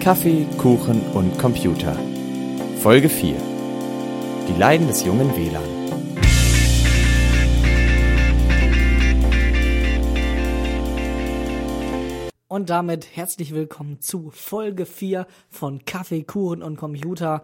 Kaffee, 0.00 0.46
Kuchen 0.56 1.02
und 1.12 1.38
Computer. 1.38 1.94
Folge 2.78 3.10
4. 3.10 3.36
Die 4.48 4.58
Leiden 4.58 4.86
des 4.86 5.04
jungen 5.04 5.36
WLAN. 5.36 5.62
Und 12.48 12.70
damit 12.70 13.14
herzlich 13.14 13.52
willkommen 13.52 14.00
zu 14.00 14.30
Folge 14.30 14.86
4 14.86 15.26
von 15.50 15.84
Kaffee, 15.84 16.22
Kuchen 16.22 16.62
und 16.62 16.78
Computer. 16.78 17.42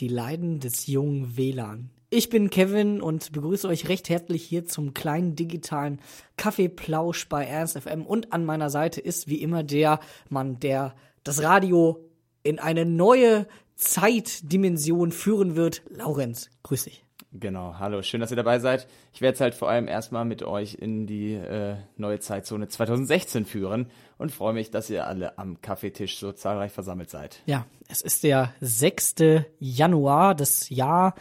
Die 0.00 0.08
Leiden 0.08 0.58
des 0.58 0.88
jungen 0.88 1.36
WLAN. 1.36 1.90
Ich 2.10 2.28
bin 2.28 2.50
Kevin 2.50 3.00
und 3.00 3.30
begrüße 3.30 3.68
euch 3.68 3.88
recht 3.88 4.08
herzlich 4.08 4.42
hier 4.42 4.66
zum 4.66 4.94
kleinen 4.94 5.36
digitalen 5.36 6.00
Kaffeeplausch 6.36 7.28
bei 7.28 7.46
RSFM. 7.46 8.02
Und 8.02 8.32
an 8.32 8.44
meiner 8.44 8.68
Seite 8.68 9.00
ist 9.00 9.28
wie 9.28 9.40
immer 9.40 9.62
der 9.62 10.00
Mann, 10.28 10.58
der 10.58 10.96
das 11.24 11.42
Radio 11.42 12.08
in 12.42 12.58
eine 12.58 12.84
neue 12.84 13.46
Zeitdimension 13.74 15.10
führen 15.10 15.56
wird. 15.56 15.82
Laurenz, 15.88 16.50
grüß 16.62 16.84
dich. 16.84 17.04
Genau, 17.36 17.74
hallo, 17.80 18.00
schön, 18.02 18.20
dass 18.20 18.30
ihr 18.30 18.36
dabei 18.36 18.60
seid. 18.60 18.86
Ich 19.12 19.20
werde 19.20 19.34
es 19.34 19.40
halt 19.40 19.56
vor 19.56 19.68
allem 19.68 19.88
erstmal 19.88 20.24
mit 20.24 20.44
euch 20.44 20.74
in 20.74 21.08
die 21.08 21.32
äh, 21.32 21.74
neue 21.96 22.20
Zeitzone 22.20 22.68
2016 22.68 23.44
führen 23.44 23.90
und 24.18 24.30
freue 24.30 24.52
mich, 24.52 24.70
dass 24.70 24.88
ihr 24.88 25.08
alle 25.08 25.36
am 25.36 25.60
Kaffeetisch 25.60 26.18
so 26.18 26.30
zahlreich 26.30 26.70
versammelt 26.70 27.10
seid. 27.10 27.40
Ja, 27.46 27.66
es 27.88 28.02
ist 28.02 28.22
der 28.22 28.54
6. 28.60 29.16
Januar. 29.58 30.36
Das 30.36 30.68
Jahr 30.68 31.16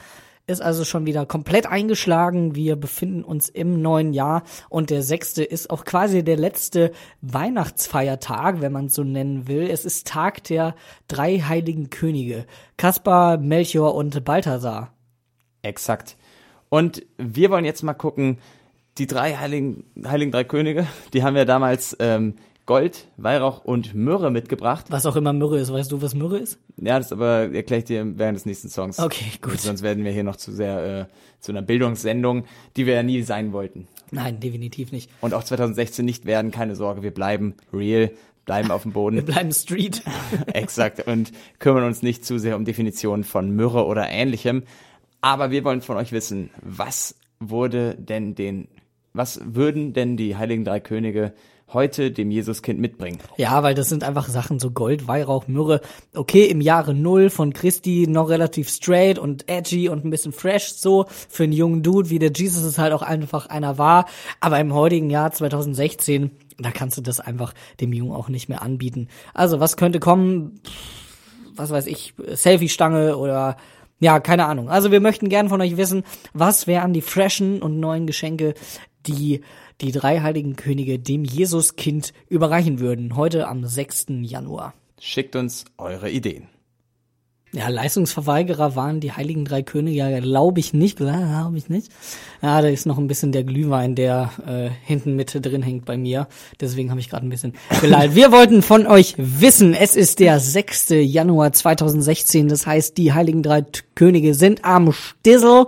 ist 0.46 0.62
also 0.62 0.84
schon 0.84 1.06
wieder 1.06 1.26
komplett 1.26 1.68
eingeschlagen. 1.68 2.56
Wir 2.56 2.76
befinden 2.76 3.24
uns 3.24 3.48
im 3.48 3.82
neuen 3.82 4.14
Jahr 4.14 4.44
und 4.70 4.90
der 4.90 5.02
6. 5.02 5.38
ist 5.38 5.70
auch 5.70 5.86
quasi 5.86 6.24
der 6.24 6.38
letzte 6.38 6.92
Weihnachtsfeiertag, 7.22 8.62
wenn 8.62 8.72
man 8.72 8.88
es 8.88 8.96
so 8.96 9.04
nennen 9.04 9.48
will. 9.48 9.70
Es 9.70 9.86
ist 9.86 10.08
Tag 10.08 10.44
der 10.44 10.76
drei 11.08 11.40
heiligen 11.40 11.90
Könige. 11.90 12.46
Kaspar, 12.76 13.38
Melchior 13.38 13.96
und 13.96 14.26
Balthasar. 14.26 14.94
Exakt. 15.62 16.18
Und 16.68 17.06
wir 17.18 17.50
wollen 17.50 17.66
jetzt 17.66 17.84
mal 17.84 17.94
gucken, 17.94 18.40
die 18.98 19.08
drei 19.08 19.38
heiligen, 19.38 19.86
heiligen 20.06 20.32
drei 20.32 20.44
Könige, 20.44 20.88
die 21.14 21.24
haben 21.24 21.36
wir 21.36 21.46
damals 21.46 21.96
ähm, 22.00 22.36
Gold, 22.66 23.08
Weihrauch 23.18 23.66
und 23.66 23.94
Myrrhe 23.94 24.32
mitgebracht. 24.32 24.86
Was 24.90 25.06
auch 25.06 25.18
immer 25.18 25.34
Myrrhe 25.34 25.60
ist. 25.60 25.74
Weißt 25.74 25.92
du, 25.92 26.02
was 26.02 26.16
Myrrhe 26.16 26.38
ist? 26.38 26.60
Ja, 26.78 26.98
das 26.98 27.12
aber 27.12 27.54
erkläre 27.54 27.80
ich 27.80 27.86
dir 27.86 28.18
während 28.18 28.38
des 28.38 28.46
nächsten 28.46 28.70
Songs. 28.70 29.00
Okay, 29.00 29.26
gut. 29.42 29.60
Sonst 29.60 29.82
werden 29.82 30.06
wir 30.06 30.12
hier 30.14 30.24
noch 30.24 30.38
zu 30.38 30.54
sehr 30.54 31.02
äh, 31.02 31.06
zu 31.42 31.52
einer 31.52 31.62
Bildungssendung, 31.62 32.46
die 32.78 32.86
wir 32.86 32.94
ja 32.94 33.04
nie 33.04 33.22
sein 33.24 33.52
wollten. 33.52 33.88
Nein, 34.12 34.40
definitiv 34.40 34.94
nicht. 34.94 35.10
Und 35.20 35.34
auch 35.34 35.44
2016 35.44 36.06
nicht 36.06 36.26
werden, 36.26 36.52
keine 36.52 36.76
Sorge, 36.78 37.04
wir 37.04 37.14
bleiben 37.14 37.56
real, 37.74 38.12
bleiben 38.46 38.72
auf 38.72 38.84
dem 38.84 38.94
Boden. 38.94 39.16
Wir 39.18 39.26
bleiben 39.26 39.52
Street. 39.52 40.02
Exakt. 40.48 41.08
Und 41.08 41.32
kümmern 41.60 41.84
uns 41.84 42.02
nicht 42.02 42.26
zu 42.26 42.40
sehr 42.40 42.56
um 42.56 42.66
Definitionen 42.66 43.24
von 43.24 43.52
Myrrhe 43.52 43.86
oder 43.86 44.10
ähnlichem. 44.10 44.64
Aber 45.22 45.52
wir 45.52 45.64
wollen 45.64 45.82
von 45.82 45.96
euch 45.96 46.12
wissen, 46.12 46.50
was 46.62 47.16
wurde 47.40 47.96
denn 47.96 48.36
den, 48.36 48.68
was 49.14 49.40
würden 49.44 49.94
denn 49.94 50.18
die 50.18 50.36
Heiligen 50.36 50.66
Drei 50.66 50.82
Könige 50.82 51.34
heute 51.72 52.12
dem 52.12 52.32
Jesuskind 52.32 52.80
mitbringen? 52.80 53.20
Ja, 53.38 53.64
weil 53.64 53.76
das 53.76 53.90
sind 53.90 54.04
einfach 54.04 54.28
Sachen 54.28 54.60
so 54.60 54.72
Gold, 54.72 55.08
Weihrauch, 55.08 55.48
Myrrhe. 55.48 55.82
Okay, 56.14 56.46
im 56.46 56.62
Jahre 56.62 56.94
Null 56.94 57.30
von 57.30 57.54
Christi 57.54 58.06
noch 58.08 58.30
relativ 58.30 58.70
straight 58.70 59.18
und 59.18 59.50
edgy 59.50 59.90
und 59.90 60.06
ein 60.06 60.10
bisschen 60.10 60.32
fresh 60.32 60.74
so 60.74 61.06
für 61.30 61.44
einen 61.44 61.54
jungen 61.54 61.84
Dude, 61.84 62.10
wie 62.10 62.20
der 62.20 62.32
Jesus 62.32 62.64
es 62.64 62.78
halt 62.78 62.94
auch 62.94 63.02
einfach 63.02 63.48
einer 63.48 63.78
war. 63.78 64.06
Aber 64.40 64.60
im 64.60 64.74
heutigen 64.74 65.10
Jahr 65.10 65.32
2016, 65.32 66.32
da 66.60 66.72
kannst 66.72 66.98
du 66.98 67.02
das 67.02 67.20
einfach 67.20 67.54
dem 67.80 67.94
Jungen 67.94 68.14
auch 68.14 68.30
nicht 68.30 68.50
mehr 68.50 68.62
anbieten. 68.62 69.08
Also 69.34 69.60
was 69.60 69.78
könnte 69.78 70.00
kommen? 70.00 70.60
Was 71.56 71.72
weiß 71.72 71.88
ich, 71.88 72.14
Selfie-Stange 72.34 73.18
oder 73.18 73.58
ja, 74.00 74.20
keine 74.20 74.48
Ahnung. 74.48 74.70
Also 74.70 74.92
wir 74.92 75.00
möchten 75.00 75.30
gern 75.30 75.50
von 75.50 75.62
euch 75.62 75.78
wissen, 75.78 76.04
was 76.34 76.68
wären 76.68 76.94
die 76.94 77.02
freshen 77.02 77.62
und 77.62 77.80
neuen 77.80 78.06
Geschenke, 78.06 78.54
die 79.06 79.42
die 79.82 79.92
drei 79.92 80.22
heiligen 80.22 80.56
Könige 80.56 81.00
dem 81.00 81.24
Jesuskind 81.24 82.14
überreichen 82.30 82.80
würden, 82.80 83.16
heute 83.16 83.48
am 83.48 83.66
6. 83.66 84.06
Januar. 84.22 84.74
Schickt 85.00 85.36
uns 85.36 85.66
eure 85.78 86.10
Ideen. 86.10 86.48
Ja, 87.56 87.68
Leistungsverweigerer 87.68 88.76
waren 88.76 89.00
die 89.00 89.12
heiligen 89.12 89.46
drei 89.46 89.62
Könige, 89.62 89.98
ja, 89.98 90.20
glaube 90.20 90.60
ich 90.60 90.74
nicht, 90.74 90.98
glaube 90.98 91.56
ich 91.56 91.70
nicht. 91.70 91.92
Ja, 92.42 92.60
da 92.64 92.68
ist 92.68 92.88
noch 92.88 92.98
ein 92.98 93.06
bisschen 93.06 93.32
der 93.32 93.44
Glühwein, 93.44 93.94
der 93.94 94.32
äh, 94.48 94.70
hinten 94.84 95.16
Mitte 95.16 95.40
drin 95.40 95.62
hängt 95.62 95.86
bei 95.86 95.96
mir. 95.96 96.28
Deswegen 96.60 96.90
habe 96.90 97.00
ich 97.00 97.12
gerade 97.12 97.28
ein 97.28 97.30
bisschen 97.30 97.54
geleitet. 97.80 98.16
Wir 98.16 98.32
wollten 98.32 98.64
von 98.64 98.88
euch 98.88 99.14
wissen, 99.18 99.76
es 99.76 99.96
ist 99.96 100.20
der 100.20 100.40
6. 100.40 100.96
Januar 101.02 101.54
2016, 101.54 102.48
das 102.48 102.66
heißt, 102.66 102.98
die 102.98 103.14
heiligen 103.14 103.44
drei 103.44 103.64
Könige 103.94 104.34
sind 104.34 104.66
am 104.66 104.92
Stissel 104.92 105.68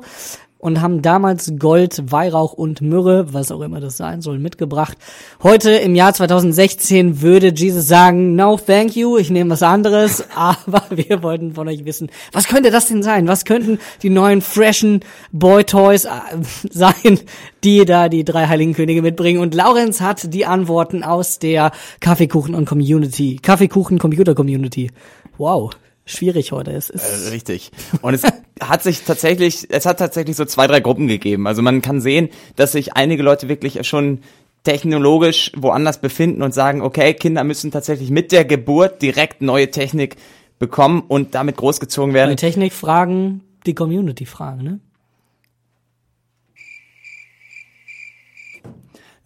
und 0.65 0.81
haben 0.81 1.03
damals 1.03 1.53
Gold, 1.59 2.11
Weihrauch 2.11 2.53
und 2.53 2.81
Myrrhe, 2.81 3.31
was 3.31 3.51
auch 3.51 3.61
immer 3.61 3.79
das 3.79 3.97
sein 3.97 4.21
soll, 4.21 4.39
mitgebracht. 4.39 4.97
Heute 5.43 5.69
im 5.69 5.93
Jahr 5.93 6.11
2016 6.11 7.21
würde 7.21 7.53
Jesus 7.53 7.87
sagen, 7.87 8.35
no 8.35 8.57
thank 8.57 8.95
you, 8.95 9.15
ich 9.15 9.29
nehme 9.29 9.51
was 9.51 9.61
anderes, 9.61 10.23
aber 10.35 10.81
wir 10.89 11.21
wollten 11.21 11.53
von 11.53 11.67
euch 11.67 11.85
wissen, 11.85 12.09
was 12.31 12.47
könnte 12.47 12.71
das 12.71 12.87
denn 12.87 13.03
sein? 13.03 13.27
Was 13.27 13.45
könnten 13.45 13.77
die 14.01 14.09
neuen 14.09 14.41
freshen 14.41 15.01
Boy 15.31 15.65
Toys 15.65 16.05
äh, 16.05 16.09
sein, 16.71 17.19
die 17.63 17.85
da 17.85 18.09
die 18.09 18.25
drei 18.25 18.47
heiligen 18.47 18.73
Könige 18.73 19.03
mitbringen? 19.03 19.41
Und 19.41 19.53
Laurenz 19.53 20.01
hat 20.01 20.33
die 20.33 20.47
Antworten 20.47 21.03
aus 21.03 21.37
der 21.37 21.73
Kaffeekuchen 21.99 22.55
und 22.55 22.65
Community, 22.65 23.37
Kaffeekuchen 23.39 23.99
Computer 23.99 24.33
Community. 24.33 24.89
Wow 25.37 25.75
schwierig 26.05 26.51
heute. 26.51 26.71
Es 26.71 26.89
ist 26.89 27.27
äh, 27.27 27.29
richtig. 27.29 27.71
Und 28.01 28.13
es 28.13 28.23
hat 28.61 28.83
sich 28.83 29.03
tatsächlich, 29.03 29.67
es 29.69 29.85
hat 29.85 29.99
tatsächlich 29.99 30.35
so 30.35 30.45
zwei, 30.45 30.67
drei 30.67 30.79
Gruppen 30.79 31.07
gegeben. 31.07 31.47
Also 31.47 31.61
man 31.61 31.81
kann 31.81 32.01
sehen, 32.01 32.29
dass 32.55 32.73
sich 32.73 32.93
einige 32.93 33.23
Leute 33.23 33.49
wirklich 33.49 33.85
schon 33.87 34.19
technologisch 34.63 35.51
woanders 35.55 36.01
befinden 36.01 36.41
und 36.41 36.53
sagen, 36.53 36.81
okay, 36.81 37.13
Kinder 37.13 37.43
müssen 37.43 37.71
tatsächlich 37.71 38.09
mit 38.09 38.31
der 38.31 38.45
Geburt 38.45 39.01
direkt 39.01 39.41
neue 39.41 39.69
Technik 39.69 40.15
bekommen 40.59 41.03
und 41.07 41.35
damit 41.35 41.57
großgezogen 41.57 42.13
werden. 42.13 42.29
Neue 42.29 42.35
Technik 42.37 42.73
fragen, 42.73 43.41
die 43.65 43.75
Community 43.75 44.25
fragen, 44.25 44.63
ne? 44.63 44.79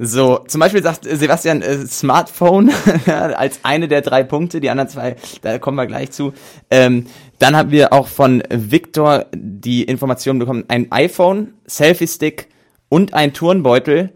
So, 0.01 0.37
zum 0.47 0.59
Beispiel 0.59 0.81
sagt 0.81 1.03
Sebastian 1.03 1.61
äh, 1.61 1.85
Smartphone 1.85 2.71
als 3.05 3.59
eine 3.63 3.89
der 3.89 3.99
drei 3.99 4.23
Punkte, 4.23 4.61
die 4.61 4.69
anderen 4.69 4.87
zwei, 4.87 5.17
da 5.41 5.59
kommen 5.59 5.75
wir 5.75 5.87
gleich 5.87 6.11
zu. 6.11 6.31
Ähm, 6.71 7.07
dann 7.37 7.57
haben 7.57 7.71
wir 7.71 7.91
auch 7.91 8.07
von 8.07 8.41
Victor 8.49 9.25
die 9.35 9.83
Information 9.83 10.39
bekommen, 10.39 10.63
ein 10.69 10.89
iPhone, 10.93 11.53
Selfie-Stick 11.67 12.47
und 12.87 13.13
ein 13.13 13.33
Turnbeutel 13.33 14.13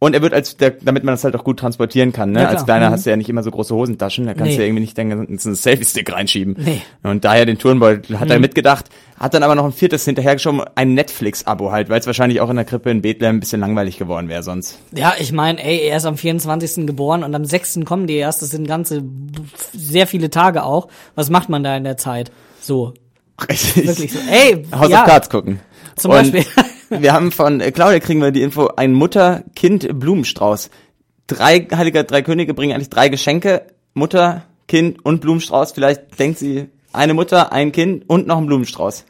und 0.00 0.14
er 0.14 0.22
wird 0.22 0.32
als, 0.32 0.56
der, 0.56 0.70
damit 0.70 1.02
man 1.02 1.14
das 1.14 1.24
halt 1.24 1.34
auch 1.34 1.42
gut 1.42 1.58
transportieren 1.58 2.12
kann, 2.12 2.30
ne? 2.30 2.42
Ja, 2.42 2.48
als 2.48 2.64
Kleiner 2.64 2.88
mhm. 2.88 2.92
hast 2.92 3.06
du 3.06 3.10
ja 3.10 3.16
nicht 3.16 3.28
immer 3.28 3.42
so 3.42 3.50
große 3.50 3.74
Hosentaschen, 3.74 4.26
da 4.26 4.34
kannst 4.34 4.50
nee. 4.50 4.56
du 4.56 4.62
ja 4.62 4.68
irgendwie 4.68 4.82
nicht 4.82 4.96
deinen 4.96 5.26
ganzen 5.26 5.56
Selfie-Stick 5.56 6.12
reinschieben. 6.12 6.56
Nee. 6.56 6.82
Und 7.02 7.24
daher 7.24 7.46
den 7.46 7.58
Turnbeutel 7.58 8.20
hat 8.20 8.28
mhm. 8.28 8.32
er 8.32 8.38
mitgedacht, 8.38 8.86
hat 9.18 9.34
dann 9.34 9.42
aber 9.42 9.56
noch 9.56 9.64
ein 9.64 9.72
viertes 9.72 10.04
hinterhergeschoben, 10.04 10.62
ein 10.76 10.94
Netflix-Abo 10.94 11.72
halt, 11.72 11.88
weil 11.88 11.98
es 11.98 12.06
wahrscheinlich 12.06 12.40
auch 12.40 12.48
in 12.48 12.56
der 12.56 12.64
Krippe 12.64 12.90
in 12.90 13.02
Bethlehem 13.02 13.36
ein 13.36 13.40
bisschen 13.40 13.60
langweilig 13.60 13.98
geworden 13.98 14.28
wäre 14.28 14.44
sonst. 14.44 14.78
Ja, 14.94 15.14
ich 15.18 15.32
meine, 15.32 15.64
ey, 15.64 15.88
er 15.88 15.96
ist 15.96 16.06
am 16.06 16.16
24. 16.16 16.86
geboren 16.86 17.24
und 17.24 17.34
am 17.34 17.44
6. 17.44 17.80
kommen 17.84 18.06
die 18.06 18.14
erst, 18.14 18.40
das 18.40 18.50
sind 18.50 18.68
ganze, 18.68 19.02
sehr 19.72 20.06
viele 20.06 20.30
Tage 20.30 20.62
auch. 20.62 20.86
Was 21.16 21.28
macht 21.28 21.48
man 21.48 21.64
da 21.64 21.76
in 21.76 21.82
der 21.82 21.96
Zeit? 21.96 22.30
So. 22.60 22.94
Richtig. 23.48 23.86
Wirklich 23.86 24.12
so. 24.12 24.18
Ey, 24.30 24.64
House 24.72 24.90
ja. 24.90 25.00
of 25.00 25.08
Cards 25.08 25.28
gucken. 25.28 25.60
Zum 25.96 26.12
und 26.12 26.32
Beispiel. 26.32 26.44
Wir 26.88 27.12
haben 27.12 27.32
von 27.32 27.60
äh, 27.60 27.70
Claudia 27.72 28.00
kriegen 28.00 28.20
wir 28.20 28.30
die 28.30 28.42
Info, 28.42 28.68
ein 28.76 28.92
Mutter-Kind-Blumenstrauß. 28.92 30.70
Drei 31.26 31.66
Heiliger 31.72 32.04
Drei 32.04 32.22
Könige 32.22 32.54
bringen 32.54 32.74
eigentlich 32.74 32.90
drei 32.90 33.08
Geschenke. 33.08 33.66
Mutter, 33.94 34.44
Kind 34.66 35.04
und 35.04 35.20
Blumenstrauß. 35.20 35.72
Vielleicht 35.72 36.18
denkt 36.18 36.38
sie, 36.38 36.68
eine 36.92 37.14
Mutter, 37.14 37.52
ein 37.52 37.72
Kind 37.72 38.08
und 38.08 38.26
noch 38.26 38.38
ein 38.38 38.46
Blumenstrauß. 38.46 39.04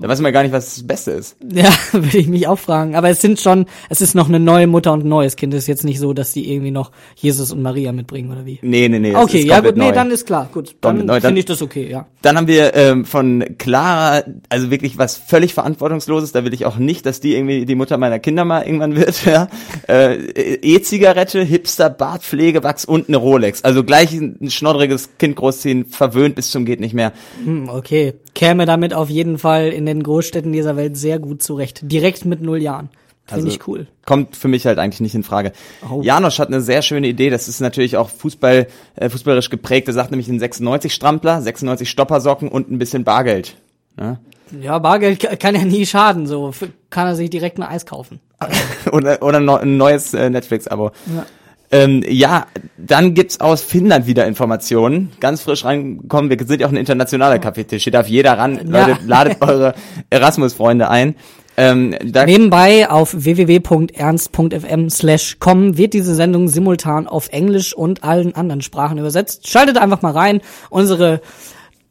Da 0.00 0.08
weiß 0.08 0.20
man 0.22 0.32
gar 0.32 0.42
nicht, 0.42 0.52
was 0.52 0.76
das 0.76 0.86
Beste 0.86 1.10
ist. 1.10 1.36
Ja, 1.52 1.68
würde 1.92 2.16
ich 2.16 2.26
mich 2.26 2.46
auch 2.46 2.58
fragen. 2.58 2.96
Aber 2.96 3.10
es 3.10 3.20
sind 3.20 3.38
schon, 3.38 3.66
es 3.90 4.00
ist 4.00 4.14
noch 4.14 4.28
eine 4.28 4.40
neue 4.40 4.66
Mutter 4.66 4.94
und 4.94 5.04
ein 5.04 5.08
neues 5.08 5.36
Kind. 5.36 5.52
Es 5.52 5.64
ist 5.64 5.66
jetzt 5.66 5.84
nicht 5.84 5.98
so, 5.98 6.14
dass 6.14 6.32
die 6.32 6.50
irgendwie 6.50 6.70
noch 6.70 6.90
Jesus 7.16 7.52
und 7.52 7.60
Maria 7.60 7.92
mitbringen 7.92 8.32
oder 8.32 8.46
wie? 8.46 8.58
Nee, 8.62 8.88
nee, 8.88 8.98
nee. 8.98 9.14
Okay, 9.14 9.44
ja 9.44 9.60
gut, 9.60 9.76
neu. 9.76 9.86
nee, 9.86 9.92
dann 9.92 10.10
ist 10.10 10.26
klar. 10.26 10.48
Gut, 10.52 10.74
dann 10.80 11.06
finde 11.20 11.38
ich 11.38 11.44
das 11.44 11.60
okay, 11.60 11.86
ja. 11.90 12.06
Dann 12.22 12.38
haben 12.38 12.46
wir 12.46 12.74
ähm, 12.74 13.04
von 13.04 13.44
Clara, 13.58 14.22
also 14.48 14.70
wirklich 14.70 14.96
was 14.96 15.18
völlig 15.18 15.52
Verantwortungsloses. 15.52 16.32
Da 16.32 16.46
will 16.46 16.54
ich 16.54 16.64
auch 16.64 16.78
nicht, 16.78 17.04
dass 17.04 17.20
die 17.20 17.34
irgendwie 17.34 17.66
die 17.66 17.74
Mutter 17.74 17.98
meiner 17.98 18.18
Kinder 18.18 18.46
mal 18.46 18.62
irgendwann 18.62 18.96
wird. 18.96 19.20
Ja. 19.30 19.48
Äh, 19.86 20.14
E-Zigarette, 20.62 21.42
Hipster, 21.42 21.88
Bartpflege, 21.90 22.64
Wachs 22.64 22.84
und 22.84 23.08
eine 23.08 23.18
Rolex. 23.18 23.62
Also 23.62 23.84
gleich 23.84 24.12
ein 24.12 24.50
schnoddriges 24.50 25.10
Kind 25.18 25.36
großziehen, 25.36 25.84
verwöhnt 25.84 26.34
bis 26.34 26.50
zum 26.50 26.64
geht 26.64 26.80
nicht 26.80 26.94
mehr. 26.94 27.12
Hm, 27.44 27.68
okay, 27.68 28.14
käme 28.34 28.66
damit 28.66 28.94
auf 28.94 29.08
jeden 29.10 29.38
Fall 29.38 29.68
in 29.68 29.86
den 29.86 30.02
Großstädten 30.02 30.52
dieser 30.52 30.76
Welt 30.76 30.96
sehr 30.96 31.18
gut 31.18 31.42
zurecht. 31.42 31.80
Direkt 31.82 32.24
mit 32.24 32.40
null 32.42 32.62
Jahren. 32.62 32.88
Finde 33.26 33.48
ich 33.48 33.66
cool. 33.68 33.86
Kommt 34.06 34.34
für 34.34 34.48
mich 34.48 34.66
halt 34.66 34.78
eigentlich 34.80 35.00
nicht 35.00 35.14
in 35.14 35.22
Frage. 35.22 35.52
Oh. 35.88 36.00
Janosch 36.02 36.40
hat 36.40 36.48
eine 36.48 36.60
sehr 36.60 36.82
schöne 36.82 37.06
Idee. 37.06 37.30
Das 37.30 37.46
ist 37.46 37.60
natürlich 37.60 37.96
auch 37.96 38.08
Fußball, 38.10 38.66
äh, 38.96 39.08
fußballerisch 39.08 39.50
geprägt. 39.50 39.86
Er 39.86 39.94
sagt 39.94 40.10
nämlich 40.10 40.28
einen 40.28 40.40
96 40.40 40.92
Strampler, 40.92 41.40
96 41.40 41.88
Stoppersocken 41.88 42.48
und 42.48 42.70
ein 42.72 42.78
bisschen 42.78 43.04
Bargeld. 43.04 43.54
Ja? 44.00 44.18
Ja, 44.60 44.80
Bargeld 44.80 45.20
ka- 45.20 45.36
kann 45.36 45.54
ja 45.54 45.64
nie 45.64 45.86
schaden, 45.86 46.26
so 46.26 46.52
kann 46.90 47.06
er 47.06 47.14
sich 47.14 47.30
direkt 47.30 47.58
ein 47.58 47.62
Eis 47.62 47.86
kaufen. 47.86 48.18
oder 48.92 49.22
oder 49.22 49.38
ein 49.60 49.76
neues 49.76 50.12
äh, 50.12 50.28
Netflix-Abo. 50.28 50.90
Ja. 51.14 51.26
Ähm, 51.72 52.02
ja, 52.06 52.46
dann 52.76 53.14
gibt's 53.14 53.40
aus 53.40 53.62
Finnland 53.62 54.06
wieder 54.06 54.26
Informationen. 54.26 55.12
Ganz 55.20 55.42
frisch 55.42 55.64
reingekommen. 55.64 56.28
Wir 56.28 56.44
sind 56.44 56.60
ja 56.60 56.66
auch 56.66 56.72
ein 56.72 56.76
internationaler 56.76 57.38
Kaffeetisch. 57.38 57.84
Hier 57.84 57.92
darf 57.92 58.08
jeder 58.08 58.36
ran. 58.36 58.70
Ja. 58.72 58.86
Leute, 58.86 58.98
ladet 59.06 59.36
eure 59.40 59.74
Erasmus-Freunde 60.10 60.88
ein. 60.88 61.14
Ähm, 61.56 61.90
Nebenbei 61.90 62.88
auf 62.88 63.12
www.ernst.fm 63.12 64.88
slash 64.88 65.36
com 65.40 65.76
wird 65.76 65.92
diese 65.92 66.14
Sendung 66.14 66.48
simultan 66.48 67.06
auf 67.06 67.28
Englisch 67.28 67.74
und 67.74 68.02
allen 68.02 68.34
anderen 68.34 68.62
Sprachen 68.62 68.98
übersetzt. 68.98 69.46
Schaltet 69.46 69.76
einfach 69.76 70.00
mal 70.00 70.12
rein. 70.12 70.40
Unsere, 70.70 71.20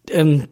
ähm, 0.09 0.45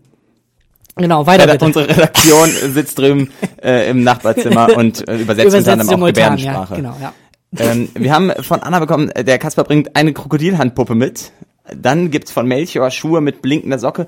genau, 0.95 1.25
weiter 1.25 1.47
bitte. 1.47 1.65
unsere 1.65 1.89
Redaktion 1.89 2.49
sitzt 2.73 2.99
drüben 2.99 3.31
äh, 3.61 3.89
im 3.89 4.03
Nachbarzimmer 4.03 4.69
und 4.77 5.07
äh, 5.07 5.17
übersetzt, 5.17 5.55
unter 5.55 5.71
anderem 5.71 5.87
auch 5.87 5.93
simultan, 5.93 6.37
Gebärdensprache. 6.37 6.73
ja, 6.73 6.77
genau, 6.77 6.95
ja. 7.01 7.13
Ähm, 7.57 7.89
wir 7.93 8.13
haben 8.13 8.31
von 8.41 8.61
Anna 8.61 8.79
bekommen, 8.79 9.09
äh, 9.09 9.23
der 9.23 9.37
Kasper 9.37 9.63
bringt 9.63 9.95
eine 9.95 10.13
Krokodilhandpuppe 10.13 10.95
mit. 10.95 11.31
Dann 11.73 12.11
gibt's 12.11 12.31
von 12.31 12.47
Melchior 12.47 12.91
Schuhe 12.91 13.21
mit 13.21 13.41
blinkender 13.41 13.79
Socke. 13.79 14.07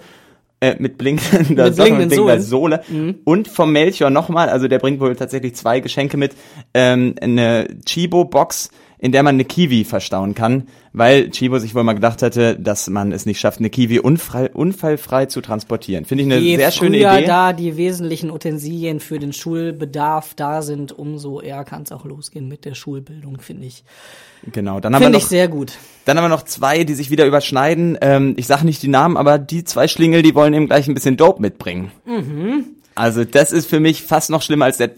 Äh, 0.62 0.76
mit 0.78 0.98
blinkender 0.98 1.66
Mit 1.66 1.76
Socke, 1.76 1.94
mit 1.94 2.10
blinkender. 2.10 2.42
Sohle. 2.42 2.84
Und 3.24 3.48
vom 3.48 3.72
Melchior 3.72 4.10
nochmal, 4.10 4.50
also 4.50 4.68
der 4.68 4.80
bringt 4.80 5.00
wohl 5.00 5.16
tatsächlich 5.16 5.56
zwei 5.56 5.80
Geschenke 5.80 6.18
mit. 6.18 6.36
Ähm, 6.74 7.16
eine 7.22 7.68
Chibo-Box, 7.86 8.72
in 9.00 9.14
der 9.14 9.24
man 9.24 9.36
eine 9.36 9.46
Kiwi 9.46 9.86
verstauen 9.86 10.36
kann, 10.36 10.68
weil 10.92 11.30
Chibo 11.30 11.58
sich 11.58 11.74
wohl 11.74 11.84
mal 11.84 11.94
gedacht 11.94 12.22
hätte, 12.22 12.60
dass 12.60 12.90
man 12.90 13.14
es 13.14 13.26
nicht 13.26 13.40
schafft, 13.40 13.60
eine 13.60 13.70
Kiwi 13.70 14.00
unfrei, 14.00 14.50
unfallfrei 14.50 15.26
zu 15.28 15.40
transportieren. 15.40 16.04
Finde 16.04 16.24
ich 16.26 16.32
eine 16.32 16.40
Je 16.42 16.58
sehr 16.58 16.72
schöne 16.72 16.98
Idee. 16.98 17.26
da 17.26 17.54
die 17.54 17.78
wesentlichen 17.78 18.30
Utensilien 18.30 19.00
für 19.00 19.18
den 19.18 19.32
Schulbedarf 19.32 20.34
da 20.36 20.62
sind, 20.62 20.92
umso 20.92 21.40
eher 21.40 21.64
kann 21.64 21.84
es 21.84 21.94
auch 21.94 22.04
losgehen 22.04 22.50
mit 22.50 22.66
der 22.66 22.76
Schulbildung, 22.76 23.40
finde 23.40 23.68
ich. 23.68 23.86
Genau, 24.52 24.80
dann 24.80 24.94
haben 24.94 25.02
wir 25.02 25.06
Finde 25.06 25.18
noch 25.20 25.24
ich 25.24 25.30
sehr 25.30 25.48
gut. 25.48 25.74
Dann 26.06 26.18
haben 26.18 26.26
wir 26.26 26.30
noch 26.30 26.44
zwei, 26.44 26.84
die 26.84 26.94
sich 26.94 27.10
wieder 27.10 27.26
überschneiden. 27.26 27.98
Ähm, 28.02 28.34
ich 28.38 28.48
sage 28.48 28.66
nicht 28.66 28.84
die 28.84 28.88
Namen, 28.88 29.16
aber 29.16 29.38
die 29.38 29.64
zwei 29.64 29.88
Schlingel, 29.88 30.24
die 30.24 30.36
wollen 30.36 30.54
eben 30.54 30.68
gleich 30.68 30.88
ein 30.88 30.94
bisschen 30.94 31.18
Dope 31.18 31.42
mitbringen. 31.42 31.92
Also 32.96 33.24
das 33.24 33.54
ist 33.54 33.70
für 33.70 33.80
mich 33.80 34.04
fast 34.04 34.30
noch 34.30 34.42
schlimmer 34.42 34.66
als 34.66 34.78
der 34.78 34.92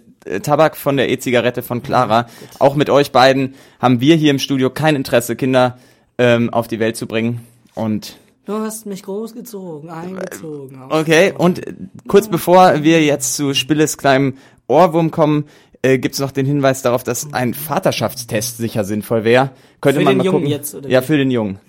Tabak 0.43 0.77
von 0.77 0.97
der 0.97 1.09
E-Zigarette 1.09 1.63
von 1.63 1.81
Clara. 1.83 2.27
Auch 2.59 2.75
mit 2.75 2.89
euch 2.89 3.11
beiden 3.11 3.55
haben 3.79 4.01
wir 4.01 4.15
hier 4.15 4.31
im 4.31 4.39
Studio 4.39 4.69
kein 4.69 4.95
Interesse, 4.95 5.35
Kinder 5.35 5.77
ähm, 6.17 6.51
auf 6.53 6.67
die 6.67 6.79
Welt 6.79 6.95
zu 6.97 7.07
bringen. 7.07 7.45
Und 7.75 8.17
Du 8.45 8.53
hast 8.59 8.85
mich 8.85 9.03
großgezogen, 9.03 9.89
eingezogen. 9.89 10.81
okay, 10.89 11.33
und 11.37 11.65
äh, 11.65 11.73
kurz 12.07 12.27
bevor 12.27 12.83
wir 12.83 13.03
jetzt 13.03 13.35
zu 13.35 13.53
Spilles 13.53 13.97
kleinem 13.97 14.33
Ohrwurm 14.67 15.11
kommen, 15.11 15.45
äh, 15.83 15.97
gibt's 15.99 16.19
noch 16.19 16.31
den 16.31 16.45
Hinweis 16.45 16.81
darauf, 16.81 17.03
dass 17.03 17.33
ein 17.33 17.53
Vaterschaftstest 17.53 18.57
sicher 18.57 18.83
sinnvoll 18.83 19.23
wäre. 19.23 19.51
Könnte 19.79 19.99
Für 19.99 20.05
man 20.05 20.13
den 20.13 20.17
mal 20.19 20.25
Jungen 20.25 20.37
gucken. 20.39 20.49
jetzt, 20.51 20.75
oder 20.75 20.89
ja, 20.89 21.01
wie? 21.01 21.05
für 21.05 21.17
den 21.17 21.31
Jungen. 21.31 21.59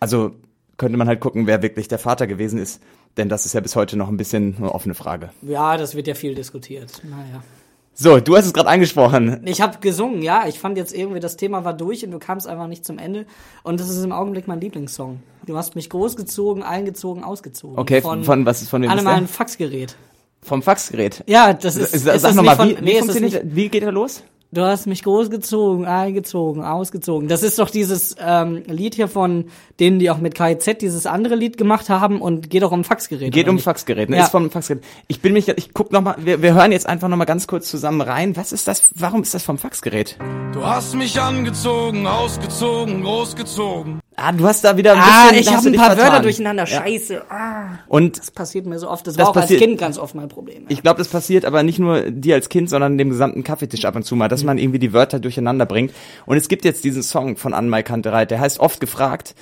Also 0.00 0.32
könnte 0.76 0.98
man 0.98 1.08
halt 1.08 1.20
gucken, 1.20 1.46
wer 1.46 1.62
wirklich 1.62 1.88
der 1.88 1.98
Vater 1.98 2.26
gewesen 2.26 2.58
ist, 2.58 2.80
denn 3.16 3.28
das 3.28 3.46
ist 3.46 3.54
ja 3.54 3.60
bis 3.60 3.76
heute 3.76 3.96
noch 3.96 4.08
ein 4.08 4.16
bisschen 4.16 4.56
eine 4.58 4.72
offene 4.72 4.94
Frage. 4.94 5.30
Ja, 5.42 5.76
das 5.76 5.94
wird 5.94 6.06
ja 6.06 6.14
viel 6.14 6.34
diskutiert. 6.34 7.00
Naja. 7.04 7.42
So, 7.98 8.20
du 8.20 8.36
hast 8.36 8.44
es 8.44 8.52
gerade 8.52 8.68
angesprochen. 8.68 9.40
Ich 9.46 9.62
habe 9.62 9.78
gesungen, 9.78 10.20
ja. 10.20 10.46
Ich 10.46 10.58
fand 10.58 10.76
jetzt 10.76 10.94
irgendwie, 10.94 11.18
das 11.18 11.38
Thema 11.38 11.64
war 11.64 11.72
durch 11.72 12.04
und 12.04 12.10
du 12.10 12.18
kamst 12.18 12.46
einfach 12.46 12.66
nicht 12.66 12.84
zum 12.84 12.98
Ende. 12.98 13.24
Und 13.62 13.80
das 13.80 13.88
ist 13.88 14.04
im 14.04 14.12
Augenblick 14.12 14.46
mein 14.46 14.60
Lieblingssong. 14.60 15.22
Du 15.46 15.56
hast 15.56 15.76
mich 15.76 15.88
großgezogen, 15.88 16.62
eingezogen, 16.62 17.24
ausgezogen. 17.24 17.78
Okay, 17.78 18.02
von, 18.02 18.44
was 18.44 18.60
ist 18.60 18.68
von 18.68 18.82
wem 18.82 18.90
Annemal 18.90 19.26
Faxgerät. 19.26 19.96
Vom 20.42 20.62
Faxgerät. 20.62 21.24
Ja, 21.26 21.54
das 21.54 21.76
ist. 21.76 21.92
Sag 22.04 22.16
ist 22.16 22.34
nochmal, 22.34 22.56
von- 22.56 22.76
nee, 22.82 23.00
wie 23.44 23.68
geht 23.70 23.82
er 23.82 23.92
los? 23.92 24.22
Du 24.52 24.62
hast 24.62 24.86
mich 24.86 25.02
großgezogen, 25.02 25.86
eingezogen, 25.86 26.62
ausgezogen. 26.62 27.28
Das 27.28 27.42
ist 27.42 27.58
doch 27.58 27.68
dieses 27.68 28.14
ähm, 28.18 28.62
Lied 28.66 28.94
hier 28.94 29.08
von 29.08 29.46
denen, 29.80 29.98
die 29.98 30.08
auch 30.10 30.18
mit 30.18 30.34
KIZ 30.34 30.78
dieses 30.80 31.06
andere 31.06 31.34
Lied 31.34 31.58
gemacht 31.58 31.88
haben 31.88 32.20
und 32.20 32.48
geht 32.48 32.62
auch 32.62 32.70
um 32.72 32.84
Faxgerät. 32.84 33.32
Geht 33.32 33.48
um? 33.48 33.58
Faxgerät, 33.58 34.08
ne? 34.08 34.16
Ja. 34.16 34.24
Ist 34.24 34.30
vom 34.30 34.50
Faxgerät. 34.50 34.84
Ich 35.08 35.20
bin 35.20 35.32
mich, 35.32 35.48
ich 35.48 35.74
guck 35.74 35.90
noch 35.90 36.00
mal, 36.00 36.16
wir, 36.18 36.42
wir 36.42 36.54
hören 36.54 36.70
jetzt 36.70 36.86
einfach 36.86 37.08
noch 37.08 37.16
mal 37.16 37.24
ganz 37.24 37.46
kurz 37.48 37.68
zusammen 37.68 38.00
rein. 38.00 38.36
Was 38.36 38.52
ist 38.52 38.68
das? 38.68 38.90
Warum 38.94 39.22
ist 39.22 39.34
das 39.34 39.42
vom 39.42 39.58
Faxgerät? 39.58 40.16
Du 40.52 40.64
hast 40.64 40.94
mich 40.94 41.20
angezogen, 41.20 42.06
ausgezogen, 42.06 43.02
großgezogen. 43.02 44.00
Ah, 44.18 44.32
du 44.32 44.46
hast 44.46 44.64
da 44.64 44.78
wieder 44.78 44.94
ein 44.94 44.98
Ah, 44.98 45.24
bisschen, 45.28 45.38
ich 45.40 45.46
hast 45.48 45.56
habe 45.58 45.68
ein 45.68 45.74
paar 45.76 45.86
vertan. 45.90 46.06
Wörter 46.12 46.22
durcheinander. 46.22 46.64
Ja. 46.64 46.80
Scheiße. 46.80 47.22
Ah, 47.30 47.78
Und 47.86 48.18
das 48.18 48.30
passiert 48.30 48.64
mir 48.64 48.78
so 48.78 48.88
oft. 48.88 49.06
Das, 49.06 49.14
Das 49.16 49.26
war 49.26 49.30
auch 49.32 49.36
als 49.36 49.48
Kind 49.50 49.78
ganz 49.78 49.98
oft 49.98 50.14
mein 50.14 50.28
Problem. 50.28 50.64
Ich 50.68 50.82
glaube, 50.82 50.96
das 50.98 51.08
passiert 51.08 51.44
aber 51.44 51.62
nicht 51.62 51.78
nur 51.78 52.10
dir 52.10 52.34
als 52.34 52.48
Kind, 52.48 52.70
sondern 52.70 52.96
dem 52.96 53.10
gesamten 53.10 53.44
Kaffeetisch 53.44 53.84
ab 53.84 53.94
und 53.94 54.04
zu 54.04 54.16
mal, 54.16 54.28
dass 54.28 54.42
man 54.42 54.56
irgendwie 54.56 54.78
die 54.78 54.94
Wörter 54.94 55.20
durcheinander 55.20 55.66
bringt. 55.66 55.92
Und 56.24 56.38
es 56.38 56.48
gibt 56.48 56.64
jetzt 56.64 56.82
diesen 56.84 57.02
Song 57.02 57.36
von 57.36 57.52
Anmai 57.52 57.82
Kantereit, 57.82 58.30
der 58.30 58.40
heißt 58.40 58.58
oft 58.58 58.80
gefragt, 58.80 59.34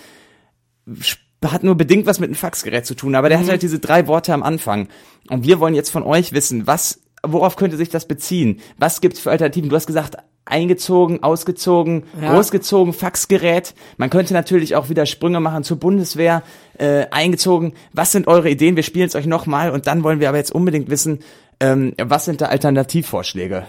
hat 1.44 1.62
nur 1.62 1.76
bedingt 1.76 2.06
was 2.06 2.18
mit 2.20 2.28
einem 2.28 2.34
Faxgerät 2.36 2.86
zu 2.86 2.94
tun, 2.94 3.14
aber 3.14 3.28
der 3.28 3.38
hat 3.38 3.48
halt 3.48 3.62
diese 3.62 3.78
drei 3.78 4.06
Worte 4.06 4.32
am 4.34 4.42
Anfang. 4.42 4.88
Und 5.30 5.44
wir 5.44 5.60
wollen 5.60 5.74
jetzt 5.74 5.90
von 5.90 6.02
euch 6.02 6.32
wissen, 6.32 6.66
was, 6.66 7.00
worauf 7.22 7.56
könnte 7.56 7.76
sich 7.76 7.90
das 7.90 8.08
beziehen? 8.08 8.60
Was 8.78 9.00
gibt's 9.00 9.20
für 9.20 9.30
Alternativen? 9.30 9.68
Du 9.68 9.76
hast 9.76 9.86
gesagt, 9.86 10.16
eingezogen, 10.46 11.22
ausgezogen, 11.22 12.04
Ja. 12.20 12.34
großgezogen, 12.34 12.92
Faxgerät. 12.92 13.74
Man 13.96 14.10
könnte 14.10 14.34
natürlich 14.34 14.76
auch 14.76 14.88
wieder 14.88 15.06
Sprünge 15.06 15.40
machen 15.40 15.64
zur 15.64 15.78
Bundeswehr, 15.78 16.42
äh, 16.78 17.06
eingezogen. 17.10 17.72
Was 17.92 18.12
sind 18.12 18.26
eure 18.28 18.50
Ideen? 18.50 18.76
Wir 18.76 18.82
spielen 18.82 19.06
es 19.06 19.14
euch 19.14 19.26
nochmal 19.26 19.70
und 19.70 19.86
dann 19.86 20.02
wollen 20.04 20.20
wir 20.20 20.28
aber 20.28 20.38
jetzt 20.38 20.52
unbedingt 20.54 20.90
wissen, 20.90 21.20
ähm, 21.60 21.94
was 22.02 22.24
sind 22.24 22.40
da 22.40 22.46
Alternativvorschläge? 22.46 23.66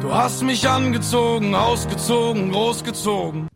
Du 0.00 0.12
hast 0.14 0.42
mich 0.42 0.68
angezogen, 0.68 1.54
ausgezogen, 1.54 2.50
großgezogen. 2.52 3.48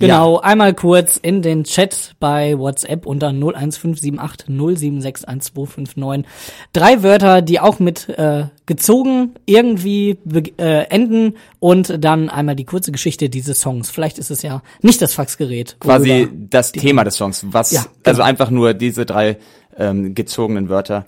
Genau, 0.00 0.38
einmal 0.38 0.74
kurz 0.74 1.16
in 1.16 1.42
den 1.42 1.64
Chat 1.64 2.14
bei 2.20 2.58
WhatsApp 2.58 3.06
unter 3.06 3.28
01578 3.28 4.48
0761259. 4.48 6.24
Drei 6.72 7.02
Wörter, 7.02 7.42
die 7.42 7.60
auch 7.60 7.78
mit 7.78 8.08
äh, 8.08 8.44
gezogen 8.66 9.34
irgendwie 9.46 10.18
be- 10.24 10.52
äh, 10.58 10.84
enden 10.90 11.36
und 11.58 12.02
dann 12.04 12.28
einmal 12.30 12.56
die 12.56 12.64
kurze 12.64 12.92
Geschichte 12.92 13.28
dieses 13.28 13.60
Songs. 13.60 13.90
Vielleicht 13.90 14.18
ist 14.18 14.30
es 14.30 14.42
ja 14.42 14.62
nicht 14.82 15.00
das 15.02 15.14
Faxgerät. 15.14 15.76
Quasi 15.80 16.28
das 16.32 16.72
Thema 16.72 17.04
des 17.04 17.16
Songs. 17.16 17.44
Was, 17.50 17.70
Ja, 17.72 17.82
genau. 17.82 17.92
also 18.04 18.22
einfach 18.22 18.50
nur 18.50 18.74
diese 18.74 19.04
drei 19.06 19.36
ähm, 19.76 20.14
gezogenen 20.14 20.68
Wörter. 20.68 21.06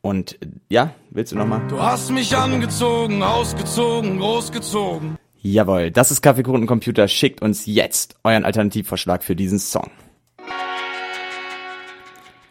Und 0.00 0.36
ja, 0.68 0.94
willst 1.10 1.30
du 1.32 1.36
nochmal? 1.36 1.62
Du 1.68 1.78
hast 1.80 2.10
mich 2.10 2.36
angezogen, 2.36 3.22
ausgezogen, 3.22 4.18
großgezogen. 4.18 5.16
Jawohl, 5.44 5.90
das 5.90 6.12
ist 6.12 6.22
Kaffeekuchen 6.22 6.60
und 6.60 6.66
Computer. 6.68 7.08
Schickt 7.08 7.42
uns 7.42 7.66
jetzt 7.66 8.14
euren 8.22 8.44
Alternativvorschlag 8.44 9.24
für 9.24 9.34
diesen 9.34 9.58
Song. 9.58 9.90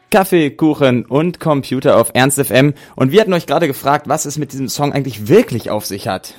Kaffee, 0.09 0.51
Kuchen 0.51 1.05
und 1.05 1.39
Computer 1.39 1.95
auf 1.95 2.11
Ernst 2.13 2.37
FM. 2.37 2.73
Und 2.97 3.13
wir 3.13 3.21
hatten 3.21 3.31
euch 3.31 3.47
gerade 3.47 3.67
gefragt, 3.67 4.09
was 4.09 4.25
es 4.25 4.37
mit 4.37 4.51
diesem 4.51 4.67
Song 4.67 4.91
eigentlich 4.91 5.29
wirklich 5.29 5.69
auf 5.69 5.85
sich 5.85 6.09
hat. 6.09 6.33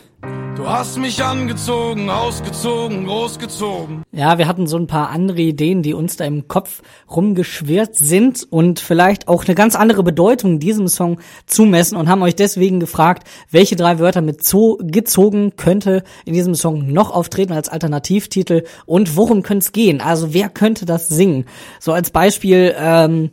Du 0.62 0.69
hast 0.69 0.97
mich 0.99 1.25
angezogen, 1.25 2.09
ausgezogen, 2.09 3.07
großgezogen. 3.07 4.05
Ja, 4.12 4.38
wir 4.38 4.47
hatten 4.47 4.69
so 4.69 4.76
ein 4.76 4.87
paar 4.87 5.11
andere 5.11 5.41
Ideen, 5.41 5.83
die 5.83 5.93
uns 5.93 6.17
da 6.17 6.25
im 6.25 6.47
Kopf 6.47 6.83
rumgeschwirrt 7.11 7.97
sind 7.97 8.47
und 8.49 8.79
vielleicht 8.79 9.26
auch 9.26 9.45
eine 9.45 9.57
ganz 9.57 9.75
andere 9.75 10.05
Bedeutung 10.05 10.61
diesem 10.61 10.87
Song 10.87 11.19
zumessen 11.47 11.97
und 11.97 12.09
haben 12.09 12.23
euch 12.23 12.37
deswegen 12.37 12.79
gefragt, 12.79 13.26
welche 13.50 13.75
drei 13.75 13.99
Wörter 13.99 14.21
mit 14.21 14.45
zo 14.45 14.79
gezogen 14.81 15.57
könnte 15.57 16.05
in 16.26 16.35
diesem 16.35 16.55
Song 16.55 16.93
noch 16.93 17.11
auftreten 17.11 17.55
als 17.55 17.69
Alternativtitel 17.69 18.62
und 18.87 19.17
worum 19.17 19.43
könnte 19.43 19.64
es 19.64 19.73
gehen? 19.73 20.00
Also 20.00 20.33
wer 20.33 20.49
könnte 20.49 20.87
das 20.87 21.09
singen? 21.09 21.47
So 21.81 21.93
als 21.93 22.12
Beispiel, 22.12 22.73
ähm, 22.79 23.31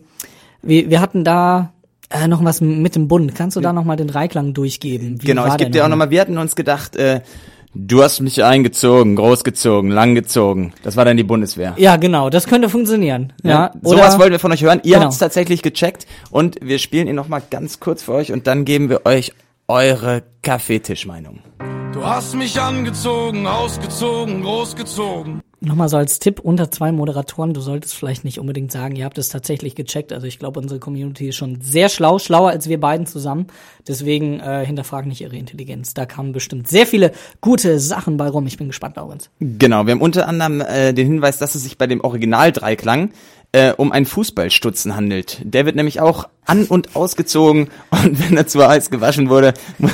wir, 0.63 0.89
wir 0.89 0.99
hatten 0.99 1.23
da 1.23 1.73
äh, 2.09 2.27
noch 2.27 2.43
was 2.43 2.61
mit 2.61 2.95
dem 2.95 3.07
Bund. 3.07 3.35
Kannst 3.35 3.55
du 3.57 3.61
da 3.61 3.73
noch 3.73 3.83
mal 3.83 3.95
den 3.95 4.07
Dreiklang 4.07 4.53
durchgeben? 4.53 5.21
Wie 5.21 5.25
genau, 5.27 5.47
ich 5.47 5.57
gebe 5.57 5.71
dir 5.71 5.83
auch 5.83 5.89
nochmal? 5.89 6.07
nochmal, 6.07 6.09
wir 6.11 6.21
hatten 6.21 6.37
uns 6.37 6.55
gedacht, 6.55 6.95
äh, 6.95 7.21
du 7.75 8.01
hast 8.01 8.19
mich 8.21 8.43
eingezogen, 8.43 9.15
großgezogen, 9.15 9.91
langgezogen. 9.91 10.73
Das 10.83 10.95
war 10.95 11.05
dann 11.05 11.17
die 11.17 11.23
Bundeswehr. 11.23 11.73
Ja, 11.77 11.97
genau, 11.97 12.29
das 12.29 12.47
könnte 12.47 12.67
funktionieren. 12.69 13.33
Ja, 13.43 13.71
sowas 13.83 14.17
wollten 14.17 14.31
wir 14.31 14.39
von 14.39 14.51
euch 14.51 14.63
hören. 14.63 14.79
Ihr 14.83 14.93
Genau. 14.95 15.03
habt 15.05 15.13
es 15.13 15.19
tatsächlich 15.19 15.61
gecheckt 15.61 16.07
und 16.31 16.57
wir 16.61 16.79
spielen 16.79 17.07
ihn 17.07 17.15
nochmal 17.15 17.41
ganz 17.49 17.79
kurz 17.79 18.01
für 18.03 18.13
euch 18.13 18.31
und 18.31 18.47
dann 18.47 18.65
geben 18.65 18.89
wir 18.89 19.05
euch 19.05 19.33
eure 19.67 20.23
Kaffeetischmeinung. 20.41 21.39
Du 21.93 22.03
hast 22.03 22.35
mich 22.35 22.59
angezogen, 22.59 23.45
ausgezogen, 23.47 24.41
großgezogen. 24.43 25.41
Nochmal 25.61 25.89
so 25.89 25.97
als 25.97 26.19
Tipp 26.19 26.39
unter 26.39 26.71
zwei 26.71 26.93
Moderatoren, 26.93 27.53
du 27.53 27.59
solltest 27.59 27.93
vielleicht 27.93 28.23
nicht 28.23 28.39
unbedingt 28.39 28.71
sagen, 28.71 28.95
ihr 28.95 29.03
habt 29.03 29.17
es 29.17 29.27
tatsächlich 29.27 29.75
gecheckt. 29.75 30.13
Also 30.13 30.25
ich 30.25 30.39
glaube, 30.39 30.59
unsere 30.59 30.79
Community 30.79 31.29
ist 31.29 31.35
schon 31.35 31.59
sehr 31.59 31.89
schlau, 31.89 32.17
schlauer 32.17 32.49
als 32.49 32.69
wir 32.69 32.79
beiden 32.79 33.05
zusammen. 33.05 33.47
Deswegen 33.85 34.39
äh, 34.39 34.65
hinterfragt 34.65 35.07
nicht 35.07 35.19
ihre 35.19 35.35
Intelligenz. 35.35 35.93
Da 35.93 36.05
kamen 36.05 36.31
bestimmt 36.31 36.69
sehr 36.69 36.87
viele 36.87 37.11
gute 37.41 37.79
Sachen 37.79 38.15
bei 38.15 38.29
rum. 38.29 38.47
Ich 38.47 38.55
bin 38.55 38.67
gespannt, 38.67 38.95
Laurens. 38.95 39.29
Genau, 39.39 39.85
wir 39.85 39.91
haben 39.91 40.01
unter 40.01 40.27
anderem 40.29 40.61
äh, 40.61 40.93
den 40.93 41.07
Hinweis, 41.07 41.39
dass 41.39 41.55
es 41.55 41.63
sich 41.63 41.77
bei 41.77 41.87
dem 41.87 41.99
Original-Dreiklang 42.01 43.11
äh, 43.51 43.73
um 43.73 43.91
einen 43.91 44.05
Fußballstutzen 44.05 44.95
handelt. 44.95 45.41
Der 45.43 45.65
wird 45.65 45.75
nämlich 45.75 45.99
auch 45.99 46.29
an- 46.49 46.65
und 46.65 46.95
ausgezogen 46.95 47.69
und 47.91 48.29
wenn 48.29 48.37
er 48.37 48.47
zu 48.47 48.65
heiß 48.67 48.89
gewaschen 48.89 49.29
wurde, 49.29 49.53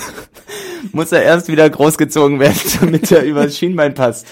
muss 0.91 1.11
er 1.11 1.23
erst 1.23 1.47
wieder 1.47 1.67
großgezogen 1.69 2.39
werden, 2.39 2.59
damit 2.79 3.11
er 3.11 3.23
übers 3.23 3.57
Schienbein 3.57 3.93
passt. 3.95 4.27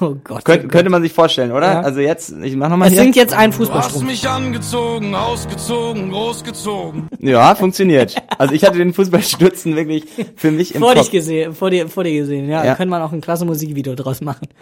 Oh 0.00 0.14
Gott. 0.22 0.44
Könnt, 0.44 0.70
könnte 0.70 0.90
man 0.90 1.02
sich 1.02 1.12
vorstellen, 1.12 1.50
oder? 1.52 1.72
Ja. 1.72 1.80
Also 1.80 2.00
jetzt, 2.00 2.32
ich 2.42 2.54
mach 2.56 2.68
nochmal 2.68 2.88
es 2.90 2.96
singt 2.96 3.16
jetzt 3.16 3.32
ein 3.34 3.50
Du 3.50 3.68
hast 3.72 4.02
mich 4.02 4.28
angezogen, 4.28 5.14
ausgezogen, 5.14 6.10
großgezogen. 6.10 7.08
Ja, 7.20 7.54
funktioniert. 7.54 8.14
Also 8.38 8.54
ich 8.54 8.64
hatte 8.64 8.78
den 8.78 8.92
Fußballstutzen 8.92 9.74
wirklich 9.76 10.04
für 10.36 10.50
mich 10.50 10.74
im 10.74 10.80
Vor 10.82 10.92
Kopf. 10.94 11.02
dich 11.04 11.10
gesehen, 11.10 11.54
vor 11.54 11.70
dir, 11.70 11.88
vor 11.88 12.04
dir 12.04 12.12
gesehen. 12.20 12.48
Ja, 12.48 12.64
Ja. 12.64 12.74
könnte 12.74 12.90
man 12.90 13.02
auch 13.02 13.12
ein 13.12 13.20
klasse 13.22 13.44
Musikvideo 13.46 13.94
draus 13.94 14.20
machen. 14.20 14.46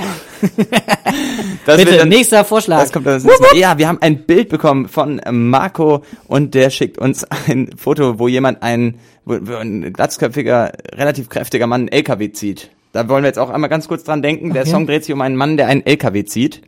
Das 1.66 1.76
wird 1.78 1.88
Bitte, 1.88 1.99
dann- 2.00 2.09
nächster 2.09 2.45
Vorschlag. 2.45 2.81
Das 2.81 2.92
kommt 2.92 3.07
das 3.07 3.23
nächste 3.25 3.42
Mal. 3.42 3.57
Ja, 3.57 3.76
wir 3.78 3.87
haben 3.87 3.99
ein 4.00 4.25
Bild 4.25 4.49
bekommen 4.49 4.88
von 4.88 5.21
Marco 5.31 6.02
und 6.26 6.54
der 6.54 6.71
schickt 6.71 6.99
uns 7.02 7.25
ein 7.49 7.71
Foto, 7.76 8.18
wo 8.18 8.28
jemand 8.28 8.62
ein, 8.62 8.97
wo, 9.25 9.37
wo 9.42 9.54
ein 9.56 9.92
glatzköpfiger, 9.92 10.73
relativ 10.94 11.28
kräftiger 11.28 11.66
Mann 11.66 11.82
einen 11.82 11.88
LKW 11.88 12.32
zieht. 12.32 12.71
Da 12.92 13.09
wollen 13.09 13.23
wir 13.25 13.28
jetzt 13.28 13.38
auch 13.38 13.50
einmal 13.50 13.71
ganz 13.71 13.88
kurz 13.88 14.04
dran 14.04 14.23
denken. 14.23 14.52
Der 14.52 14.62
Okay. 14.62 14.71
Song 14.71 14.87
dreht 14.87 15.04
sich 15.04 15.14
um 15.14 15.21
einen 15.21 15.37
Mann, 15.37 15.56
der 15.56 15.66
einen 15.66 15.85
LKW 15.85 16.25
zieht. 16.25 16.62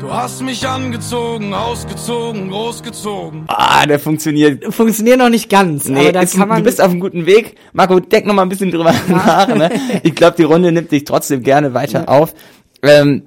Du 0.00 0.12
hast 0.12 0.42
mich 0.42 0.66
angezogen, 0.66 1.54
ausgezogen, 1.54 2.50
großgezogen. 2.50 3.44
Ah, 3.46 3.86
der 3.86 4.00
funktioniert. 4.00 4.74
Funktioniert 4.74 5.18
noch 5.18 5.28
nicht 5.28 5.48
ganz, 5.48 5.88
Nee, 5.88 6.00
aber 6.00 6.12
da 6.12 6.20
ist, 6.22 6.36
kann 6.36 6.48
man. 6.48 6.58
du 6.58 6.64
bist 6.64 6.80
auf 6.80 6.90
einem 6.90 6.98
guten 6.98 7.24
Weg. 7.26 7.54
Marco, 7.72 8.00
denk 8.00 8.26
noch 8.26 8.34
mal 8.34 8.42
ein 8.42 8.48
bisschen 8.48 8.72
drüber 8.72 8.92
nach. 9.08 9.46
Ne? 9.46 9.70
Ich 10.02 10.16
glaube, 10.16 10.36
die 10.36 10.42
Runde 10.42 10.72
nimmt 10.72 10.90
dich 10.90 11.04
trotzdem 11.04 11.42
gerne 11.44 11.72
weiter 11.74 12.08
auf. 12.08 12.34
Ähm, 12.82 13.22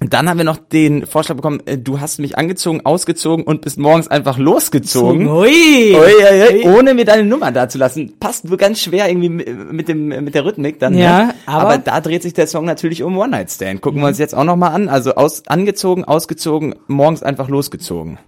dann 0.00 0.28
haben 0.28 0.36
wir 0.38 0.44
noch 0.44 0.56
den 0.56 1.06
Vorschlag 1.06 1.36
bekommen, 1.36 1.60
äh, 1.66 1.78
du 1.78 2.00
hast 2.00 2.18
mich 2.18 2.36
angezogen, 2.38 2.84
ausgezogen 2.84 3.44
und 3.44 3.60
bist 3.62 3.78
morgens 3.78 4.08
einfach 4.08 4.36
losgezogen. 4.38 5.28
Ui. 5.28 5.94
Ui, 5.94 5.94
ui, 5.94 6.64
ui, 6.64 6.68
ohne 6.76 6.94
mir 6.94 7.04
deine 7.04 7.24
Nummer 7.24 7.52
dazulassen. 7.52 8.14
Passt 8.18 8.44
nur 8.44 8.56
ganz 8.58 8.80
schwer 8.80 9.08
irgendwie 9.08 9.28
mit 9.28 9.88
dem 9.88 10.08
mit 10.08 10.34
der 10.34 10.44
Rhythmik 10.44 10.78
dann. 10.80 10.96
Ja, 10.96 11.24
ne? 11.26 11.34
aber- 11.46 11.60
aber 11.62 11.78
da 11.78 12.00
dreht 12.00 12.22
sich 12.22 12.32
der 12.34 12.46
Song 12.46 12.64
natürlich 12.64 13.02
um 13.02 13.16
One 13.16 13.30
Night 13.30 13.50
Stand. 13.50 13.80
Gucken 13.80 14.00
wir 14.00 14.08
uns 14.08 14.18
jetzt 14.18 14.34
auch 14.34 14.44
noch 14.44 14.56
mal 14.56 14.68
an. 14.68 14.88
Also 14.88 15.14
aus 15.14 15.44
angezogen, 15.46 16.04
ausgezogen, 16.04 16.74
morgens 16.88 17.22
einfach 17.22 17.48
losgezogen. 17.48 18.18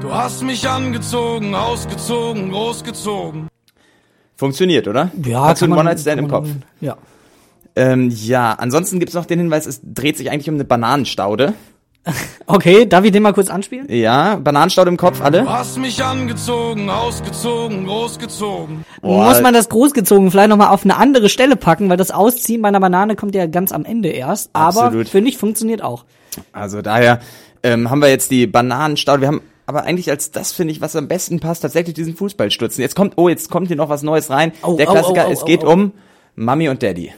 Du 0.00 0.12
hast 0.12 0.42
mich 0.44 0.68
angezogen, 0.68 1.54
ausgezogen, 1.54 2.50
großgezogen. 2.52 3.48
Funktioniert, 4.36 4.86
oder? 4.86 5.10
Ja, 5.24 5.46
Hast 5.46 5.62
du 5.62 5.64
einen 5.64 5.74
One 5.74 5.84
Night 5.84 5.98
Stand 6.00 6.20
im 6.20 6.28
Kopf? 6.28 6.48
Ja. 6.80 6.96
Ähm, 7.78 8.10
ja, 8.10 8.54
ansonsten 8.54 8.98
gibt's 8.98 9.14
noch 9.14 9.24
den 9.24 9.38
Hinweis, 9.38 9.64
es 9.66 9.80
dreht 9.84 10.16
sich 10.16 10.32
eigentlich 10.32 10.48
um 10.48 10.56
eine 10.56 10.64
Bananenstaude. 10.64 11.54
Okay, 12.46 12.86
darf 12.86 13.04
ich 13.04 13.12
den 13.12 13.22
mal 13.22 13.34
kurz 13.34 13.50
anspielen? 13.50 13.86
Ja, 13.90 14.36
Bananenstaude 14.36 14.88
im 14.88 14.96
Kopf, 14.96 15.20
alle? 15.20 15.42
Du 15.42 15.50
hast 15.50 15.76
mich 15.76 16.02
angezogen, 16.02 16.88
ausgezogen, 16.88 17.84
großgezogen. 17.84 18.86
Boah. 19.02 19.28
Muss 19.28 19.42
man 19.42 19.52
das 19.52 19.68
großgezogen 19.68 20.30
vielleicht 20.30 20.48
nochmal 20.48 20.68
auf 20.68 20.84
eine 20.84 20.96
andere 20.96 21.28
Stelle 21.28 21.56
packen, 21.56 21.90
weil 21.90 21.98
das 21.98 22.10
Ausziehen 22.10 22.62
bei 22.62 22.68
einer 22.68 22.80
Banane 22.80 23.14
kommt 23.14 23.34
ja 23.34 23.44
ganz 23.44 23.72
am 23.72 23.84
Ende 23.84 24.08
erst. 24.08 24.48
Aber 24.54 24.84
Absolut. 24.84 25.10
finde 25.10 25.28
ich, 25.28 25.36
funktioniert 25.36 25.82
auch. 25.82 26.06
Also 26.52 26.80
daher 26.80 27.20
ähm, 27.62 27.90
haben 27.90 28.00
wir 28.00 28.08
jetzt 28.08 28.30
die 28.30 28.46
Bananenstaude. 28.46 29.20
Wir 29.20 29.28
haben 29.28 29.42
aber 29.66 29.82
eigentlich 29.84 30.08
als 30.08 30.30
das 30.30 30.52
finde 30.52 30.72
ich, 30.72 30.80
was 30.80 30.96
am 30.96 31.08
besten 31.08 31.40
passt, 31.40 31.60
tatsächlich 31.60 31.94
diesen 31.94 32.16
Fußballstutzen. 32.16 32.80
Jetzt 32.80 32.96
kommt, 32.96 33.14
oh, 33.16 33.28
jetzt 33.28 33.50
kommt 33.50 33.66
hier 33.66 33.76
noch 33.76 33.90
was 33.90 34.02
Neues 34.02 34.30
rein. 34.30 34.52
Oh, 34.62 34.78
Der 34.78 34.88
oh, 34.88 34.92
Klassiker, 34.92 35.24
oh, 35.26 35.28
oh, 35.28 35.32
es 35.32 35.44
geht 35.44 35.62
oh, 35.62 35.68
oh. 35.68 35.72
um 35.74 35.92
Mami 36.36 36.70
und 36.70 36.82
Daddy. 36.82 37.12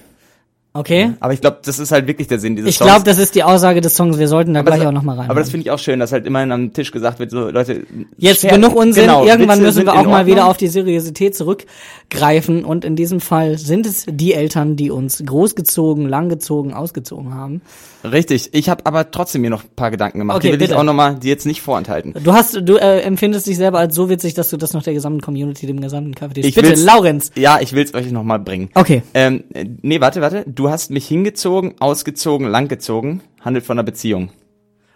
Okay? 0.72 1.14
Aber 1.18 1.32
ich 1.32 1.40
glaube, 1.40 1.58
das 1.64 1.80
ist 1.80 1.90
halt 1.90 2.06
wirklich 2.06 2.28
der 2.28 2.38
Sinn 2.38 2.54
dieses 2.54 2.70
Ich 2.70 2.78
Songs. 2.78 2.90
glaube, 2.90 3.04
das 3.04 3.18
ist 3.18 3.34
die 3.34 3.42
Aussage 3.42 3.80
des 3.80 3.96
Songs. 3.96 4.18
Wir 4.20 4.28
sollten 4.28 4.54
da 4.54 4.60
aber 4.60 4.70
gleich 4.70 4.80
das, 4.80 4.88
auch 4.88 4.92
nochmal 4.92 5.18
rein. 5.18 5.28
Aber 5.28 5.40
das 5.40 5.50
finde 5.50 5.62
ich 5.66 5.70
auch 5.72 5.80
schön, 5.80 5.98
dass 5.98 6.12
halt 6.12 6.26
immerhin 6.26 6.52
am 6.52 6.72
Tisch 6.72 6.92
gesagt 6.92 7.18
wird, 7.18 7.32
so 7.32 7.50
Leute. 7.50 7.82
Jetzt 8.18 8.44
Scher- 8.44 8.50
genug 8.54 8.76
Unsinn. 8.76 9.02
Genau, 9.06 9.24
Irgendwann 9.24 9.58
Witze 9.58 9.66
müssen 9.80 9.86
wir 9.86 9.94
auch 9.98 10.06
mal 10.06 10.26
wieder 10.26 10.46
auf 10.46 10.56
die 10.58 10.68
Seriosität 10.68 11.34
zurückgreifen. 11.34 12.64
Und 12.64 12.84
in 12.84 12.94
diesem 12.94 13.20
Fall 13.20 13.58
sind 13.58 13.84
es 13.84 14.06
die 14.08 14.32
Eltern, 14.32 14.76
die 14.76 14.90
uns 14.92 15.22
großgezogen, 15.26 16.08
langgezogen, 16.08 16.72
ausgezogen 16.72 17.34
haben. 17.34 17.62
Richtig. 18.04 18.50
Ich 18.52 18.68
habe 18.68 18.86
aber 18.86 19.10
trotzdem 19.10 19.42
mir 19.42 19.50
noch 19.50 19.64
ein 19.64 19.70
paar 19.76 19.90
Gedanken 19.90 20.20
gemacht. 20.20 20.36
Okay, 20.36 20.46
die 20.48 20.52
will 20.52 20.58
bitte. 20.58 20.72
ich 20.72 20.78
auch 20.78 20.84
nochmal, 20.84 21.16
die 21.16 21.28
jetzt 21.28 21.46
nicht 21.46 21.62
vorenthalten. 21.62 22.14
Du 22.22 22.32
hast, 22.32 22.54
du 22.62 22.76
äh, 22.76 23.00
empfindest 23.00 23.46
dich 23.46 23.56
selber 23.56 23.78
als 23.78 23.94
so 23.94 24.08
witzig, 24.08 24.34
dass 24.34 24.50
du 24.50 24.56
das 24.56 24.72
noch 24.72 24.82
der 24.82 24.94
gesamten 24.94 25.20
Community, 25.20 25.66
dem 25.66 25.80
gesamten 25.80 26.14
Café 26.14 26.38
Ich 26.38 26.54
Bitte, 26.54 26.74
Laurenz. 26.74 27.32
Ja, 27.34 27.58
ich 27.60 27.72
will's 27.72 27.92
euch 27.92 28.10
nochmal 28.12 28.38
bringen. 28.38 28.70
Okay. 28.74 29.02
Ähm, 29.14 29.44
äh, 29.52 29.66
nee, 29.82 30.00
warte, 30.00 30.20
warte. 30.20 30.44
Du 30.46 30.59
hast 30.68 30.90
mich 30.90 31.08
hingezogen, 31.08 31.76
ausgezogen, 31.80 32.46
langgezogen. 32.46 33.22
Handelt 33.40 33.64
von 33.64 33.78
einer 33.78 33.84
Beziehung. 33.84 34.30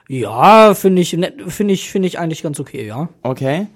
Ja, 0.09 0.75
finde 0.75 1.00
ich, 1.00 1.16
finde 1.49 1.73
ich, 1.73 1.90
finde 1.90 2.09
ich 2.09 2.18
eigentlich 2.18 2.42
ganz 2.42 2.61
okay, 2.61 2.87
ja. 2.87 3.09
Okay. 3.23 3.68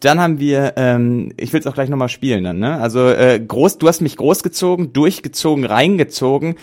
Dann 0.00 0.20
haben 0.20 0.40
wir, 0.40 0.74
ähm, 0.76 1.32
ich 1.36 1.52
will's 1.52 1.66
auch 1.66 1.74
gleich 1.74 1.88
nochmal 1.88 2.08
spielen 2.08 2.44
dann, 2.44 2.58
ne? 2.58 2.78
Also 2.80 3.08
äh, 3.08 3.38
groß, 3.38 3.78
du 3.78 3.88
hast 3.88 4.00
mich 4.00 4.16
großgezogen, 4.16 4.92
durchgezogen, 4.92 5.64
reingezogen. 5.64 6.56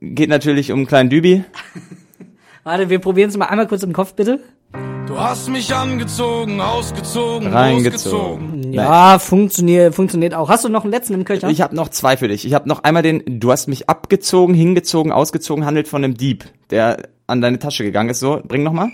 Geht 0.00 0.28
natürlich 0.28 0.72
um 0.72 0.78
einen 0.78 0.86
kleinen 0.86 1.10
Dübi. 1.10 1.44
Warte, 2.64 2.88
wir 2.88 2.98
probieren 2.98 3.30
es 3.30 3.36
mal 3.36 3.46
einmal 3.46 3.66
kurz 3.66 3.82
im 3.82 3.92
Kopf, 3.92 4.14
bitte. 4.14 4.40
Du 5.06 5.18
hast 5.20 5.48
mich 5.48 5.72
angezogen, 5.74 6.60
ausgezogen, 6.60 7.48
Reingezogen. 7.52 8.72
Ja, 8.72 9.18
funktioniert, 9.18 9.94
funktioniert 9.94 10.34
auch. 10.34 10.48
Hast 10.48 10.64
du 10.64 10.68
noch 10.68 10.82
einen 10.82 10.92
letzten 10.92 11.14
im 11.14 11.24
Köcher? 11.24 11.48
Ich 11.48 11.60
habe 11.60 11.74
noch 11.76 11.88
zwei 11.90 12.16
für 12.16 12.28
dich. 12.28 12.44
Ich 12.44 12.54
habe 12.54 12.68
noch 12.68 12.82
einmal 12.82 13.02
den, 13.02 13.22
du 13.40 13.50
hast 13.52 13.68
mich 13.68 13.88
abgezogen, 13.88 14.54
hingezogen, 14.54 15.12
ausgezogen, 15.12 15.64
handelt 15.64 15.88
von 15.88 16.02
einem 16.04 16.16
Dieb, 16.16 16.44
der 16.70 17.08
an 17.26 17.40
deine 17.40 17.58
Tasche 17.58 17.84
gegangen 17.84 18.10
ist. 18.10 18.20
So, 18.20 18.40
bring 18.44 18.62
noch 18.62 18.72
mal. 18.72 18.90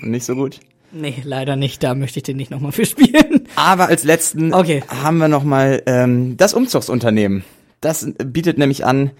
Nicht 0.00 0.24
so 0.24 0.34
gut. 0.34 0.60
nee, 0.92 1.14
leider 1.24 1.56
nicht. 1.56 1.82
Da 1.82 1.94
möchte 1.94 2.18
ich 2.18 2.22
den 2.24 2.36
nicht 2.38 2.50
nochmal 2.50 2.72
für 2.72 2.86
spielen. 2.86 3.46
Aber 3.56 3.88
als 3.88 4.04
letzten 4.04 4.54
Okay. 4.54 4.82
haben 4.88 5.18
wir 5.18 5.28
noch 5.28 5.44
mal 5.44 5.82
ähm, 5.86 6.36
das 6.36 6.54
Umzugsunternehmen. 6.54 7.44
Das 7.80 8.10
bietet 8.24 8.58
nämlich 8.58 8.84
an, 8.86 9.10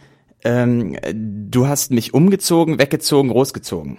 ähm, 0.44 0.96
du 1.50 1.66
hast 1.68 1.90
mich 1.92 2.14
umgezogen, 2.14 2.78
weggezogen, 2.78 3.30
großgezogen. 3.30 3.98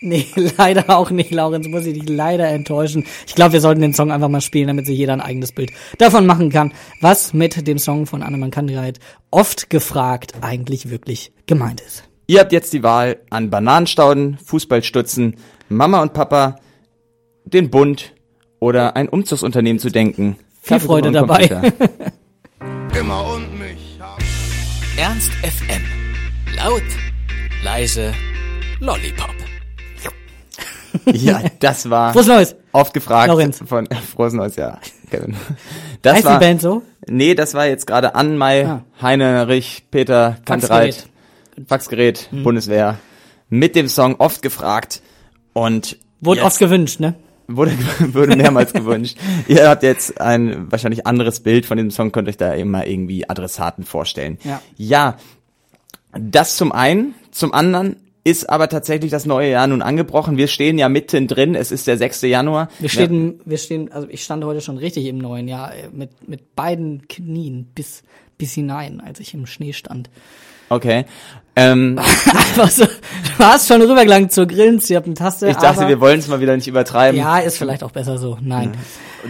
Nee, 0.00 0.26
leider 0.56 0.96
auch 0.96 1.10
nicht, 1.10 1.30
Laurenz, 1.30 1.66
muss 1.66 1.86
ich 1.86 1.98
dich 1.98 2.08
leider 2.08 2.48
enttäuschen. 2.48 3.04
Ich 3.26 3.34
glaube, 3.34 3.54
wir 3.54 3.60
sollten 3.60 3.80
den 3.80 3.94
Song 3.94 4.12
einfach 4.12 4.28
mal 4.28 4.40
spielen, 4.40 4.68
damit 4.68 4.86
sich 4.86 4.96
jeder 4.96 5.12
ein 5.12 5.20
eigenes 5.20 5.52
Bild 5.52 5.72
davon 5.98 6.26
machen 6.26 6.50
kann, 6.50 6.72
was 7.00 7.32
mit 7.32 7.66
dem 7.66 7.78
Song 7.78 8.06
von 8.06 8.22
Annemann 8.22 8.50
Kandidat 8.50 8.98
oft 9.30 9.70
gefragt 9.70 10.34
eigentlich 10.40 10.90
wirklich 10.90 11.32
gemeint 11.46 11.80
ist. 11.80 12.04
Ihr 12.26 12.40
habt 12.40 12.52
jetzt 12.52 12.72
die 12.72 12.82
Wahl 12.82 13.20
an 13.30 13.50
Bananenstauden, 13.50 14.38
Fußballstutzen, 14.44 15.36
Mama 15.68 16.02
und 16.02 16.12
Papa, 16.12 16.56
den 17.44 17.70
Bund 17.70 18.14
oder 18.60 18.96
ein 18.96 19.08
Umzugsunternehmen 19.08 19.80
zu 19.80 19.90
denken. 19.90 20.36
Viel 20.60 20.76
Kaffee, 20.76 20.86
Freude 20.86 21.10
dabei. 21.10 21.72
Immer 22.98 23.26
und 23.34 23.58
mich. 23.58 23.98
Ernst 24.96 25.30
FM. 25.42 25.82
Laut, 26.56 26.82
leise, 27.62 28.12
Lollipop. 28.80 29.47
Ja, 31.12 31.42
das 31.60 31.88
war 31.90 32.12
Frohes 32.12 32.26
Neues! 32.26 32.56
oft 32.72 32.94
gefragt 32.94 33.28
Lorenz. 33.28 33.62
von 33.66 33.86
äh, 33.86 33.94
Frohes 34.14 34.32
Neues 34.32 34.56
Jahr. 34.56 34.80
Kevin. 35.10 35.34
Das 36.02 36.14
Heißt 36.14 36.24
die 36.24 36.28
war, 36.28 36.38
Band 36.40 36.60
so? 36.60 36.82
Nee, 37.06 37.34
das 37.34 37.54
war 37.54 37.66
jetzt 37.66 37.86
gerade 37.86 38.14
Anmai, 38.14 38.66
Ah. 38.66 38.84
Heinrich, 39.00 39.84
Peter, 39.90 40.36
Kantereit, 40.44 41.08
Faxgerät, 41.66 42.28
Mhm. 42.30 42.42
Bundeswehr 42.44 42.98
mit 43.48 43.74
dem 43.74 43.88
Song 43.88 44.16
oft 44.18 44.42
gefragt 44.42 45.00
und 45.54 45.96
Wurde 46.20 46.42
oft 46.44 46.58
gewünscht, 46.58 47.00
ne? 47.00 47.14
wurde, 47.46 47.72
wurde 48.12 48.36
mehrmals 48.36 48.72
gewünscht. 48.74 49.16
Ihr 49.46 49.68
habt 49.70 49.82
jetzt 49.82 50.20
ein 50.20 50.70
wahrscheinlich 50.70 51.06
anderes 51.06 51.40
Bild 51.40 51.64
von 51.64 51.78
dem 51.78 51.90
Song, 51.90 52.12
könnt 52.12 52.28
euch 52.28 52.36
da 52.36 52.52
immer 52.52 52.86
irgendwie 52.86 53.28
Adressaten 53.28 53.84
vorstellen. 53.84 54.38
Ja. 54.44 54.60
ja, 54.76 55.16
das 56.12 56.56
zum 56.56 56.72
einen. 56.72 57.14
Zum 57.30 57.54
anderen 57.54 57.96
ist 58.24 58.48
aber 58.50 58.68
tatsächlich 58.68 59.10
das 59.10 59.24
neue 59.26 59.50
Jahr 59.50 59.66
nun 59.66 59.80
angebrochen. 59.82 60.36
Wir 60.36 60.48
stehen 60.48 60.78
ja 60.78 60.88
mittendrin. 60.88 61.54
Es 61.54 61.70
ist 61.72 61.86
der 61.86 61.96
6. 61.96 62.22
Januar. 62.22 62.68
Wir 62.78 62.88
stehen, 62.88 63.40
wir 63.44 63.58
stehen, 63.58 63.90
also 63.92 64.06
ich 64.10 64.22
stand 64.24 64.44
heute 64.44 64.60
schon 64.60 64.76
richtig 64.78 65.06
im 65.06 65.18
neuen 65.18 65.48
Jahr, 65.48 65.74
äh, 65.74 65.88
mit, 65.92 66.28
mit 66.28 66.54
beiden 66.54 67.08
Knien 67.08 67.68
bis, 67.74 68.02
bis 68.36 68.52
hinein, 68.52 69.00
als 69.00 69.20
ich 69.20 69.32
im 69.34 69.46
Schnee 69.46 69.72
stand. 69.72 70.10
Okay. 70.70 71.06
Ähm, 71.56 71.98
Einfach 72.26 72.70
so, 72.70 72.84
du 72.84 73.38
hast 73.44 73.66
schon 73.68 73.80
rübergelangt 73.80 74.32
zur 74.32 74.46
Grillenzirpentaste. 74.46 75.48
ich 75.48 75.56
dachte, 75.56 75.80
aber, 75.80 75.88
wir 75.88 76.00
wollen 76.00 76.18
es 76.18 76.28
mal 76.28 76.40
wieder 76.40 76.54
nicht 76.54 76.68
übertreiben. 76.68 77.18
Ja, 77.18 77.38
ist 77.38 77.56
vielleicht 77.58 77.82
auch 77.82 77.90
besser 77.90 78.18
so. 78.18 78.36
Nein. 78.42 78.72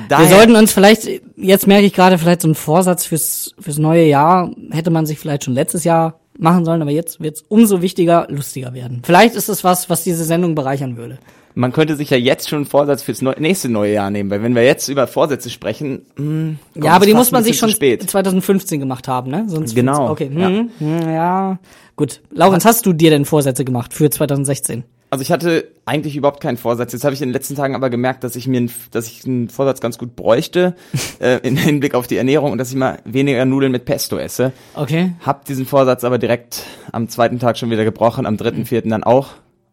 Daher- 0.08 0.28
Wir 0.28 0.36
sollten 0.36 0.56
uns 0.56 0.72
vielleicht, 0.72 1.08
jetzt 1.36 1.66
merke 1.66 1.86
ich 1.86 1.92
gerade, 1.94 2.18
vielleicht 2.18 2.42
so 2.42 2.48
einen 2.48 2.54
Vorsatz 2.56 3.06
fürs, 3.06 3.54
fürs 3.60 3.78
neue 3.78 4.04
Jahr 4.04 4.50
hätte 4.72 4.90
man 4.90 5.06
sich 5.06 5.18
vielleicht 5.18 5.44
schon 5.44 5.54
letztes 5.54 5.84
Jahr 5.84 6.18
machen 6.38 6.64
sollen, 6.64 6.80
aber 6.82 6.90
jetzt 6.90 7.20
wird's 7.20 7.44
umso 7.48 7.82
wichtiger, 7.82 8.26
lustiger 8.30 8.72
werden. 8.74 9.02
Vielleicht 9.04 9.34
ist 9.34 9.48
es 9.48 9.64
was, 9.64 9.90
was 9.90 10.04
diese 10.04 10.24
Sendung 10.24 10.54
bereichern 10.54 10.96
würde. 10.96 11.18
Man 11.54 11.72
könnte 11.72 11.96
sich 11.96 12.10
ja 12.10 12.16
jetzt 12.16 12.48
schon 12.48 12.58
einen 12.58 12.66
Vorsatz 12.66 13.02
fürs 13.02 13.20
neu 13.20 13.34
nächste 13.38 13.68
neue 13.68 13.92
Jahr 13.92 14.10
nehmen, 14.10 14.30
weil 14.30 14.42
wenn 14.44 14.54
wir 14.54 14.64
jetzt 14.64 14.86
über 14.88 15.08
Vorsätze 15.08 15.50
sprechen, 15.50 16.02
mh, 16.16 16.54
kommt 16.74 16.84
Ja, 16.84 16.92
aber 16.92 17.06
die 17.06 17.14
muss 17.14 17.32
man 17.32 17.42
sich 17.42 17.58
schon 17.58 17.70
spät. 17.70 18.08
2015 18.08 18.78
gemacht 18.78 19.08
haben, 19.08 19.30
ne? 19.30 19.44
Sonst 19.48 19.74
Genau, 19.74 20.10
Okay, 20.10 20.30
ja. 20.32 20.46
hm, 20.48 20.70
hm, 20.78 21.00
ja. 21.10 21.58
Gut. 21.96 22.20
Laurenz, 22.30 22.64
hast 22.64 22.86
du 22.86 22.92
dir 22.92 23.10
denn 23.10 23.24
Vorsätze 23.24 23.64
gemacht 23.64 23.92
für 23.92 24.08
2016? 24.08 24.84
Also 25.10 25.22
ich 25.22 25.32
hatte 25.32 25.68
eigentlich 25.86 26.16
überhaupt 26.16 26.40
keinen 26.42 26.58
Vorsatz. 26.58 26.92
Jetzt 26.92 27.04
habe 27.04 27.14
ich 27.14 27.22
in 27.22 27.28
den 27.28 27.32
letzten 27.32 27.54
Tagen 27.56 27.74
aber 27.74 27.88
gemerkt, 27.88 28.24
dass 28.24 28.36
ich 28.36 28.46
mir, 28.46 28.58
einen- 28.58 28.70
dass 28.90 29.06
ich 29.06 29.24
einen 29.24 29.48
Vorsatz 29.48 29.80
ganz 29.80 29.96
gut 29.96 30.14
bräuchte 30.16 30.74
äh, 31.20 31.38
in 31.46 31.56
Hinblick 31.56 31.94
auf 31.94 32.06
die 32.06 32.16
Ernährung 32.18 32.52
und 32.52 32.58
dass 32.58 32.70
ich 32.70 32.76
mal 32.76 32.98
weniger 33.06 33.44
Nudeln 33.46 33.72
mit 33.72 33.86
Pesto 33.86 34.18
esse. 34.18 34.52
Okay. 34.74 35.12
Hab 35.24 35.46
diesen 35.46 35.64
Vorsatz 35.64 36.04
aber 36.04 36.18
direkt 36.18 36.62
am 36.92 37.08
zweiten 37.08 37.38
Tag 37.38 37.56
schon 37.56 37.70
wieder 37.70 37.84
gebrochen, 37.84 38.26
am 38.26 38.36
dritten, 38.36 38.66
vierten 38.66 38.90
dann 38.90 39.02
auch. 39.02 39.28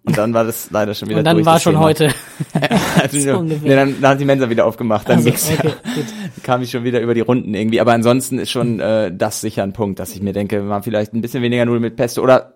Und 0.07 0.17
dann 0.19 0.33
war 0.35 0.43
das 0.43 0.69
leider 0.69 0.93
schon 0.93 1.09
wieder 1.09 1.17
Und 1.17 1.25
dann 1.25 1.35
durch, 1.37 1.47
war 1.47 1.59
schon 1.59 1.73
Thema. 1.73 1.83
heute. 1.85 2.09
Also, 3.01 3.19
so 3.19 3.25
nee, 3.25 3.31
ungefähr. 3.55 3.75
dann, 3.75 3.99
dann 3.99 4.11
hat 4.11 4.19
die 4.21 4.25
Mensa 4.25 4.49
wieder 4.49 4.65
aufgemacht, 4.65 5.09
dann 5.09 5.17
Also, 5.17 5.31
okay, 5.53 5.71
kam 6.43 6.61
ich 6.61 6.69
schon 6.71 6.83
wieder 6.83 7.01
über 7.01 7.13
die 7.13 7.21
Runden 7.21 7.53
irgendwie. 7.55 7.81
Aber 7.81 7.91
ansonsten 7.91 8.37
ist 8.39 8.51
schon 8.51 8.79
äh, 8.79 9.11
das 9.13 9.41
sicher 9.41 9.63
ein 9.63 9.73
Punkt, 9.73 9.99
dass 9.99 10.13
ich 10.15 10.21
mir 10.21 10.31
denke, 10.31 10.61
mal 10.61 10.81
vielleicht 10.83 11.13
ein 11.13 11.21
bisschen 11.21 11.41
weniger 11.41 11.65
Nudeln 11.65 11.81
mit 11.81 11.95
Pesto 11.95 12.21
oder 12.21 12.53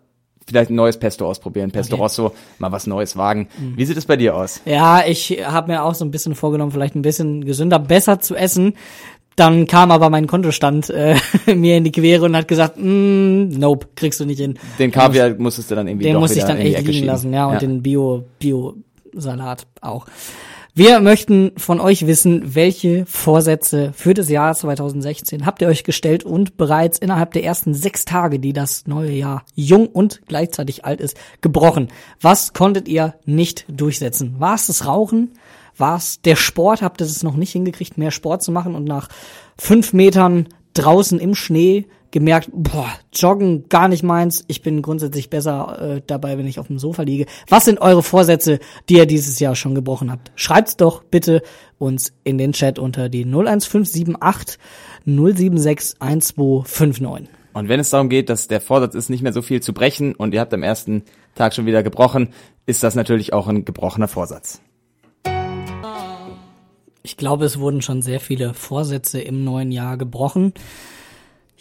vielleicht 0.49 0.69
ein 0.71 0.75
neues 0.75 0.97
Pesto 0.97 1.27
ausprobieren, 1.27 1.71
Pesto 1.71 1.93
Okay. 1.93 1.99
Mhm. 1.99 2.03
Rosso, 2.03 2.31
mal 2.57 2.71
was 2.71 2.87
Neues 2.87 3.15
wagen. 3.15 3.47
Wie 3.75 3.85
sieht 3.85 3.97
es 3.97 4.05
bei 4.05 4.17
dir 4.17 4.35
aus? 4.35 4.61
Ja, 4.65 5.05
ich 5.05 5.39
habe 5.45 5.71
mir 5.71 5.83
auch 5.83 5.95
so 5.95 6.03
ein 6.03 6.11
bisschen 6.11 6.35
vorgenommen, 6.35 6.71
vielleicht 6.71 6.95
ein 6.95 7.01
bisschen 7.01 7.45
gesünder, 7.45 7.79
besser 7.79 8.19
zu 8.19 8.35
essen. 8.35 8.73
Dann 9.35 9.67
kam 9.67 9.91
aber 9.91 10.09
mein 10.09 10.27
Kontostand 10.27 10.89
äh, 10.89 11.15
mir 11.55 11.77
in 11.77 11.85
die 11.85 11.91
Quere 11.93 12.25
und 12.25 12.35
hat 12.35 12.47
gesagt, 12.49 12.75
mm, 12.77 13.49
nope, 13.57 13.87
kriegst 13.95 14.19
du 14.19 14.25
nicht 14.25 14.39
hin. 14.39 14.59
Den 14.77 14.91
Kaviar 14.91 15.35
musstest 15.37 15.71
du 15.71 15.75
dann 15.75 15.87
irgendwie 15.87 16.05
Den 16.05 16.15
doch 16.15 16.19
muss 16.19 16.35
ich 16.35 16.43
dann 16.43 16.57
echt 16.57 16.79
liegen 16.79 16.93
schieben. 16.93 17.07
lassen, 17.07 17.31
ja, 17.33 17.45
und 17.45 17.61
den 17.61 17.81
Bio, 17.81 18.25
Bio-Salat 18.39 19.65
auch. 19.81 20.05
Wir 20.79 21.01
möchten 21.01 21.51
von 21.57 21.81
euch 21.81 22.07
wissen, 22.07 22.55
welche 22.55 23.05
Vorsätze 23.05 23.91
für 23.91 24.13
das 24.13 24.29
Jahr 24.29 24.55
2016 24.55 25.45
habt 25.45 25.61
ihr 25.61 25.67
euch 25.67 25.83
gestellt 25.83 26.23
und 26.23 26.55
bereits 26.55 26.97
innerhalb 26.97 27.33
der 27.33 27.43
ersten 27.43 27.73
sechs 27.73 28.05
Tage, 28.05 28.39
die 28.39 28.53
das 28.53 28.87
neue 28.87 29.11
Jahr 29.11 29.43
jung 29.55 29.87
und 29.87 30.21
gleichzeitig 30.25 30.85
alt 30.85 31.01
ist, 31.01 31.17
gebrochen. 31.41 31.89
Was 32.21 32.53
konntet 32.53 32.87
ihr 32.87 33.15
nicht 33.25 33.65
durchsetzen? 33.67 34.35
War 34.39 34.55
es 34.55 34.67
das 34.67 34.85
Rauchen? 34.85 35.33
War 35.75 35.97
es 35.97 36.21
der 36.21 36.37
Sport? 36.37 36.81
Habt 36.81 37.01
ihr 37.01 37.07
es 37.07 37.23
noch 37.23 37.35
nicht 37.35 37.51
hingekriegt, 37.51 37.97
mehr 37.97 38.11
Sport 38.11 38.41
zu 38.41 38.53
machen 38.53 38.73
und 38.73 38.85
nach 38.85 39.09
fünf 39.57 39.91
Metern 39.91 40.47
draußen 40.75 41.19
im 41.19 41.35
Schnee 41.35 41.87
gemerkt, 42.11 42.49
boah, 42.53 42.89
joggen 43.13 43.69
gar 43.69 43.87
nicht 43.87 44.03
meins. 44.03 44.43
Ich 44.47 44.61
bin 44.61 44.81
grundsätzlich 44.81 45.29
besser 45.29 45.97
äh, 45.97 46.01
dabei, 46.05 46.37
wenn 46.37 46.47
ich 46.47 46.59
auf 46.59 46.67
dem 46.67 46.79
Sofa 46.79 47.03
liege. 47.03 47.25
Was 47.47 47.65
sind 47.65 47.79
eure 47.81 48.03
Vorsätze, 48.03 48.59
die 48.87 48.95
ihr 48.95 49.05
dieses 49.05 49.39
Jahr 49.39 49.55
schon 49.55 49.75
gebrochen 49.75 50.11
habt? 50.11 50.31
Schreibt's 50.35 50.77
doch 50.77 51.03
bitte 51.03 51.41
uns 51.77 52.13
in 52.23 52.37
den 52.37 52.53
Chat 52.53 52.79
unter 52.79 53.09
die 53.09 53.25
01578 53.25 54.57
076 55.05 56.01
1259. 56.01 57.29
Und 57.53 57.67
wenn 57.67 57.79
es 57.79 57.89
darum 57.89 58.09
geht, 58.09 58.29
dass 58.29 58.47
der 58.47 58.61
Vorsatz 58.61 58.95
ist, 58.95 59.09
nicht 59.09 59.23
mehr 59.23 59.33
so 59.33 59.41
viel 59.41 59.61
zu 59.61 59.73
brechen 59.73 60.15
und 60.15 60.33
ihr 60.33 60.39
habt 60.39 60.53
am 60.53 60.63
ersten 60.63 61.03
Tag 61.35 61.53
schon 61.53 61.65
wieder 61.65 61.83
gebrochen, 61.83 62.29
ist 62.65 62.83
das 62.83 62.95
natürlich 62.95 63.33
auch 63.33 63.47
ein 63.47 63.65
gebrochener 63.65 64.07
Vorsatz. 64.07 64.61
Ich 67.01 67.17
glaube, 67.17 67.45
es 67.45 67.59
wurden 67.59 67.81
schon 67.81 68.01
sehr 68.01 68.19
viele 68.19 68.53
Vorsätze 68.53 69.19
im 69.19 69.43
neuen 69.43 69.71
Jahr 69.71 69.97
gebrochen. 69.97 70.53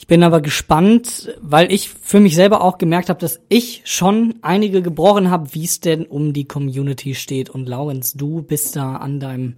Ich 0.01 0.07
bin 0.07 0.23
aber 0.23 0.41
gespannt, 0.41 1.35
weil 1.41 1.73
ich 1.73 1.89
für 1.91 2.21
mich 2.21 2.37
selber 2.37 2.63
auch 2.63 2.79
gemerkt 2.79 3.09
habe, 3.09 3.19
dass 3.19 3.41
ich 3.49 3.83
schon 3.85 4.37
einige 4.43 4.81
gebrochen 4.81 5.29
habe, 5.29 5.53
wie 5.55 5.65
es 5.65 5.81
denn 5.81 6.07
um 6.07 6.33
die 6.33 6.45
Community 6.45 7.17
steht. 7.17 7.51
Und 7.51 7.69
Laurenz, 7.69 8.13
du 8.13 8.43
bist 8.43 8.77
da 8.77 8.95
an 8.95 9.19
deinem 9.19 9.57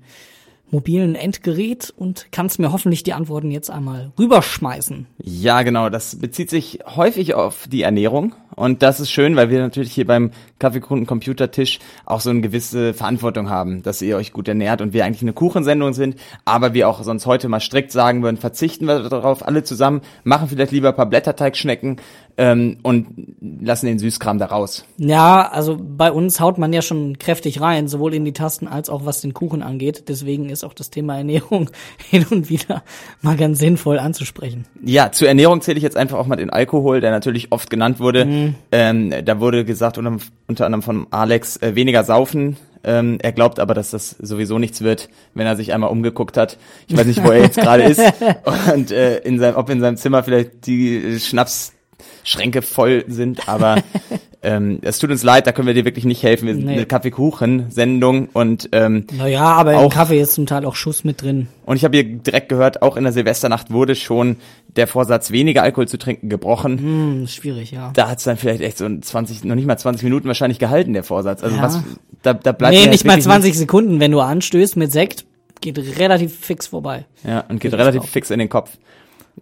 mobilen 0.70 1.14
Endgerät 1.14 1.92
und 1.94 2.28
kannst 2.32 2.58
mir 2.58 2.72
hoffentlich 2.72 3.02
die 3.02 3.12
Antworten 3.12 3.50
jetzt 3.50 3.70
einmal 3.70 4.12
rüberschmeißen. 4.18 5.06
Ja, 5.22 5.62
genau. 5.62 5.90
Das 5.90 6.16
bezieht 6.16 6.48
sich 6.48 6.78
häufig 6.86 7.34
auf 7.34 7.68
die 7.68 7.82
Ernährung. 7.82 8.34
Und 8.60 8.82
das 8.82 9.00
ist 9.00 9.10
schön, 9.10 9.36
weil 9.36 9.48
wir 9.48 9.58
natürlich 9.58 9.90
hier 9.90 10.06
beim 10.06 10.32
Kaffeekunden 10.58 11.06
Computertisch 11.06 11.78
auch 12.04 12.20
so 12.20 12.28
eine 12.28 12.42
gewisse 12.42 12.92
Verantwortung 12.92 13.48
haben, 13.48 13.82
dass 13.82 14.02
ihr 14.02 14.18
euch 14.18 14.34
gut 14.34 14.48
ernährt 14.48 14.82
und 14.82 14.92
wir 14.92 15.06
eigentlich 15.06 15.22
eine 15.22 15.32
Kuchensendung 15.32 15.94
sind, 15.94 16.16
aber 16.44 16.74
wir 16.74 16.86
auch 16.86 17.02
sonst 17.02 17.24
heute 17.24 17.48
mal 17.48 17.60
strikt 17.60 17.90
sagen 17.90 18.22
würden, 18.22 18.36
verzichten 18.36 18.84
wir 18.84 19.08
darauf 19.08 19.46
alle 19.46 19.64
zusammen, 19.64 20.02
machen 20.24 20.48
vielleicht 20.48 20.72
lieber 20.72 20.90
ein 20.90 20.94
paar 20.94 21.06
Blätterteigschnecken 21.06 21.96
ähm, 22.36 22.76
und 22.82 23.06
lassen 23.40 23.86
den 23.86 23.98
Süßkram 23.98 24.38
da 24.38 24.46
raus. 24.46 24.84
Ja, 24.98 25.48
also 25.48 25.78
bei 25.80 26.12
uns 26.12 26.38
haut 26.38 26.58
man 26.58 26.74
ja 26.74 26.82
schon 26.82 27.18
kräftig 27.18 27.62
rein, 27.62 27.88
sowohl 27.88 28.12
in 28.12 28.26
die 28.26 28.34
Tasten 28.34 28.68
als 28.68 28.90
auch 28.90 29.06
was 29.06 29.22
den 29.22 29.32
Kuchen 29.32 29.62
angeht. 29.62 30.04
Deswegen 30.08 30.50
ist 30.50 30.64
auch 30.64 30.74
das 30.74 30.90
Thema 30.90 31.16
Ernährung 31.16 31.70
hin 32.10 32.26
und 32.30 32.50
wieder 32.50 32.82
mal 33.22 33.36
ganz 33.38 33.58
sinnvoll 33.58 33.98
anzusprechen. 33.98 34.66
Ja, 34.84 35.12
zur 35.12 35.28
Ernährung 35.28 35.62
zähle 35.62 35.78
ich 35.78 35.82
jetzt 35.82 35.96
einfach 35.96 36.18
auch 36.18 36.26
mal 36.26 36.36
den 36.36 36.50
Alkohol, 36.50 37.00
der 37.00 37.10
natürlich 37.10 37.52
oft 37.52 37.70
genannt 37.70 38.00
wurde. 38.00 38.49
Ähm, 38.72 39.12
da 39.24 39.40
wurde 39.40 39.64
gesagt, 39.64 39.98
unter, 39.98 40.18
unter 40.48 40.66
anderem 40.66 40.82
von 40.82 41.06
Alex, 41.10 41.56
äh, 41.58 41.74
weniger 41.74 42.04
saufen. 42.04 42.56
Ähm, 42.82 43.18
er 43.20 43.32
glaubt 43.32 43.58
aber, 43.60 43.74
dass 43.74 43.90
das 43.90 44.10
sowieso 44.20 44.58
nichts 44.58 44.80
wird, 44.80 45.10
wenn 45.34 45.46
er 45.46 45.54
sich 45.56 45.72
einmal 45.74 45.90
umgeguckt 45.90 46.36
hat. 46.38 46.56
Ich 46.88 46.96
weiß 46.96 47.04
nicht, 47.06 47.22
wo 47.22 47.30
er 47.30 47.42
jetzt 47.42 47.58
gerade 47.58 47.82
ist 47.82 48.00
und 48.74 48.90
äh, 48.90 49.18
in 49.18 49.38
seinem, 49.38 49.56
ob 49.56 49.68
in 49.68 49.80
seinem 49.80 49.98
Zimmer 49.98 50.22
vielleicht 50.22 50.66
die 50.66 51.18
Schnapsschränke 51.20 52.62
voll 52.62 53.04
sind, 53.06 53.48
aber 53.50 53.82
ähm, 54.42 54.78
es 54.80 54.98
tut 54.98 55.10
uns 55.10 55.22
leid, 55.22 55.46
da 55.46 55.52
können 55.52 55.66
wir 55.66 55.74
dir 55.74 55.84
wirklich 55.84 56.06
nicht 56.06 56.22
helfen. 56.22 56.46
Wir 56.46 56.54
sind 56.54 56.64
Nee. 56.64 56.72
eine 56.72 56.86
Kaffeekuchen-Sendung 56.86 58.28
und 58.32 58.70
ähm, 58.72 59.06
Naja, 59.12 59.42
aber 59.42 59.72
im 59.72 59.78
Auch- 59.80 59.92
Kaffee 59.92 60.18
ist 60.20 60.32
zum 60.32 60.46
Teil 60.46 60.64
auch 60.64 60.74
Schuss 60.74 61.04
mit 61.04 61.20
drin. 61.20 61.48
und 61.66 61.76
ich 61.76 61.84
habe 61.84 61.96
hier 61.98 62.04
direkt 62.04 62.48
gehört, 62.48 62.80
auch 62.80 62.96
in 62.96 63.04
der 63.04 63.12
Silvesternacht 63.12 63.70
wurde 63.70 63.94
schon 63.94 64.36
der 64.76 64.86
Vorsatz, 64.86 65.30
weniger 65.30 65.62
Alkohol 65.62 65.88
zu 65.88 65.98
trinken, 65.98 66.28
gebrochen. 66.28 66.78
Hm, 66.78 67.26
schwierig, 67.26 67.70
ja. 67.72 67.90
Da 67.94 68.08
hat's 68.08 68.24
dann 68.24 68.36
vielleicht 68.36 68.60
echt 68.60 68.78
so 68.78 68.84
ein 68.84 69.02
20, 69.02 69.44
noch 69.44 69.54
nicht 69.54 69.66
mal 69.66 69.76
20 69.76 70.04
Minuten 70.04 70.28
wahrscheinlich 70.28 70.58
gehalten, 70.58 70.92
der 70.92 71.02
Vorsatz. 71.04 71.42
Also 71.42 71.56
Ja. 71.56 71.62
was, 71.62 71.80
da, 72.22 72.34
da 72.34 72.52
bleibt 72.52 72.74
Nee, 72.74 72.86
nicht 72.88 73.04
mal 73.04 73.12
wirklich 73.12 73.24
20 73.24 73.58
Sekunden, 73.58 74.00
wenn 74.00 74.12
du 74.12 74.20
anstößt 74.20 74.76
mit 74.76 74.92
Sekt, 74.92 75.24
geht 75.60 75.78
relativ 75.98 76.38
fix 76.38 76.68
vorbei. 76.68 77.04
Ja, 77.24 77.40
und 77.48 77.60
geht 77.60 77.72
Geht 77.72 77.80
relativ 77.80 78.04
fix 78.04 78.30
in 78.30 78.38
den 78.38 78.48
Kopf. 78.48 78.70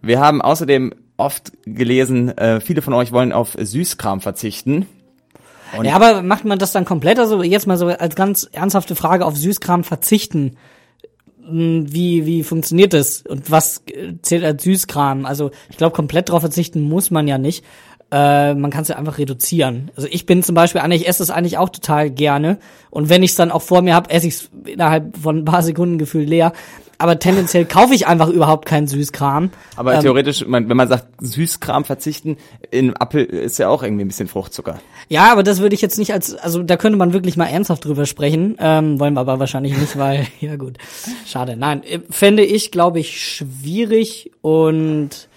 Wir 0.01 0.21
haben 0.21 0.41
außerdem 0.43 0.95
oft 1.17 1.53
gelesen, 1.65 2.37
äh, 2.39 2.61
viele 2.61 2.83
von 2.83 2.95
euch 2.95 3.13
wollen 3.13 3.33
auf 3.33 3.57
Süßkram 3.59 4.21
verzichten. 4.21 4.87
Und- 5.77 5.85
ja, 5.85 5.95
aber 5.95 6.23
macht 6.23 6.45
man 6.45 6.59
das 6.59 6.73
dann 6.73 6.85
komplett? 6.85 7.19
Also 7.19 7.43
jetzt 7.43 7.67
mal 7.67 7.77
so 7.77 7.89
als 7.89 8.15
ganz 8.15 8.49
ernsthafte 8.53 8.95
Frage 8.95 9.27
auf 9.27 9.37
Süßkram 9.37 9.85
verzichten. 9.85 10.57
Hm, 11.49 11.93
Wie, 11.93 12.27
wie 12.27 12.43
funktioniert 12.43 12.93
das? 12.93 13.23
Und 13.23 13.51
was 13.51 13.83
äh, 13.87 14.15
zählt 14.23 14.45
als 14.45 14.63
Süßkram? 14.65 15.25
Also 15.25 15.51
ich 15.71 15.77
glaube, 15.77 15.95
komplett 15.97 16.29
drauf 16.29 16.41
verzichten 16.41 16.83
muss 16.83 17.11
man 17.11 17.27
ja 17.27 17.39
nicht. 17.39 17.65
Äh, 18.11 18.55
man 18.55 18.71
kann 18.71 18.83
es 18.83 18.89
ja 18.89 18.97
einfach 18.97 19.19
reduzieren. 19.19 19.91
Also 19.95 20.09
ich 20.11 20.25
bin 20.25 20.43
zum 20.43 20.55
Beispiel 20.55 20.81
einer, 20.81 20.95
ich 20.95 21.07
esse 21.07 21.23
es 21.23 21.31
eigentlich 21.31 21.59
auch 21.59 21.69
total 21.69 22.11
gerne. 22.11 22.59
Und 22.91 23.11
wenn 23.11 23.23
ich 23.23 23.31
es 23.33 23.37
dann 23.37 23.51
auch 23.51 23.63
vor 23.63 23.83
mir 23.83 23.95
habe, 23.95 24.11
esse 24.11 24.27
ich 24.27 24.35
es 24.35 24.51
innerhalb 24.65 25.17
von 25.17 25.39
ein 25.39 25.45
paar 25.45 25.63
Sekunden 25.63 25.99
gefühlt 25.99 26.29
leer. 26.29 26.53
Aber 27.01 27.21
tendenziell 27.21 27.65
kaufe 27.65 27.95
ich 27.95 28.09
einfach 28.09 28.29
überhaupt 28.29 28.67
keinen 28.67 28.89
Süßkram. 28.89 29.51
Aber 29.77 29.95
Ähm, 29.95 30.01
theoretisch, 30.01 30.45
wenn 30.49 30.67
man 30.67 30.89
sagt, 30.89 31.07
Süßkram 31.21 31.85
verzichten, 31.85 32.39
in 32.73 32.97
Apfel 33.01 33.25
ist 33.25 33.59
ja 33.59 33.69
auch 33.69 33.85
irgendwie 33.85 34.05
ein 34.05 34.09
bisschen 34.09 34.27
Fruchtzucker. 34.27 34.81
Ja, 35.09 35.31
aber 35.31 35.45
das 35.45 35.61
würde 35.61 35.77
ich 35.77 35.81
jetzt 35.81 35.97
nicht 35.99 36.13
als, 36.13 36.35
also 36.35 36.63
da 36.65 36.77
könnte 36.77 36.99
man 36.99 37.13
wirklich 37.13 37.37
mal 37.37 37.47
ernsthaft 37.47 37.85
drüber 37.85 38.05
sprechen, 38.05 38.57
ähm, 38.59 38.99
wollen 38.99 39.15
wir 39.15 39.21
aber 39.21 39.39
wahrscheinlich 39.39 39.79
nicht, 39.79 39.97
weil, 39.97 40.27
ja 40.41 40.57
gut, 40.57 40.79
schade. 41.25 41.57
Nein, 41.57 41.85
äh, 41.85 42.01
fände 42.11 42.45
ich, 42.45 42.73
glaube 42.73 42.99
ich, 42.99 43.23
schwierig 43.23 44.33
und 44.41 45.28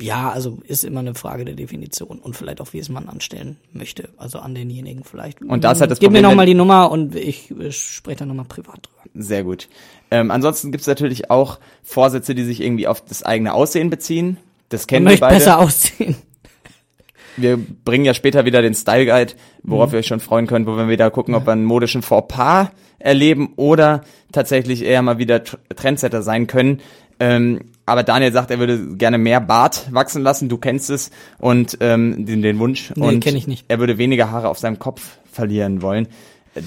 ja, 0.00 0.30
also 0.30 0.58
ist 0.66 0.84
immer 0.84 1.00
eine 1.00 1.14
Frage 1.14 1.44
der 1.44 1.54
Definition 1.54 2.18
und 2.18 2.34
vielleicht 2.36 2.60
auch, 2.60 2.72
wie 2.72 2.78
es 2.78 2.88
man 2.88 3.08
anstellen 3.08 3.56
möchte, 3.72 4.08
also 4.16 4.38
an 4.40 4.54
denjenigen 4.54 5.04
vielleicht. 5.04 5.40
Und 5.42 5.62
da 5.64 5.72
ist 5.72 5.80
halt 5.80 5.90
das 5.90 6.00
Gib 6.00 6.10
mir 6.10 6.18
Problem, 6.18 6.30
nochmal 6.30 6.46
wenn- 6.46 6.50
die 6.52 6.54
Nummer 6.56 6.90
und 6.90 7.14
ich 7.14 7.50
äh, 7.52 7.70
spreche 7.70 8.18
dann 8.18 8.28
nochmal 8.28 8.46
privat 8.46 8.76
drüber. 8.86 9.10
Sehr 9.14 9.44
gut. 9.44 9.68
Ähm, 10.10 10.30
ansonsten 10.30 10.72
gibt's 10.72 10.86
natürlich 10.88 11.30
auch 11.30 11.60
Vorsätze, 11.82 12.34
die 12.34 12.42
sich 12.44 12.60
irgendwie 12.60 12.86
auf 12.88 13.04
das 13.04 13.22
eigene 13.22 13.54
Aussehen 13.54 13.88
beziehen. 13.90 14.38
Das 14.68 14.86
kennen 14.86 15.04
wir 15.06 15.10
möchte 15.12 15.20
beide. 15.20 15.34
besser 15.36 15.58
aussehen. 15.60 16.16
Wir 17.36 17.56
bringen 17.56 18.04
ja 18.04 18.14
später 18.14 18.44
wieder 18.44 18.62
den 18.62 18.74
Style 18.74 19.06
Guide, 19.06 19.32
worauf 19.64 19.88
Mhm. 19.90 19.94
ihr 19.96 19.98
euch 19.98 20.06
schon 20.06 20.20
freuen 20.20 20.46
könnt, 20.46 20.68
wo 20.68 20.76
wir 20.76 20.88
wieder 20.88 21.10
gucken, 21.10 21.34
ob 21.34 21.46
wir 21.46 21.52
einen 21.52 21.64
modischen 21.64 22.02
Fauxpas 22.02 22.68
erleben 23.00 23.54
oder 23.56 24.02
tatsächlich 24.30 24.82
eher 24.84 25.02
mal 25.02 25.18
wieder 25.18 25.38
Tr- 25.38 25.58
Trendsetter 25.74 26.22
sein 26.22 26.46
können. 26.46 26.80
Ähm, 27.20 27.60
aber 27.86 28.02
Daniel 28.02 28.32
sagt, 28.32 28.50
er 28.50 28.58
würde 28.58 28.96
gerne 28.96 29.18
mehr 29.18 29.40
Bart 29.40 29.92
wachsen 29.92 30.22
lassen. 30.22 30.48
Du 30.48 30.56
kennst 30.56 30.90
es 30.90 31.10
und 31.38 31.76
ähm, 31.80 32.24
den, 32.24 32.42
den 32.42 32.58
Wunsch. 32.58 32.92
Nee, 32.96 33.08
und 33.08 33.20
kenn 33.20 33.36
ich 33.36 33.46
nicht. 33.46 33.66
Er 33.68 33.78
würde 33.78 33.98
weniger 33.98 34.30
Haare 34.30 34.48
auf 34.48 34.58
seinem 34.58 34.78
Kopf 34.78 35.18
verlieren 35.30 35.82
wollen. 35.82 36.08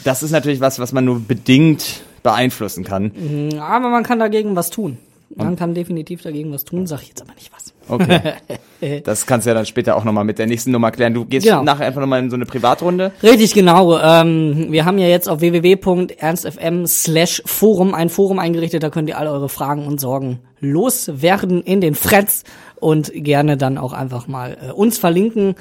Das 0.03 0.21
ist 0.21 0.31
natürlich 0.31 0.59
was, 0.59 0.79
was 0.79 0.91
man 0.91 1.05
nur 1.05 1.19
bedingt 1.19 2.01
beeinflussen 2.21 2.83
kann. 2.83 3.11
Aber 3.59 3.89
man 3.89 4.03
kann 4.03 4.19
dagegen 4.19 4.55
was 4.55 4.69
tun. 4.69 4.97
Man 5.35 5.55
kann 5.55 5.73
definitiv 5.73 6.21
dagegen 6.21 6.51
was 6.53 6.63
tun, 6.63 6.87
sag 6.87 7.01
ich 7.01 7.09
jetzt 7.09 7.21
aber 7.21 7.33
nicht 7.33 7.51
was. 7.53 7.73
Okay. 7.87 8.33
Das 9.05 9.25
kannst 9.25 9.47
du 9.47 9.49
ja 9.49 9.55
dann 9.55 9.65
später 9.65 9.95
auch 9.95 10.03
nochmal 10.03 10.23
mit 10.23 10.37
der 10.37 10.45
nächsten 10.45 10.69
Nummer 10.69 10.91
klären. 10.91 11.15
Du 11.15 11.25
gehst 11.25 11.47
Genau. 11.47 11.63
nachher 11.63 11.87
einfach 11.87 11.99
nochmal 11.99 12.19
in 12.19 12.29
so 12.29 12.35
eine 12.35 12.45
Privatrunde. 12.45 13.11
Richtig, 13.23 13.55
genau. 13.55 13.97
Ähm, 13.97 14.67
wir 14.69 14.85
haben 14.85 14.99
ja 14.99 15.07
jetzt 15.07 15.27
auf 15.27 15.41
www.ernstfm 15.41 16.85
slash 16.85 17.41
Forum 17.47 17.95
ein 17.95 18.09
Forum 18.09 18.37
eingerichtet, 18.37 18.83
da 18.83 18.91
könnt 18.91 19.09
ihr 19.09 19.17
alle 19.17 19.31
eure 19.31 19.49
Fragen 19.49 19.87
und 19.87 19.99
Sorgen 19.99 20.41
loswerden 20.59 21.63
in 21.63 21.81
den 21.81 21.95
Threads 21.95 22.43
und 22.75 23.11
gerne 23.15 23.57
dann 23.57 23.79
auch 23.79 23.93
einfach 23.93 24.27
mal 24.27 24.57
äh, 24.61 24.71
uns 24.71 24.99
verlinken. 24.99 25.55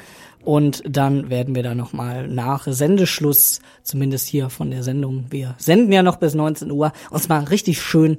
Und 0.44 0.83
dann 0.87 1.29
werden 1.31 1.55
wir 1.55 1.62
da 1.62 1.74
nochmal 1.74 2.29
nach 2.29 2.66
Sendeschluss, 2.68 3.61
zumindest 3.83 4.29
hier 4.29 4.48
von 4.50 4.70
der 4.70 4.83
Sendung, 4.83 5.24
wir 5.31 5.55
senden 5.59 5.90
ja 5.90 6.02
noch 6.05 6.16
bis 6.16 6.35
19 6.35 6.70
Uhr, 6.70 6.92
uns 7.11 7.29
mal 7.29 7.42
richtig 7.44 7.81
schön 7.81 8.18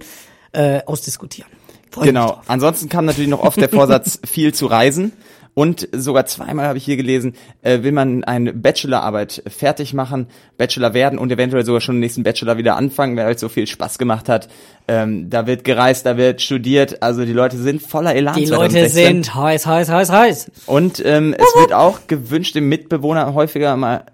äh, 0.51 0.81
ausdiskutieren. 0.85 1.51
Freu 1.91 2.05
Genau. 2.05 2.41
Ansonsten 2.47 2.89
kam 2.89 3.05
natürlich 3.05 3.29
noch 3.29 3.41
oft 3.41 3.57
der 3.57 3.69
Vorsatz, 3.69 4.19
viel 4.25 4.53
zu 4.53 4.67
reisen. 4.67 5.13
Und 5.57 5.89
sogar 5.91 6.27
zweimal 6.27 6.67
habe 6.67 6.77
ich 6.77 6.85
hier 6.85 6.97
gelesen, 6.97 7.33
äh, 7.63 7.81
will 7.81 7.91
man 7.91 8.23
eine 8.23 8.53
Bachelorarbeit 8.53 9.41
fertig 9.47 9.91
machen, 9.91 10.27
Bachelor 10.55 10.93
werden 10.93 11.17
und 11.17 11.31
eventuell 11.31 11.65
sogar 11.65 11.81
schon 11.81 11.95
den 11.95 12.01
nächsten 12.01 12.21
Bachelor 12.21 12.59
wieder 12.59 12.75
anfangen, 12.75 13.17
weil 13.17 13.33
es 13.33 13.41
so 13.41 13.49
viel 13.49 13.65
Spaß 13.65 13.97
gemacht 13.97 14.29
hat. 14.29 14.49
Ähm, 14.87 15.31
da 15.31 15.47
wird 15.47 15.63
gereist, 15.63 16.05
da 16.05 16.15
wird 16.15 16.43
studiert, 16.43 17.01
also 17.01 17.25
die 17.25 17.33
Leute 17.33 17.57
sind 17.57 17.81
voller 17.81 18.13
Elan. 18.13 18.35
Die 18.35 18.45
Leute 18.45 18.73
2016. 18.73 19.23
sind 19.23 19.33
heiß, 19.33 19.65
heiß, 19.65 19.89
heiß, 19.89 20.11
heiß. 20.11 20.51
Und 20.67 21.03
ähm, 21.03 21.33
es 21.35 21.47
wird 21.59 21.73
auch 21.73 22.01
gewünscht, 22.05 22.53
den 22.53 22.69
Mitbewohner 22.69 23.33
häufiger 23.33 23.75
mal 23.77 24.05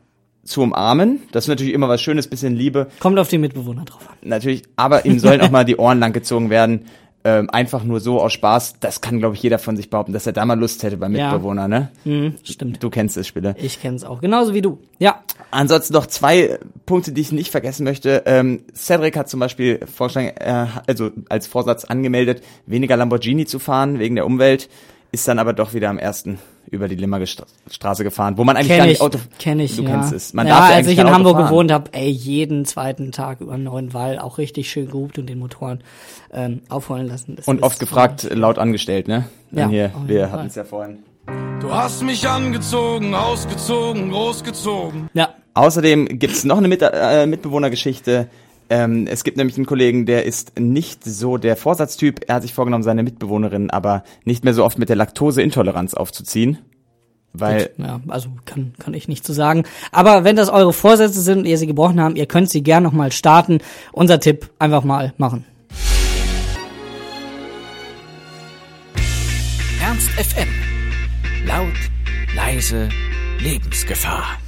zu 0.44 0.62
umarmen. 0.62 1.22
Das 1.32 1.46
ist 1.46 1.48
natürlich 1.50 1.74
immer 1.74 1.88
was 1.90 2.02
Schönes, 2.02 2.28
bisschen 2.28 2.56
Liebe. 2.56 2.88
Kommt 3.00 3.18
auf 3.20 3.30
die 3.30 3.38
Mitbewohner 3.38 3.86
drauf 3.86 4.08
an. 4.10 4.16
Natürlich, 4.28 4.64
aber 4.76 5.06
ihm 5.06 5.20
sollen 5.20 5.42
auch 5.42 5.50
mal 5.52 5.66
die 5.66 5.78
Ohren 5.78 6.00
langgezogen 6.00 6.50
werden. 6.50 6.86
Ähm, 7.26 7.50
einfach 7.50 7.86
nur 7.86 8.02
so 8.02 8.20
aus 8.22 8.34
Spaß. 8.34 8.82
Das 8.82 9.00
kann, 9.00 9.20
glaube 9.20 9.36
ich, 9.36 9.42
jeder 9.44 9.58
von 9.58 9.78
sich 9.78 9.90
behaupten, 9.90 10.12
dass 10.12 10.28
er 10.28 10.34
da 10.34 10.46
mal 10.46 10.60
Lust 10.60 10.84
hätte 10.84 10.98
beim 10.98 11.16
Ja. 11.16 11.32
Mitbewohner, 11.32 11.70
ne? 11.70 11.90
Hm, 12.04 12.36
stimmt. 12.44 12.84
Du 12.84 12.90
kennst 12.90 13.16
das 13.16 13.28
Spiele. 13.28 13.56
Ich 13.60 13.82
kenn's 13.82 14.04
auch, 14.04 14.20
genauso 14.20 14.54
wie 14.54 14.62
du. 14.62 14.80
Ja, 15.00 15.24
Ansonsten 15.50 15.94
noch 15.94 16.08
zwei 16.08 16.58
Punkte, 16.88 17.12
die 17.12 17.22
ich 17.22 17.32
nicht 17.32 17.52
vergessen 17.52 17.84
möchte. 17.84 18.24
Ähm, 18.26 18.62
Cedric 18.76 19.16
hat 19.16 19.30
zum 19.30 19.40
Beispiel 19.40 19.80
vorgeschlagen, 19.86 20.30
äh, 20.36 20.66
also 20.88 21.12
als 21.30 21.46
Vorsatz 21.48 21.86
angemeldet, 21.86 22.44
weniger 22.66 22.98
Lamborghini 22.98 23.46
zu 23.46 23.60
fahren 23.60 24.00
wegen 24.00 24.16
der 24.16 24.26
Umwelt, 24.26 24.68
ist 25.14 25.28
dann 25.28 25.40
aber 25.40 25.54
doch 25.54 25.74
wieder 25.74 25.90
am 25.90 25.98
ersten 25.98 26.40
über 26.70 26.88
die 26.88 26.96
Limmerge 26.96 27.26
Stra- 27.26 27.46
Straße 27.70 28.04
gefahren, 28.04 28.38
wo 28.38 28.44
man 28.44 28.58
eigentlich 28.58 28.70
gar 28.70 28.78
kenn 28.80 28.88
nicht 28.88 28.96
ich, 28.98 29.02
Auto. 29.02 29.20
kenn 29.38 29.60
ich, 29.60 29.76
Du 29.76 29.84
ja. 29.84 29.90
kennst 29.92 30.12
es. 30.12 30.34
Man 30.34 30.48
ja, 30.48 30.58
darf 30.58 30.70
ja 30.72 30.76
als 30.78 30.88
ich 30.88 30.98
in 30.98 31.06
Auto 31.06 31.14
Hamburg 31.16 31.36
fahren. 31.38 31.46
gewohnt 31.46 31.72
habe, 31.72 31.90
ey, 31.94 32.10
jeden 32.10 32.66
zweiten 32.66 33.12
Tag 33.12 33.40
über 33.42 33.54
den 33.54 33.64
neuen 33.64 33.94
Wall 33.94 34.18
auch 34.18 34.40
richtig 34.40 34.70
schön 34.72 34.88
gehupt 34.88 35.20
und 35.20 35.28
den 35.28 35.38
Motoren 35.40 35.82
ähm, 36.34 36.62
aufheulen 36.68 37.08
lassen. 37.08 37.36
Das 37.36 37.48
Und 37.48 37.58
ist 37.58 37.64
oft 37.64 37.80
gefragt, 37.80 38.28
laut 38.34 38.58
angestellt, 38.58 39.08
ne? 39.08 39.26
Ja, 39.52 39.70
hier, 39.70 39.92
wir 40.08 40.32
hatten 40.32 40.48
es 40.48 40.56
ja 40.56 40.64
vorhin. 40.64 41.00
Du 41.62 41.72
hast 41.72 42.02
mich 42.04 42.28
angezogen, 42.28 43.14
ausgezogen, 43.14 44.12
großgezogen. 44.12 45.10
Ja, 45.14 45.30
Außerdem 45.56 46.18
gibt's 46.18 46.44
noch 46.46 46.58
eine 46.58 46.68
Mit 46.68 46.82
äh, 46.82 47.28
Mitbewohnergeschichte. 47.28 48.28
Ähm, 48.74 49.06
es 49.06 49.24
gibt 49.24 49.38
nämlich 49.38 49.56
einen 49.56 49.68
Kollegen, 49.68 50.08
der 50.08 50.26
ist 50.26 50.60
nicht 50.60 51.04
so 51.04 51.38
der 51.38 51.56
Vorsatztyp. 51.56 52.22
Er 52.28 52.36
hat 52.36 52.42
sich 52.42 52.56
vorgenommen, 52.56 52.84
seine 52.84 53.04
Mitbewohnerin 53.04 53.70
aber 53.70 54.04
nicht 54.26 54.44
mehr 54.44 54.56
so 54.56 54.66
oft 54.66 54.80
mit 54.80 54.90
der 54.90 54.96
Laktoseintoleranz 54.96 55.94
aufzuziehen. 55.94 56.58
Weil, 57.34 57.70
ja, 57.78 58.00
also 58.08 58.30
kann, 58.46 58.74
kann 58.80 58.96
ich 58.96 59.08
nicht 59.08 59.28
zu 59.28 59.32
sagen. 59.32 59.66
Aber 59.92 60.24
wenn 60.24 60.36
das 60.36 60.50
eure 60.50 60.74
Vorsätze 60.74 61.22
sind 61.22 61.40
und 61.40 61.46
ihr 61.46 61.60
sie 61.60 61.68
gebrochen 61.68 62.02
habt, 62.02 62.18
ihr 62.18 62.26
könnt 62.26 62.50
sie 62.50 62.64
gern 62.64 62.82
nochmal 62.82 63.12
starten. 63.12 63.60
Unser 63.92 64.20
Tipp, 64.20 64.50
einfach 64.58 64.84
mal 64.84 65.14
machen. 65.18 65.46
Ernst 69.84 70.10
FM. 70.10 70.50
Laut, 71.46 71.76
leise, 72.36 72.90
Lebensgefahr. 73.40 74.40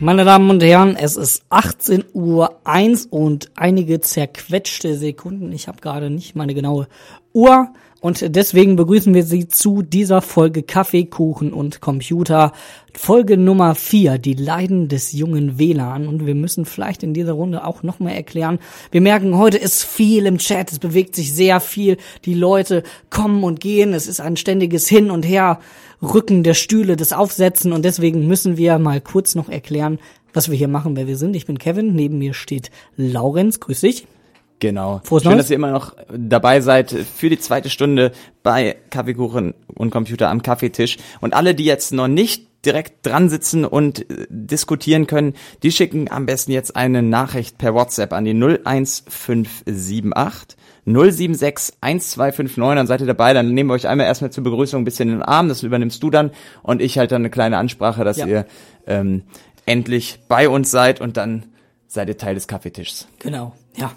Meine 0.00 0.24
Damen 0.24 0.50
und 0.50 0.60
Herren, 0.60 0.96
es 0.96 1.16
ist 1.16 1.44
18 1.50 2.04
Uhr 2.14 2.58
1 2.64 3.06
und 3.06 3.52
einige 3.54 4.00
zerquetschte 4.00 4.96
Sekunden. 4.96 5.52
Ich 5.52 5.68
habe 5.68 5.80
gerade 5.80 6.10
nicht 6.10 6.34
meine 6.34 6.52
genaue 6.52 6.88
Uhr 7.32 7.68
und 8.04 8.36
deswegen 8.36 8.76
begrüßen 8.76 9.14
wir 9.14 9.22
Sie 9.22 9.48
zu 9.48 9.80
dieser 9.80 10.20
Folge 10.20 10.62
Kaffee, 10.62 11.06
Kuchen 11.06 11.54
und 11.54 11.80
Computer. 11.80 12.52
Folge 12.92 13.38
Nummer 13.38 13.74
4, 13.74 14.18
die 14.18 14.34
Leiden 14.34 14.88
des 14.88 15.12
jungen 15.12 15.58
WLAN. 15.58 16.06
Und 16.06 16.26
wir 16.26 16.34
müssen 16.34 16.66
vielleicht 16.66 17.02
in 17.02 17.14
dieser 17.14 17.32
Runde 17.32 17.64
auch 17.64 17.82
nochmal 17.82 18.12
erklären. 18.12 18.58
Wir 18.90 19.00
merken, 19.00 19.38
heute 19.38 19.56
ist 19.56 19.84
viel 19.84 20.26
im 20.26 20.36
Chat, 20.36 20.70
es 20.70 20.80
bewegt 20.80 21.16
sich 21.16 21.32
sehr 21.32 21.60
viel. 21.60 21.96
Die 22.26 22.34
Leute 22.34 22.82
kommen 23.08 23.42
und 23.42 23.60
gehen, 23.60 23.94
es 23.94 24.06
ist 24.06 24.20
ein 24.20 24.36
ständiges 24.36 24.86
Hin 24.86 25.10
und 25.10 25.22
Her. 25.24 25.60
Rücken 26.02 26.42
der 26.42 26.52
Stühle, 26.52 26.96
das 26.96 27.14
Aufsetzen 27.14 27.72
und 27.72 27.86
deswegen 27.86 28.26
müssen 28.26 28.58
wir 28.58 28.78
mal 28.78 29.00
kurz 29.00 29.34
noch 29.34 29.48
erklären, 29.48 29.98
was 30.34 30.50
wir 30.50 30.58
hier 30.58 30.68
machen, 30.68 30.94
wer 30.94 31.06
wir 31.06 31.16
sind. 31.16 31.34
Ich 31.36 31.46
bin 31.46 31.56
Kevin, 31.56 31.94
neben 31.94 32.18
mir 32.18 32.34
steht 32.34 32.70
Laurenz, 32.98 33.60
grüß 33.60 33.80
dich. 33.80 34.06
Genau. 34.60 35.00
Frohes 35.04 35.22
Schön, 35.22 35.32
Neues. 35.32 35.44
dass 35.44 35.50
ihr 35.50 35.56
immer 35.56 35.70
noch 35.72 35.94
dabei 36.16 36.60
seid 36.60 36.90
für 36.90 37.28
die 37.30 37.38
zweite 37.38 37.70
Stunde 37.70 38.12
bei 38.42 38.76
Kaffeekuchen 38.90 39.54
und 39.74 39.90
Computer 39.90 40.28
am 40.30 40.42
Kaffeetisch. 40.42 40.96
Und 41.20 41.34
alle, 41.34 41.54
die 41.54 41.64
jetzt 41.64 41.92
noch 41.92 42.08
nicht 42.08 42.48
direkt 42.64 43.04
dran 43.06 43.28
sitzen 43.28 43.66
und 43.66 44.10
äh, 44.10 44.26
diskutieren 44.30 45.06
können, 45.06 45.34
die 45.62 45.70
schicken 45.70 46.10
am 46.10 46.24
besten 46.24 46.50
jetzt 46.52 46.76
eine 46.76 47.02
Nachricht 47.02 47.58
per 47.58 47.74
WhatsApp 47.74 48.14
an 48.14 48.24
die 48.24 48.32
01578 48.32 50.56
076 50.86 51.76
1259, 51.80 52.76
dann 52.76 52.86
seid 52.86 53.00
ihr 53.00 53.06
dabei, 53.06 53.32
dann 53.32 53.52
nehmen 53.54 53.70
wir 53.70 53.74
euch 53.74 53.88
einmal 53.88 54.06
erstmal 54.06 54.30
zur 54.30 54.44
Begrüßung 54.44 54.82
ein 54.82 54.84
bisschen 54.84 55.08
in 55.08 55.16
den 55.16 55.22
Arm, 55.22 55.48
das 55.48 55.62
übernimmst 55.62 56.02
du 56.02 56.10
dann 56.10 56.30
und 56.62 56.82
ich 56.82 56.98
halt 56.98 57.12
dann 57.12 57.22
eine 57.22 57.30
kleine 57.30 57.56
Ansprache, 57.58 58.04
dass 58.04 58.16
Ja. 58.18 58.26
ihr 58.26 58.46
ähm, 58.86 59.22
endlich 59.66 60.20
bei 60.28 60.48
uns 60.48 60.70
seid 60.70 61.00
und 61.00 61.16
dann 61.16 61.44
seid 61.86 62.08
ihr 62.08 62.18
Teil 62.18 62.34
des 62.34 62.46
Kaffeetischs. 62.48 63.08
Genau, 63.18 63.54
ja. 63.76 63.92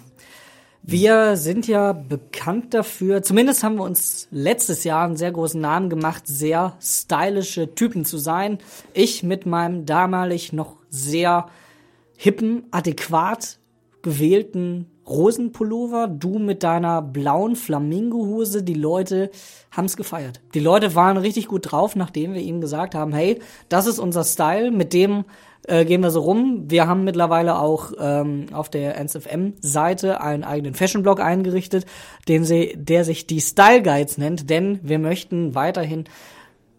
Wir 0.90 1.36
sind 1.36 1.68
ja 1.68 1.92
bekannt 1.92 2.72
dafür, 2.72 3.22
zumindest 3.22 3.62
haben 3.62 3.76
wir 3.76 3.82
uns 3.82 4.26
letztes 4.30 4.84
Jahr 4.84 5.04
einen 5.04 5.18
sehr 5.18 5.30
großen 5.30 5.60
Namen 5.60 5.90
gemacht, 5.90 6.22
sehr 6.26 6.78
stylische 6.80 7.74
Typen 7.74 8.06
zu 8.06 8.16
sein. 8.16 8.56
Ich 8.94 9.22
mit 9.22 9.44
meinem 9.44 9.84
damalig 9.84 10.54
noch 10.54 10.76
sehr 10.88 11.50
hippen, 12.16 12.62
adäquat 12.70 13.58
gewählten 14.00 14.86
Rosenpullover, 15.06 16.08
du 16.08 16.38
mit 16.38 16.62
deiner 16.62 17.02
blauen 17.02 17.54
Flamingohose, 17.54 18.62
die 18.62 18.72
Leute 18.72 19.30
haben's 19.70 19.94
gefeiert. 19.94 20.40
Die 20.54 20.60
Leute 20.60 20.94
waren 20.94 21.18
richtig 21.18 21.48
gut 21.48 21.70
drauf, 21.70 21.96
nachdem 21.96 22.32
wir 22.32 22.40
ihnen 22.40 22.62
gesagt 22.62 22.94
haben, 22.94 23.12
hey, 23.12 23.40
das 23.68 23.86
ist 23.86 23.98
unser 23.98 24.24
Style, 24.24 24.70
mit 24.70 24.94
dem 24.94 25.26
äh, 25.68 25.84
gehen 25.84 26.02
wir 26.02 26.10
so 26.10 26.20
rum. 26.20 26.64
Wir 26.68 26.86
haben 26.88 27.04
mittlerweile 27.04 27.58
auch 27.58 27.92
ähm, 27.98 28.46
auf 28.52 28.68
der 28.70 28.98
NSFM-Seite 29.02 30.20
einen 30.20 30.44
eigenen 30.44 30.74
Fashion-Blog 30.74 31.20
eingerichtet, 31.20 31.86
den 32.26 32.44
sie, 32.44 32.74
der 32.76 33.04
sich 33.04 33.26
die 33.26 33.40
Style 33.40 33.82
Guides 33.82 34.18
nennt, 34.18 34.50
denn 34.50 34.80
wir 34.82 34.98
möchten 34.98 35.54
weiterhin 35.54 36.04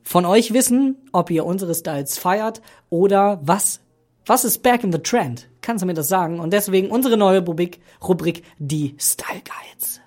von 0.03 0.25
euch 0.25 0.53
wissen, 0.53 0.97
ob 1.11 1.29
ihr 1.29 1.45
unsere 1.45 1.75
Styles 1.75 2.17
feiert 2.17 2.61
oder 2.89 3.39
was, 3.43 3.79
was 4.25 4.43
ist 4.43 4.63
back 4.63 4.83
in 4.83 4.91
the 4.91 4.99
trend? 4.99 5.47
Kannst 5.61 5.83
du 5.83 5.85
mir 5.85 5.93
das 5.93 6.07
sagen? 6.07 6.39
Und 6.39 6.51
deswegen 6.51 6.89
unsere 6.89 7.15
neue 7.15 7.45
Rubrik, 7.45 7.79
Rubrik 8.01 8.43
die 8.57 8.95
Style 8.97 9.41
Guides. 9.43 10.01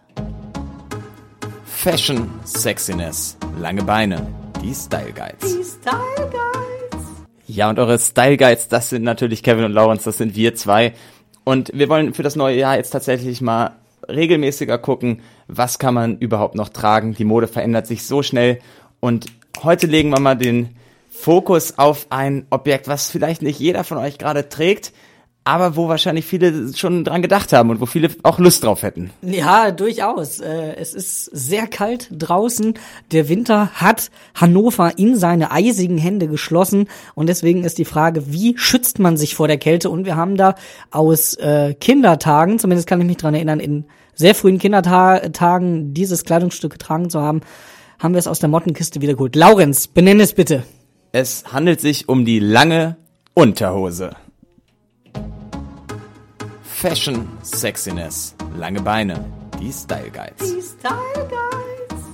Fashion, 1.64 2.28
Sexiness, 2.44 3.36
lange 3.60 3.82
Beine, 3.84 4.26
die 4.60 4.74
Style 4.74 5.12
Guides. 5.12 5.56
Die 5.56 5.64
Style 5.64 6.30
Guides. 6.30 6.71
Ja, 7.54 7.68
und 7.68 7.78
eure 7.78 7.98
Style 7.98 8.38
Guides, 8.38 8.68
das 8.68 8.88
sind 8.88 9.02
natürlich 9.02 9.42
Kevin 9.42 9.64
und 9.64 9.72
Lawrence, 9.72 10.04
das 10.04 10.16
sind 10.16 10.34
wir 10.34 10.54
zwei. 10.54 10.94
Und 11.44 11.70
wir 11.74 11.90
wollen 11.90 12.14
für 12.14 12.22
das 12.22 12.34
neue 12.34 12.56
Jahr 12.56 12.76
jetzt 12.76 12.92
tatsächlich 12.92 13.42
mal 13.42 13.72
regelmäßiger 14.08 14.78
gucken, 14.78 15.20
was 15.48 15.78
kann 15.78 15.92
man 15.92 16.16
überhaupt 16.16 16.54
noch 16.54 16.70
tragen. 16.70 17.14
Die 17.14 17.26
Mode 17.26 17.48
verändert 17.48 17.86
sich 17.86 18.06
so 18.06 18.22
schnell. 18.22 18.60
Und 19.00 19.26
heute 19.62 19.86
legen 19.86 20.08
wir 20.08 20.20
mal 20.20 20.34
den 20.34 20.70
Fokus 21.10 21.76
auf 21.76 22.06
ein 22.08 22.46
Objekt, 22.48 22.88
was 22.88 23.10
vielleicht 23.10 23.42
nicht 23.42 23.60
jeder 23.60 23.84
von 23.84 23.98
euch 23.98 24.16
gerade 24.16 24.48
trägt, 24.48 24.94
aber 25.44 25.76
wo 25.76 25.88
wahrscheinlich 25.88 26.24
viele 26.24 26.72
schon 26.74 27.04
dran 27.04 27.20
gedacht 27.20 27.52
haben 27.52 27.70
und 27.70 27.80
wo 27.80 27.86
viele 27.86 28.10
auch 28.22 28.38
Lust 28.38 28.62
drauf 28.62 28.82
hätten. 28.82 29.10
Ja, 29.22 29.72
durchaus. 29.72 30.40
Äh, 30.40 30.76
Es 30.76 30.94
ist 30.94 31.24
sehr 31.26 31.66
kalt 31.66 32.08
draußen. 32.12 32.74
Der 33.10 33.28
Winter 33.28 33.70
hat 33.74 34.10
Hannover 34.34 34.98
in 34.98 35.16
seine 35.16 35.50
eisigen 35.50 35.98
Hände 35.98 36.28
geschlossen. 36.28 36.88
Und 37.14 37.28
deswegen 37.28 37.64
ist 37.64 37.78
die 37.78 37.84
Frage, 37.84 38.32
wie 38.32 38.56
schützt 38.56 39.00
man 39.00 39.16
sich 39.16 39.34
vor 39.34 39.48
der 39.48 39.58
Kälte? 39.58 39.90
Und 39.90 40.04
wir 40.04 40.16
haben 40.16 40.36
da 40.36 40.54
aus 40.90 41.34
äh, 41.34 41.74
Kindertagen, 41.74 42.58
zumindest 42.58 42.88
kann 42.88 43.00
ich 43.00 43.06
mich 43.06 43.16
dran 43.16 43.34
erinnern, 43.34 43.58
in 43.58 43.86
sehr 44.14 44.34
frühen 44.34 44.58
Kindertagen 44.58 45.94
dieses 45.94 46.24
Kleidungsstück 46.24 46.72
getragen 46.72 47.10
zu 47.10 47.20
haben, 47.20 47.40
haben 47.98 48.14
wir 48.14 48.18
es 48.18 48.26
aus 48.26 48.38
der 48.38 48.48
Mottenkiste 48.48 49.00
wiedergeholt. 49.00 49.34
Laurenz, 49.36 49.86
benenne 49.86 50.22
es 50.22 50.34
bitte. 50.34 50.64
Es 51.12 51.44
handelt 51.52 51.80
sich 51.80 52.08
um 52.08 52.24
die 52.24 52.38
lange 52.38 52.96
Unterhose. 53.34 54.14
Fashion, 56.82 57.28
Sexiness, 57.44 58.34
lange 58.56 58.80
Beine, 58.82 59.24
die 59.60 59.72
Style 59.72 60.10
Guides. 60.10 60.52
Die 60.52 60.60
Style 60.60 61.28
Guides. 61.28 62.04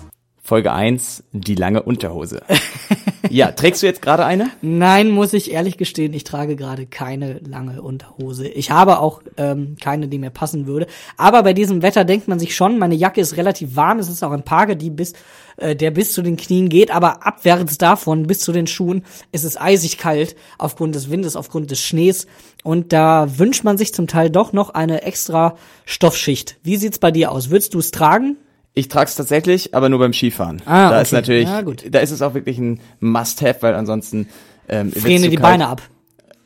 Folge 0.42 0.70
1, 0.70 1.24
die 1.33 1.54
lange 1.54 1.83
Unterhose. 1.83 2.42
ja, 3.31 3.53
trägst 3.53 3.83
du 3.83 3.87
jetzt 3.87 4.03
gerade 4.03 4.25
eine? 4.25 4.51
Nein, 4.62 5.11
muss 5.11 5.33
ich 5.33 5.51
ehrlich 5.51 5.77
gestehen, 5.77 6.12
ich 6.12 6.25
trage 6.25 6.57
gerade 6.57 6.87
keine 6.87 7.38
lange 7.41 7.83
Unterhose. 7.83 8.49
Ich 8.49 8.71
habe 8.71 8.99
auch 8.99 9.23
ähm, 9.37 9.77
keine, 9.81 10.09
die 10.09 10.19
mir 10.19 10.31
passen 10.31 10.67
würde. 10.67 10.87
Aber 11.17 11.43
bei 11.43 11.53
diesem 11.53 11.83
Wetter 11.83 12.05
denkt 12.05 12.29
man 12.29 12.38
sich 12.38 12.55
schon, 12.55 12.79
meine 12.79 12.95
Jacke 12.95 13.21
ist 13.21 13.37
relativ 13.37 13.77
warm. 13.77 13.99
Es 13.99 14.09
ist 14.09 14.23
auch 14.23 14.33
ein 14.33 14.45
Parker, 14.45 14.75
die 14.75 14.91
bis, 14.91 15.12
äh, 15.57 15.77
der 15.77 15.91
bis 15.91 16.12
zu 16.12 16.23
den 16.23 16.37
Knien 16.37 16.69
geht. 16.69 16.91
Aber 16.91 17.27
abwärts 17.27 17.79
davon, 17.79 18.27
bis 18.27 18.41
zu 18.41 18.53
den 18.53 18.67
Schuhen, 18.67 19.05
ist 19.33 19.45
es 19.45 19.61
eisig 19.61 19.99
kalt 19.99 20.37
aufgrund 20.59 20.95
des 20.95 21.11
Windes, 21.11 21.37
aufgrund 21.37 21.71
des 21.71 21.81
Schnees. 21.81 22.27
Und 22.64 22.93
da 22.93 23.38
wünscht 23.38 23.64
man 23.64 23.79
sich 23.79 23.95
zum 23.95 24.07
Teil 24.07 24.31
doch 24.31 24.53
noch 24.53 24.71
eine 24.71 25.03
extra 25.03 25.57
Stoffschicht. 25.85 26.57
Wie 26.62 26.77
sieht's 26.77 26.99
bei 26.99 27.11
dir 27.11 27.33
aus? 27.33 27.51
Würdest 27.51 27.75
du 27.75 27.79
es 27.79 27.91
tragen? 27.91 28.37
Ich 28.79 28.87
trage 28.87 29.09
es 29.09 29.17
tatsächlich, 29.17 29.75
aber 29.75 29.88
nur 29.88 29.99
beim 29.99 30.12
Skifahren. 30.12 30.62
Ah, 30.64 30.91
da 30.91 30.91
okay. 30.91 31.03
ist 31.03 31.12
natürlich, 31.12 31.49
Ja, 31.49 31.62
da 31.62 31.99
ist 31.99 32.12
es 32.12 32.23
auch 32.23 32.35
wirklich 32.35 32.59
ein 32.59 32.79
Must-have, 33.01 33.61
weil 33.62 33.75
ansonsten 33.75 34.29
ähm, 34.69 34.93
Frieren 34.93 35.29
die. 35.29 35.37
Beine 35.37 35.67
ab. 35.67 35.83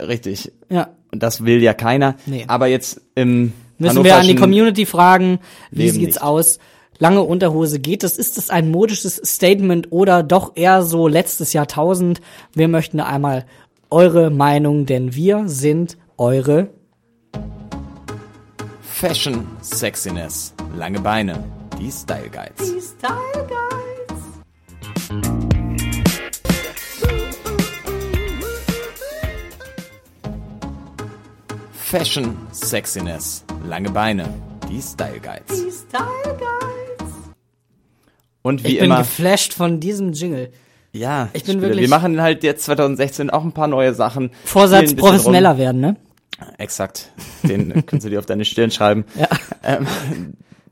Richtig. 0.00 0.50
Ja. 0.70 0.88
Und 1.12 1.22
das 1.22 1.44
will 1.44 1.62
ja 1.62 1.74
keiner. 1.74 2.14
Nee. 2.24 2.44
Aber 2.46 2.68
jetzt 2.68 3.02
im 3.16 3.52
Müssen 3.76 4.02
wir 4.02 4.16
an 4.16 4.26
die 4.26 4.34
Community 4.34 4.86
fragen, 4.86 5.40
wie 5.70 5.82
Leben 5.82 5.92
sieht's 5.92 6.14
nicht. 6.14 6.22
aus? 6.22 6.58
Lange 6.98 7.22
Unterhose, 7.22 7.80
geht 7.80 8.02
das? 8.02 8.16
Ist 8.16 8.38
das 8.38 8.48
ein 8.48 8.70
modisches 8.70 9.16
Statement 9.16 9.92
oder 9.92 10.22
doch 10.22 10.52
eher 10.54 10.82
so 10.84 11.08
letztes 11.08 11.52
Jahrtausend? 11.52 12.22
Wir 12.54 12.68
möchten 12.68 13.00
einmal 13.00 13.44
eure 13.90 14.30
Meinung, 14.30 14.86
denn 14.86 15.14
wir 15.14 15.48
sind 15.48 15.98
eure 16.16 16.68
Fashion 18.80 19.46
Sexiness. 19.60 20.54
Lange 20.78 21.00
Beine. 21.00 21.61
Die 21.82 21.90
Style 21.90 22.30
Guides. 22.30 22.94
Style 22.94 23.48
Guys. 23.48 25.22
Fashion 31.72 32.36
Sexiness. 32.52 33.44
Lange 33.66 33.90
Beine. 33.90 34.28
Die 34.68 34.80
Style 34.80 35.20
Guides. 35.20 35.84
Style 35.88 36.36
Guys. 36.38 37.08
Und 38.42 38.64
wie 38.64 38.68
Ich 38.68 38.74
bin 38.78 38.86
immer. 38.86 38.98
geflasht 38.98 39.54
von 39.54 39.80
diesem 39.80 40.12
Jingle. 40.12 40.50
Ja, 40.92 41.28
Ich 41.32 41.44
bin 41.44 41.60
wirklich- 41.62 41.82
Wir 41.82 41.88
machen 41.88 42.20
halt 42.20 42.42
jetzt 42.44 42.64
2016 42.64 43.30
auch 43.30 43.44
ein 43.44 43.52
paar 43.52 43.66
neue 43.68 43.94
Sachen. 43.94 44.30
Vorsatz 44.44 44.94
professioneller 44.94 45.56
werden, 45.58 45.80
ne? 45.80 45.96
Rum. 46.40 46.48
Exakt. 46.58 47.10
Den 47.42 47.84
kannst 47.86 48.04
du 48.04 48.10
dir 48.10 48.18
auf 48.18 48.26
deine 48.26 48.44
Stirn 48.44 48.70
schreiben. 48.70 49.04
Ja. 49.18 49.28
Ähm, 49.62 49.86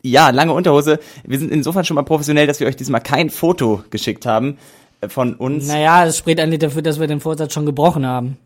ja, 0.03 0.31
lange 0.31 0.53
Unterhose. 0.53 0.99
Wir 1.25 1.39
sind 1.39 1.53
insofern 1.53 1.85
schon 1.85 1.95
mal 1.95 2.03
professionell, 2.03 2.47
dass 2.47 2.61
wir 2.61 2.67
euch 2.67 2.77
diesmal 2.77 3.01
kein 3.01 3.31
Foto 3.31 3.85
geschickt 3.91 4.27
haben 4.27 4.59
äh, 5.01 5.09
von 5.09 5.35
uns. 5.35 5.67
Naja, 5.69 6.07
es 6.07 6.19
spricht 6.19 6.41
eigentlich 6.41 6.61
dafür, 6.61 6.83
dass 6.83 7.01
wir 7.01 7.07
den 7.07 7.21
Vorsatz 7.21 7.53
schon 7.53 7.67
gebrochen 7.67 8.07
haben. 8.07 8.39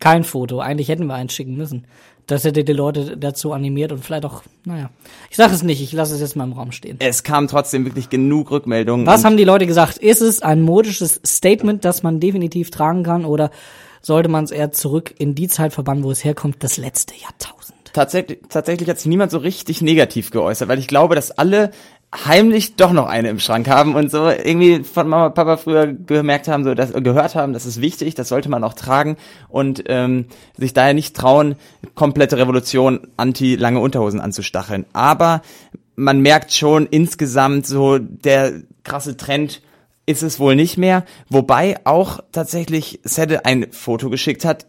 Kein 0.00 0.24
Foto. 0.24 0.60
Eigentlich 0.60 0.88
hätten 0.88 1.06
wir 1.06 1.14
eins 1.14 1.32
schicken 1.32 1.56
müssen. 1.56 1.86
Das 2.26 2.44
hätte 2.44 2.62
die 2.62 2.74
Leute 2.74 3.16
dazu 3.16 3.52
animiert 3.52 3.90
und 3.90 4.04
vielleicht 4.04 4.26
auch, 4.26 4.42
naja. 4.64 4.90
Ich 5.30 5.36
sage 5.38 5.54
es 5.54 5.62
nicht, 5.62 5.80
ich 5.80 5.92
lasse 5.92 6.14
es 6.14 6.20
jetzt 6.20 6.36
mal 6.36 6.44
im 6.44 6.52
Raum 6.52 6.72
stehen. 6.72 6.96
Es 7.00 7.22
kam 7.22 7.48
trotzdem 7.48 7.86
wirklich 7.86 8.10
genug 8.10 8.50
Rückmeldungen. 8.50 9.06
Was 9.06 9.24
haben 9.24 9.38
die 9.38 9.44
Leute 9.44 9.66
gesagt? 9.66 9.96
Ist 9.96 10.20
es 10.20 10.42
ein 10.42 10.60
modisches 10.60 11.22
Statement, 11.26 11.86
das 11.86 12.02
man 12.02 12.20
definitiv 12.20 12.70
tragen 12.70 13.02
kann 13.02 13.24
oder 13.24 13.50
sollte 14.02 14.28
man 14.28 14.44
es 14.44 14.50
eher 14.50 14.72
zurück 14.72 15.14
in 15.18 15.34
die 15.34 15.48
Zeit 15.48 15.72
verbannen, 15.72 16.04
wo 16.04 16.10
es 16.10 16.22
herkommt, 16.22 16.62
das 16.62 16.76
letzte 16.76 17.14
Jahrtausend? 17.14 17.77
Tatsächlich, 17.92 18.40
tatsächlich 18.48 18.88
hat 18.88 18.98
sich 18.98 19.06
niemand 19.06 19.30
so 19.30 19.38
richtig 19.38 19.82
negativ 19.82 20.30
geäußert, 20.30 20.68
weil 20.68 20.78
ich 20.78 20.88
glaube, 20.88 21.14
dass 21.14 21.30
alle 21.30 21.70
heimlich 22.14 22.76
doch 22.76 22.92
noch 22.92 23.06
eine 23.06 23.28
im 23.28 23.38
Schrank 23.38 23.68
haben 23.68 23.94
und 23.94 24.10
so 24.10 24.28
irgendwie 24.28 24.82
von 24.82 25.08
Mama 25.08 25.26
und 25.26 25.34
Papa 25.34 25.58
früher 25.58 25.86
gemerkt 25.86 26.48
haben, 26.48 26.64
so 26.64 26.74
dass, 26.74 26.92
gehört 26.92 27.34
haben, 27.34 27.52
das 27.52 27.66
ist 27.66 27.82
wichtig, 27.82 28.14
das 28.14 28.28
sollte 28.28 28.48
man 28.48 28.64
auch 28.64 28.72
tragen 28.72 29.16
und 29.48 29.84
ähm, 29.88 30.26
sich 30.56 30.72
daher 30.72 30.94
nicht 30.94 31.14
trauen, 31.14 31.56
komplette 31.94 32.38
Revolution 32.38 33.08
anti 33.16 33.56
lange 33.56 33.80
Unterhosen 33.80 34.20
anzustacheln. 34.20 34.86
Aber 34.94 35.42
man 35.96 36.20
merkt 36.20 36.52
schon 36.52 36.86
insgesamt 36.86 37.66
so 37.66 37.98
der 37.98 38.62
krasse 38.84 39.16
Trend 39.16 39.60
ist 40.06 40.22
es 40.22 40.40
wohl 40.40 40.56
nicht 40.56 40.78
mehr, 40.78 41.04
wobei 41.28 41.76
auch 41.84 42.20
tatsächlich 42.32 43.00
Sede 43.02 43.44
ein 43.44 43.70
Foto 43.70 44.08
geschickt 44.08 44.46
hat 44.46 44.66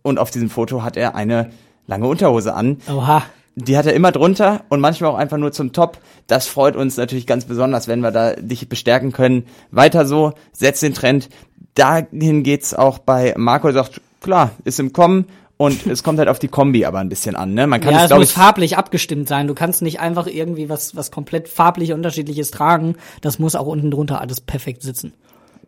und 0.00 0.18
auf 0.18 0.30
diesem 0.30 0.48
Foto 0.48 0.82
hat 0.82 0.96
er 0.96 1.14
eine 1.14 1.50
lange 1.86 2.06
Unterhose 2.06 2.54
an. 2.54 2.78
Oha. 2.88 3.22
Die 3.54 3.76
hat 3.76 3.84
er 3.84 3.92
immer 3.92 4.12
drunter 4.12 4.62
und 4.70 4.80
manchmal 4.80 5.10
auch 5.10 5.16
einfach 5.16 5.36
nur 5.36 5.52
zum 5.52 5.72
Top. 5.72 5.98
Das 6.26 6.46
freut 6.46 6.74
uns 6.74 6.96
natürlich 6.96 7.26
ganz 7.26 7.44
besonders, 7.44 7.86
wenn 7.86 8.00
wir 8.00 8.10
da 8.10 8.32
dich 8.32 8.66
bestärken 8.68 9.12
können. 9.12 9.44
Weiter 9.70 10.06
so, 10.06 10.32
setz 10.52 10.80
den 10.80 10.94
Trend. 10.94 11.28
Dahin 11.74 12.44
geht's 12.44 12.72
auch 12.72 12.98
bei 12.98 13.34
Marco, 13.36 13.66
der 13.66 13.84
sagt, 13.84 14.00
klar, 14.22 14.52
ist 14.64 14.80
im 14.80 14.94
Kommen 14.94 15.26
und 15.62 15.86
es 15.86 16.02
kommt 16.02 16.18
halt 16.18 16.28
auf 16.28 16.38
die 16.38 16.48
Kombi 16.48 16.84
aber 16.86 16.98
ein 16.98 17.08
bisschen 17.08 17.36
an. 17.36 17.54
Ne? 17.54 17.66
Man 17.66 17.80
kann 17.80 17.94
ja, 17.94 18.04
es, 18.04 18.10
es 18.10 18.16
muss 18.16 18.28
ich, 18.30 18.32
farblich 18.32 18.78
abgestimmt 18.78 19.28
sein. 19.28 19.46
Du 19.46 19.54
kannst 19.54 19.82
nicht 19.82 20.00
einfach 20.00 20.26
irgendwie 20.26 20.68
was, 20.68 20.96
was 20.96 21.10
komplett 21.10 21.48
farblich 21.48 21.92
unterschiedliches 21.92 22.50
tragen. 22.50 22.96
Das 23.20 23.38
muss 23.38 23.54
auch 23.54 23.66
unten 23.66 23.90
drunter 23.90 24.20
alles 24.20 24.40
perfekt 24.40 24.82
sitzen. 24.82 25.12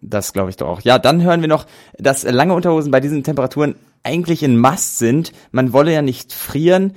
Das 0.00 0.32
glaube 0.32 0.50
ich 0.50 0.56
doch 0.56 0.68
auch. 0.68 0.80
Ja, 0.80 0.98
dann 0.98 1.22
hören 1.22 1.42
wir 1.42 1.48
noch, 1.48 1.66
dass 1.98 2.24
lange 2.24 2.54
Unterhosen 2.54 2.90
bei 2.90 3.00
diesen 3.00 3.22
Temperaturen 3.22 3.76
eigentlich 4.04 4.44
ein 4.44 4.58
Must 4.58 4.98
sind. 4.98 5.32
Man 5.50 5.72
wolle 5.72 5.92
ja 5.92 6.02
nicht 6.02 6.32
frieren. 6.32 6.92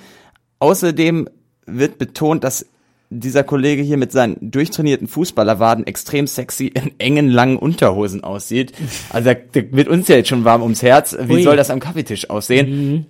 Außerdem 0.59 1.27
wird 1.65 1.97
betont, 1.97 2.43
dass 2.43 2.65
dieser 3.09 3.43
Kollege 3.43 3.81
hier 3.81 3.97
mit 3.97 4.11
seinen 4.11 4.51
durchtrainierten 4.51 5.07
Fußballerwaden 5.07 5.87
extrem 5.87 6.27
sexy 6.27 6.67
in 6.67 6.99
engen, 6.99 7.29
langen 7.29 7.57
Unterhosen 7.57 8.23
aussieht. 8.23 8.73
Also 9.09 9.31
wird 9.53 9.87
uns 9.87 10.07
ja 10.07 10.17
jetzt 10.17 10.29
schon 10.29 10.43
warm 10.43 10.61
ums 10.61 10.81
Herz. 10.81 11.17
Wie 11.19 11.35
Ui. 11.35 11.43
soll 11.43 11.55
das 11.55 11.69
am 11.69 11.79
Kaffeetisch 11.79 12.29
aussehen? 12.29 13.05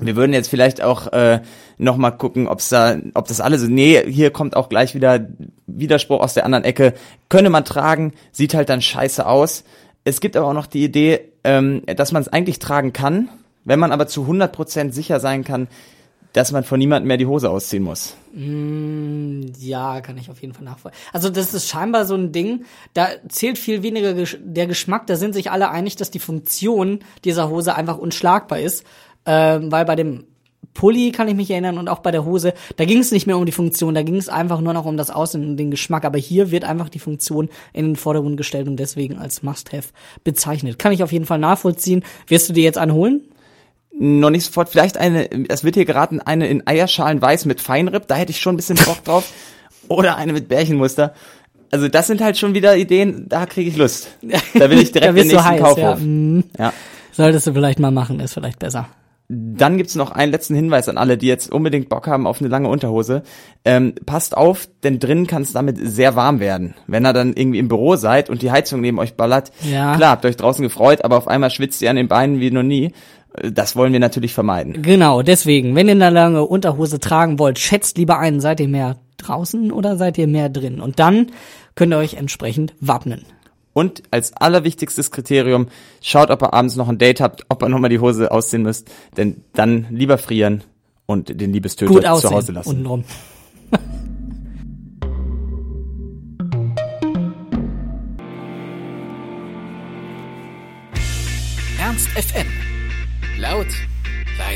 Wir 0.00 0.16
würden 0.16 0.32
jetzt 0.32 0.48
vielleicht 0.48 0.82
auch 0.82 1.12
äh, 1.12 1.42
noch 1.76 1.98
mal 1.98 2.12
gucken, 2.12 2.48
ob's 2.48 2.70
da, 2.70 2.96
ob 3.14 3.28
das 3.28 3.40
alles. 3.40 3.62
Nee, 3.68 4.02
hier 4.10 4.30
kommt 4.30 4.56
auch 4.56 4.68
gleich 4.68 4.94
wieder 4.94 5.28
Widerspruch 5.66 6.20
aus 6.20 6.34
der 6.34 6.46
anderen 6.46 6.64
Ecke. 6.64 6.94
Könne 7.28 7.50
man 7.50 7.64
tragen, 7.64 8.12
sieht 8.32 8.54
halt 8.54 8.70
dann 8.70 8.80
scheiße 8.80 9.26
aus. 9.26 9.64
Es 10.04 10.20
gibt 10.20 10.36
aber 10.36 10.46
auch 10.48 10.54
noch 10.54 10.66
die 10.66 10.82
Idee, 10.82 11.20
ähm, 11.44 11.82
dass 11.86 12.10
man 12.10 12.22
es 12.22 12.28
eigentlich 12.28 12.58
tragen 12.58 12.92
kann, 12.92 13.28
wenn 13.64 13.78
man 13.78 13.92
aber 13.92 14.06
zu 14.06 14.22
100% 14.24 14.92
sicher 14.92 15.20
sein 15.20 15.44
kann, 15.44 15.68
dass 16.32 16.50
man 16.50 16.64
von 16.64 16.78
niemandem 16.78 17.08
mehr 17.08 17.18
die 17.18 17.26
Hose 17.26 17.50
ausziehen 17.50 17.82
muss. 17.82 18.16
Ja, 19.58 20.00
kann 20.00 20.16
ich 20.16 20.30
auf 20.30 20.40
jeden 20.40 20.54
Fall 20.54 20.64
nachvollziehen. 20.64 21.00
Also 21.12 21.28
das 21.28 21.52
ist 21.52 21.68
scheinbar 21.68 22.06
so 22.06 22.14
ein 22.14 22.32
Ding, 22.32 22.64
da 22.94 23.08
zählt 23.28 23.58
viel 23.58 23.82
weniger 23.82 24.10
gesch- 24.12 24.38
der 24.42 24.66
Geschmack, 24.66 25.06
da 25.06 25.16
sind 25.16 25.34
sich 25.34 25.50
alle 25.50 25.70
einig, 25.70 25.96
dass 25.96 26.10
die 26.10 26.18
Funktion 26.18 27.00
dieser 27.24 27.50
Hose 27.50 27.74
einfach 27.74 27.98
unschlagbar 27.98 28.60
ist, 28.60 28.84
ähm, 29.26 29.70
weil 29.70 29.84
bei 29.84 29.94
dem 29.94 30.24
Pulli 30.72 31.12
kann 31.12 31.28
ich 31.28 31.34
mich 31.34 31.50
erinnern 31.50 31.76
und 31.76 31.88
auch 31.88 31.98
bei 31.98 32.10
der 32.10 32.24
Hose, 32.24 32.54
da 32.76 32.86
ging 32.86 32.98
es 33.00 33.12
nicht 33.12 33.26
mehr 33.26 33.36
um 33.36 33.44
die 33.44 33.52
Funktion, 33.52 33.94
da 33.94 34.02
ging 34.02 34.16
es 34.16 34.30
einfach 34.30 34.62
nur 34.62 34.72
noch 34.72 34.86
um 34.86 34.96
das 34.96 35.10
Aussehen 35.10 35.46
und 35.46 35.56
den 35.58 35.70
Geschmack, 35.70 36.06
aber 36.06 36.18
hier 36.18 36.50
wird 36.50 36.64
einfach 36.64 36.88
die 36.88 36.98
Funktion 36.98 37.50
in 37.74 37.88
den 37.88 37.96
Vordergrund 37.96 38.38
gestellt 38.38 38.68
und 38.68 38.76
deswegen 38.76 39.18
als 39.18 39.42
Must-Have 39.42 39.88
bezeichnet. 40.24 40.78
Kann 40.78 40.92
ich 40.92 41.02
auf 41.02 41.12
jeden 41.12 41.26
Fall 41.26 41.38
nachvollziehen. 41.38 42.04
Wirst 42.26 42.48
du 42.48 42.54
dir 42.54 42.62
jetzt 42.62 42.78
einen 42.78 42.94
holen? 42.94 43.20
Noch 43.98 44.30
nicht 44.30 44.44
sofort, 44.44 44.68
vielleicht 44.70 44.96
eine, 44.96 45.28
es 45.48 45.64
wird 45.64 45.74
hier 45.74 45.84
geraten, 45.84 46.20
eine 46.20 46.46
in 46.48 46.66
Eierschalen 46.66 47.20
weiß 47.20 47.44
mit 47.44 47.60
Feinripp, 47.60 48.06
da 48.08 48.14
hätte 48.14 48.30
ich 48.30 48.40
schon 48.40 48.54
ein 48.54 48.56
bisschen 48.56 48.78
Bock 48.84 49.04
drauf. 49.04 49.30
Oder 49.88 50.16
eine 50.16 50.32
mit 50.32 50.48
Bärchenmuster. 50.48 51.12
Also 51.70 51.88
das 51.88 52.06
sind 52.06 52.20
halt 52.20 52.38
schon 52.38 52.54
wieder 52.54 52.76
Ideen, 52.76 53.26
da 53.28 53.46
kriege 53.46 53.68
ich 53.70 53.76
Lust. 53.76 54.08
Da 54.54 54.70
will 54.70 54.78
ich 54.78 54.92
direkt 54.92 55.16
den 55.16 55.26
nächsten 55.26 55.44
heiß, 55.44 55.60
Kaufhof. 55.60 55.78
ja. 55.78 55.96
Mhm. 55.96 56.44
Ja. 56.58 56.72
Solltest 57.12 57.46
du 57.46 57.52
vielleicht 57.52 57.78
mal 57.78 57.90
machen, 57.90 58.20
ist 58.20 58.34
vielleicht 58.34 58.58
besser. 58.58 58.88
Dann 59.28 59.78
gibt's 59.78 59.94
noch 59.94 60.10
einen 60.10 60.30
letzten 60.32 60.54
Hinweis 60.54 60.88
an 60.90 60.98
alle, 60.98 61.16
die 61.16 61.26
jetzt 61.26 61.50
unbedingt 61.50 61.88
Bock 61.88 62.06
haben 62.06 62.26
auf 62.26 62.40
eine 62.40 62.48
lange 62.48 62.68
Unterhose. 62.68 63.22
Ähm, 63.64 63.94
passt 64.04 64.36
auf, 64.36 64.68
denn 64.82 64.98
drinnen 64.98 65.26
kann 65.26 65.42
es 65.42 65.52
damit 65.52 65.78
sehr 65.80 66.16
warm 66.16 66.38
werden. 66.40 66.74
Wenn 66.86 67.06
ihr 67.06 67.14
dann 67.14 67.32
irgendwie 67.34 67.58
im 67.58 67.68
Büro 67.68 67.96
seid 67.96 68.28
und 68.28 68.42
die 68.42 68.50
Heizung 68.50 68.82
neben 68.82 68.98
euch 68.98 69.14
ballert, 69.14 69.50
Ja. 69.62 69.96
klar, 69.96 70.10
habt 70.10 70.26
euch 70.26 70.36
draußen 70.36 70.62
gefreut, 70.62 71.02
aber 71.04 71.16
auf 71.16 71.28
einmal 71.28 71.50
schwitzt 71.50 71.80
ihr 71.80 71.88
an 71.88 71.96
den 71.96 72.08
Beinen 72.08 72.40
wie 72.40 72.50
noch 72.50 72.62
nie. 72.62 72.92
Das 73.34 73.76
wollen 73.76 73.92
wir 73.92 74.00
natürlich 74.00 74.34
vermeiden. 74.34 74.82
Genau, 74.82 75.22
deswegen, 75.22 75.74
wenn 75.74 75.88
ihr 75.88 75.92
eine 75.92 76.10
lange 76.10 76.44
Unterhose 76.44 77.00
tragen 77.00 77.38
wollt, 77.38 77.58
schätzt 77.58 77.96
lieber 77.96 78.18
ein, 78.18 78.40
seid 78.40 78.60
ihr 78.60 78.68
mehr 78.68 78.96
draußen 79.16 79.72
oder 79.72 79.96
seid 79.96 80.18
ihr 80.18 80.26
mehr 80.26 80.48
drin? 80.48 80.80
Und 80.80 80.98
dann 80.98 81.28
könnt 81.74 81.92
ihr 81.92 81.98
euch 81.98 82.14
entsprechend 82.14 82.74
wappnen. 82.80 83.24
Und 83.72 84.02
als 84.10 84.34
allerwichtigstes 84.36 85.10
Kriterium, 85.10 85.68
schaut, 86.02 86.30
ob 86.30 86.42
ihr 86.42 86.52
abends 86.52 86.76
noch 86.76 86.88
ein 86.88 86.98
Date 86.98 87.20
habt, 87.22 87.46
ob 87.48 87.62
ihr 87.62 87.68
nochmal 87.70 87.88
die 87.88 88.00
Hose 88.00 88.30
ausziehen 88.30 88.62
müsst, 88.62 88.90
denn 89.16 89.44
dann 89.54 89.86
lieber 89.90 90.18
frieren 90.18 90.62
und 91.06 91.40
den 91.40 91.52
Liebestöter 91.52 92.16
zu 92.16 92.30
Hause 92.30 92.52
lassen. 92.52 92.68
untenrum. 92.68 93.04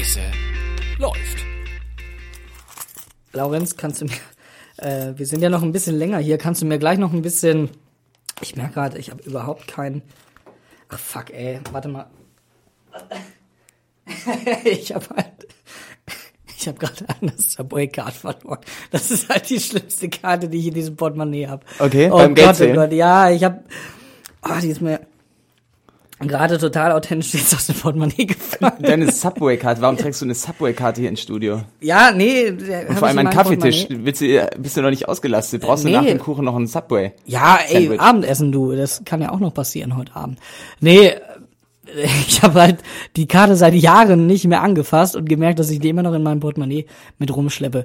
leise, 0.06 0.20
läuft. 0.98 1.44
Laurenz, 3.32 3.76
kannst 3.76 4.00
du 4.00 4.04
mir, 4.04 4.12
äh, 4.76 5.12
wir 5.16 5.26
sind 5.26 5.42
ja 5.42 5.50
noch 5.50 5.62
ein 5.62 5.72
bisschen 5.72 5.96
länger 5.96 6.18
hier, 6.18 6.38
kannst 6.38 6.62
du 6.62 6.66
mir 6.66 6.78
gleich 6.78 6.98
noch 6.98 7.12
ein 7.12 7.22
bisschen 7.22 7.70
Ich 8.40 8.54
merke 8.54 8.74
gerade, 8.74 8.98
ich 8.98 9.10
habe 9.10 9.22
überhaupt 9.24 9.66
keinen. 9.66 10.02
Ach 10.88 10.98
fuck, 10.98 11.30
ey, 11.30 11.58
warte 11.72 11.88
mal. 11.88 12.06
ich 14.64 14.94
habe 14.94 15.06
halt. 15.16 15.48
Ich 16.56 16.68
habe 16.68 16.78
gerade 16.78 17.04
eine 17.20 17.32
Subway-Card 17.36 18.14
verloren. 18.14 18.60
Das 18.90 19.10
ist 19.10 19.28
halt 19.28 19.48
die 19.50 19.60
schlimmste 19.60 20.08
Karte, 20.08 20.48
die 20.48 20.58
ich 20.58 20.66
in 20.68 20.74
diesem 20.74 20.96
Portemonnaie 20.96 21.48
habe. 21.48 21.64
Okay, 21.78 22.10
oh 22.10 22.18
beim 22.18 22.34
Gott, 22.34 22.44
oh 22.44 22.46
Geldzählen? 22.46 22.76
Gott, 22.76 22.92
ja, 22.92 23.30
ich 23.30 23.44
habe. 23.44 23.64
Oh, 24.42 24.58
die 24.60 24.68
ist 24.68 24.80
mir 24.80 25.00
gerade 26.18 26.58
total 26.58 26.92
authentisch 26.92 27.34
jetzt 27.34 27.54
aus 27.54 27.66
dem 27.66 27.76
Portemonnaie 27.76 28.24
gefallen. 28.26 28.72
Deine 28.80 29.10
Subway-Karte, 29.12 29.82
warum 29.82 29.96
trägst 29.96 30.22
du 30.22 30.24
eine 30.26 30.34
Subway-Karte 30.34 31.00
hier 31.02 31.10
ins 31.10 31.20
Studio? 31.20 31.62
Ja, 31.80 32.10
nee. 32.12 32.48
hab 32.48 32.56
Vor 32.56 32.62
allem 32.68 32.88
ich 32.88 32.98
in 33.00 33.04
ein 33.04 33.14
meinem 33.16 33.30
Kaffeetisch. 33.30 33.86
Willst 33.90 34.20
du, 34.22 34.50
bist 34.58 34.76
du 34.76 34.82
noch 34.82 34.90
nicht 34.90 35.08
ausgelastet? 35.08 35.62
Brauchst 35.62 35.84
du 35.84 35.88
Nee. 35.88 35.94
nach 35.94 36.04
dem 36.04 36.18
Kuchen 36.18 36.44
noch 36.44 36.56
einen 36.56 36.66
Subway? 36.66 37.12
Ja, 37.26 37.58
ey, 37.68 37.82
Sandwich. 37.82 38.00
Abendessen, 38.00 38.52
du. 38.52 38.72
Das 38.72 39.02
kann 39.04 39.20
ja 39.20 39.30
auch 39.30 39.40
noch 39.40 39.52
passieren 39.52 39.96
heute 39.96 40.16
Abend. 40.16 40.38
Nee, 40.80 41.08
äh, 41.08 41.18
ich 42.28 42.42
habe 42.42 42.60
halt 42.60 42.78
die 43.16 43.26
Karte 43.28 43.54
seit 43.56 43.74
Jahren 43.74 44.26
nicht 44.26 44.46
mehr 44.46 44.62
angefasst 44.62 45.16
und 45.16 45.28
gemerkt, 45.28 45.58
dass 45.58 45.70
ich 45.70 45.80
die 45.80 45.90
immer 45.90 46.02
noch 46.02 46.14
in 46.14 46.22
meinem 46.22 46.40
Portemonnaie 46.40 46.86
mit 47.18 47.34
rumschleppe. 47.34 47.84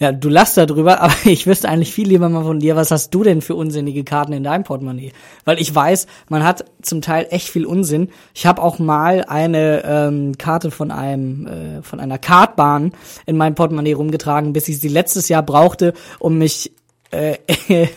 Ja, 0.00 0.12
du 0.12 0.30
lachst 0.30 0.56
darüber, 0.56 1.00
aber 1.02 1.14
ich 1.24 1.46
wüsste 1.46 1.68
eigentlich 1.68 1.92
viel 1.92 2.08
lieber 2.08 2.28
mal 2.28 2.42
von 2.42 2.58
dir, 2.58 2.74
was 2.74 2.90
hast 2.90 3.14
du 3.14 3.22
denn 3.22 3.42
für 3.42 3.54
unsinnige 3.54 4.02
Karten 4.02 4.32
in 4.32 4.42
deinem 4.42 4.64
Portemonnaie? 4.64 5.12
Weil 5.44 5.60
ich 5.60 5.72
weiß, 5.72 6.06
man 6.28 6.42
hat 6.42 6.64
zum 6.82 7.02
Teil 7.02 7.26
echt 7.30 7.48
viel 7.48 7.66
Unsinn. 7.66 8.08
Ich 8.34 8.46
habe 8.46 8.62
auch 8.62 8.78
mal 8.78 9.24
eine 9.28 9.84
ähm, 9.84 10.38
Karte 10.38 10.70
von 10.70 10.90
einem 10.90 11.46
äh, 11.46 11.82
von 11.82 12.00
einer 12.00 12.18
Kartbahn 12.18 12.92
in 13.26 13.36
meinem 13.36 13.54
Portemonnaie 13.54 13.92
rumgetragen, 13.92 14.52
bis 14.52 14.68
ich 14.68 14.80
sie 14.80 14.88
letztes 14.88 15.28
Jahr 15.28 15.42
brauchte, 15.42 15.92
um 16.18 16.38
mich 16.38 16.72
äh, 17.10 17.36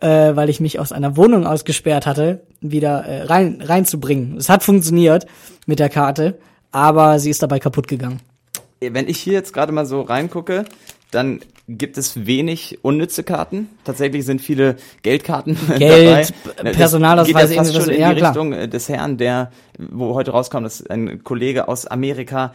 äh, 0.00 0.36
weil 0.36 0.50
ich 0.50 0.60
mich 0.60 0.78
aus 0.78 0.92
einer 0.92 1.16
Wohnung 1.16 1.46
ausgesperrt 1.46 2.06
hatte, 2.06 2.42
wieder 2.60 3.04
äh, 3.04 3.22
rein 3.22 3.62
reinzubringen. 3.62 4.36
Es 4.36 4.48
hat 4.48 4.62
funktioniert 4.62 5.26
mit 5.66 5.78
der 5.78 5.88
Karte, 5.88 6.38
aber 6.72 7.18
sie 7.18 7.30
ist 7.30 7.42
dabei 7.42 7.58
kaputt 7.58 7.88
gegangen. 7.88 8.20
Wenn 8.80 9.08
ich 9.08 9.18
hier 9.18 9.32
jetzt 9.32 9.52
gerade 9.52 9.72
mal 9.72 9.86
so 9.86 10.02
reingucke, 10.02 10.64
dann 11.10 11.40
gibt 11.68 11.98
es 11.98 12.26
wenig 12.26 12.78
unnütze 12.82 13.24
Karten. 13.24 13.68
Tatsächlich 13.84 14.24
sind 14.24 14.40
viele 14.40 14.76
Geldkarten 15.02 15.56
Geld, 15.78 16.34
dabei. 16.56 16.70
Das 16.70 16.76
Personalausweise, 16.76 17.48
geht 17.48 17.56
ja 17.56 17.64
fast 17.64 17.74
schon 17.74 17.90
in 17.90 18.00
ja, 18.00 18.10
die 18.12 18.20
klar. 18.20 18.30
Richtung 18.30 18.52
äh, 18.52 18.68
des 18.68 18.88
Herrn, 18.88 19.16
der, 19.18 19.50
wo 19.78 20.14
heute 20.14 20.32
rauskam, 20.32 20.62
dass 20.62 20.86
ein 20.86 21.22
Kollege 21.24 21.68
aus 21.68 21.86
Amerika 21.86 22.52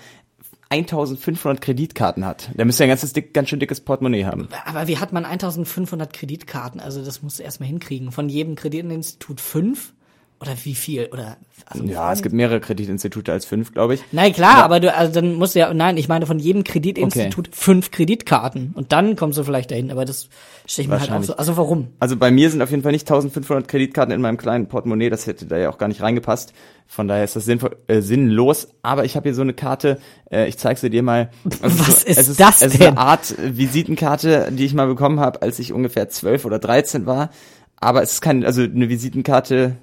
1500 0.70 1.62
Kreditkarten 1.62 2.26
hat. 2.26 2.50
Der 2.56 2.66
müsste 2.66 2.84
ja 2.84 2.88
ein 2.88 2.90
ganzes 2.90 3.14
dick, 3.14 3.34
ganz 3.34 3.50
schön 3.50 3.60
dickes 3.60 3.82
Portemonnaie 3.82 4.26
haben. 4.26 4.48
Aber 4.66 4.88
wie 4.88 4.98
hat 4.98 5.14
man 5.14 5.26
1500 5.26 6.12
Kreditkarten? 6.12 6.80
Also 6.80 7.06
das 7.06 7.22
musst 7.22 7.40
du 7.40 7.44
erstmal 7.44 7.70
hinkriegen. 7.70 8.12
Von 8.12 8.28
jedem 8.30 8.56
Kreditinstitut 8.56 9.40
fünf? 9.40 9.94
Oder 10.44 10.56
wie 10.64 10.76
viel? 10.76 11.08
Oder 11.12 11.38
also 11.66 11.84
Ja, 11.86 12.12
es 12.12 12.22
gibt 12.22 12.36
mehrere 12.36 12.60
Kreditinstitute 12.60 13.32
als 13.32 13.46
fünf, 13.46 13.74
glaube 13.74 13.96
ich. 13.96 14.04
Nein, 14.12 14.34
klar, 14.34 14.64
aber 14.64 14.80
du, 14.80 14.94
also 14.94 15.14
dann 15.14 15.36
musst 15.36 15.56
du 15.56 15.60
ja, 15.60 15.74
nein, 15.74 15.98
ich 15.98 16.08
meine 16.10 16.26
von 16.26 16.38
jedem 16.38 16.64
Kreditinstitut 16.64 17.50
fünf 17.54 17.92
Kreditkarten. 17.92 18.72
Und 18.76 18.92
dann 18.92 19.16
kommst 19.16 19.38
du 19.38 19.44
vielleicht 19.44 19.72
dahin, 19.72 19.90
aber 19.92 20.06
das 20.06 20.28
stelle 20.66 20.84
ich 20.84 20.90
mir 20.90 21.00
halt 21.00 21.12
auch 21.12 21.24
so. 21.24 21.36
Also 21.36 21.58
warum? 21.58 21.88
Also 22.00 22.18
bei 22.18 22.32
mir 22.32 22.50
sind 22.50 22.62
auf 22.62 22.70
jeden 22.72 22.84
Fall 22.84 22.92
nicht 22.92 23.10
1500 23.10 23.68
Kreditkarten 23.68 24.14
in 24.14 24.22
meinem 24.22 24.38
kleinen 24.38 24.68
Portemonnaie, 24.68 25.10
das 25.10 25.26
hätte 25.26 25.46
da 25.46 25.58
ja 25.58 25.70
auch 25.70 25.78
gar 25.78 25.88
nicht 25.88 26.02
reingepasst. 26.02 26.54
Von 26.86 27.08
daher 27.08 27.24
ist 27.24 27.36
das 27.36 27.46
sinnvoll, 27.46 27.78
äh, 27.88 28.02
sinnlos. 28.02 28.68
Aber 28.82 29.06
ich 29.06 29.16
habe 29.16 29.30
hier 29.30 29.34
so 29.34 29.42
eine 29.42 29.54
Karte, 29.54 30.00
äh, 30.32 30.48
ich 30.48 30.58
zeig 30.58 30.78
sie 30.78 30.90
dir 30.90 31.02
mal. 31.02 31.30
Also 31.62 31.80
Was 31.80 32.04
ist 32.04 32.20
ist 32.20 32.40
das 32.40 32.62
Es 32.62 32.74
ist 32.74 32.80
denn? 32.80 32.90
eine 32.90 32.98
Art 32.98 33.34
Visitenkarte, 33.40 34.50
die 34.52 34.66
ich 34.66 34.74
mal 34.74 34.88
bekommen 34.88 35.20
habe, 35.20 35.42
als 35.42 35.60
ich 35.60 35.72
ungefähr 35.72 36.10
12 36.10 36.46
oder 36.46 36.60
13 36.60 37.06
war. 37.06 37.30
Aber 37.78 38.02
es 38.02 38.14
ist 38.14 38.22
keine, 38.22 38.46
also 38.46 38.62
eine 38.62 38.90
Visitenkarte, 38.90 39.78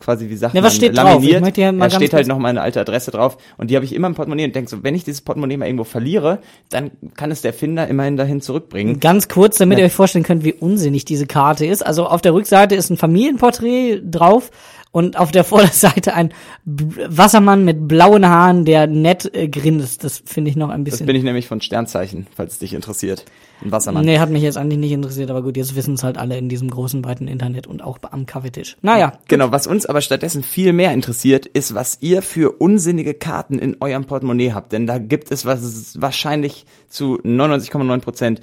quasi 0.00 0.28
wie 0.28 0.36
sagt 0.36 0.54
Ja, 0.54 0.60
man, 0.60 0.68
was 0.68 0.76
steht 0.76 0.96
drauf? 0.96 1.04
laminiert. 1.04 1.40
Möchte 1.42 1.60
ja 1.60 1.72
da 1.72 1.90
steht 1.90 2.12
halt 2.12 2.26
noch 2.26 2.38
meine 2.38 2.60
alte 2.62 2.80
Adresse 2.80 3.10
drauf 3.10 3.36
und 3.56 3.70
die 3.70 3.76
habe 3.76 3.84
ich 3.84 3.94
immer 3.94 4.06
im 4.08 4.14
Portemonnaie 4.14 4.44
und 4.44 4.54
denk 4.54 4.68
so, 4.68 4.82
wenn 4.82 4.94
ich 4.94 5.04
dieses 5.04 5.20
Portemonnaie 5.20 5.56
mal 5.56 5.66
irgendwo 5.66 5.84
verliere, 5.84 6.38
dann 6.70 6.90
kann 7.16 7.30
es 7.30 7.42
der 7.42 7.52
Finder 7.52 7.88
immerhin 7.88 8.16
dahin 8.16 8.40
zurückbringen. 8.40 9.00
Ganz 9.00 9.28
kurz, 9.28 9.58
damit 9.58 9.78
ihr 9.78 9.84
euch 9.84 9.92
vorstellen 9.92 10.24
könnt, 10.24 10.44
wie 10.44 10.52
unsinnig 10.52 11.04
diese 11.04 11.26
Karte 11.26 11.66
ist. 11.66 11.84
Also 11.84 12.06
auf 12.06 12.22
der 12.22 12.34
Rückseite 12.34 12.74
ist 12.74 12.90
ein 12.90 12.96
Familienporträt 12.96 14.00
drauf 14.04 14.50
und 14.92 15.18
auf 15.18 15.30
der 15.32 15.44
Vorderseite 15.44 16.14
ein 16.14 16.32
B 16.64 16.84
Wassermann 17.08 17.64
mit 17.64 17.86
blauen 17.88 18.26
Haaren, 18.26 18.64
der 18.64 18.86
nett 18.86 19.34
äh, 19.34 19.48
grinst. 19.48 20.04
Das 20.04 20.22
finde 20.24 20.50
ich 20.50 20.56
noch 20.56 20.70
ein 20.70 20.84
Das 20.84 20.92
bisschen. 20.92 21.06
bin 21.06 21.16
ich 21.16 21.22
nämlich 21.22 21.48
von 21.48 21.60
Sternzeichen, 21.60 22.26
falls 22.34 22.54
es 22.54 22.58
dich 22.60 22.72
interessiert. 22.74 23.24
Ein 23.64 23.72
Wassermann. 23.72 24.04
Nee, 24.04 24.18
hat 24.18 24.30
mich 24.30 24.42
jetzt 24.42 24.58
eigentlich 24.58 24.78
nicht 24.78 24.92
interessiert, 24.92 25.30
aber 25.30 25.42
gut, 25.42 25.56
jetzt 25.56 25.74
wissen 25.76 25.94
es 25.94 26.02
halt 26.02 26.18
alle 26.18 26.36
in 26.36 26.48
diesem 26.48 26.70
großen, 26.70 27.04
weiten 27.04 27.26
Internet 27.26 27.66
und 27.66 27.82
auch 27.82 27.98
am 28.10 28.26
Kaffeetisch. 28.26 28.76
Naja, 28.82 29.18
Genau, 29.28 29.50
was 29.50 29.66
uns 29.66 29.86
aber 29.86 30.00
stattdessen 30.00 30.42
viel 30.42 30.72
mehr 30.72 30.92
interessiert, 30.92 31.46
ist, 31.46 31.74
was 31.74 31.98
ihr 32.00 32.22
für 32.22 32.52
unsinnige 32.52 33.14
Karten 33.14 33.58
in 33.58 33.76
eurem 33.80 34.04
Portemonnaie 34.04 34.52
habt. 34.52 34.72
Denn 34.72 34.86
da 34.86 34.98
gibt 34.98 35.30
es 35.30 35.46
was 35.46 36.00
wahrscheinlich 36.00 36.66
zu 36.88 37.18
99,9 37.22 38.00
Prozent 38.00 38.40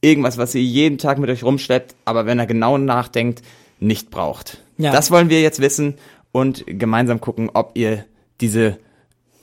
irgendwas, 0.00 0.38
was 0.38 0.54
ihr 0.54 0.62
jeden 0.62 0.98
Tag 0.98 1.18
mit 1.18 1.30
euch 1.30 1.44
rumschleppt, 1.44 1.94
aber 2.04 2.26
wenn 2.26 2.38
er 2.38 2.46
genau 2.46 2.78
nachdenkt, 2.78 3.42
nicht 3.80 4.10
braucht. 4.10 4.62
Ja. 4.78 4.92
Das 4.92 5.10
wollen 5.10 5.28
wir 5.28 5.40
jetzt 5.40 5.60
wissen 5.60 5.94
und 6.32 6.64
gemeinsam 6.66 7.20
gucken, 7.20 7.50
ob 7.52 7.72
ihr 7.74 8.04
diese 8.40 8.78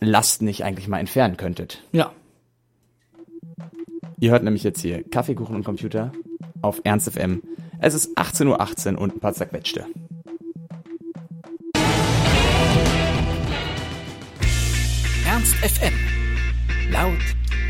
Last 0.01 0.41
nicht 0.41 0.63
eigentlich 0.63 0.87
mal 0.87 0.99
entfernen 0.99 1.37
könntet. 1.37 1.81
ja. 1.91 2.11
Ihr 4.21 4.31
hört 4.31 4.43
nämlich 4.43 4.63
jetzt 4.63 4.81
hier 4.81 5.03
Kaffeekuchen 5.09 5.55
und 5.55 5.63
Computer 5.63 6.11
auf 6.61 6.81
Ernst 6.83 7.09
FM. 7.09 7.41
Es 7.79 7.93
ist 7.93 8.17
18.18 8.17 8.95
Uhr 8.95 9.01
und 9.01 9.15
ein 9.15 9.19
paar 9.21 9.33
zerquetschte. 9.33 9.85
Ernst 15.25 15.55
FM. 15.55 15.93
Laut, 16.91 17.13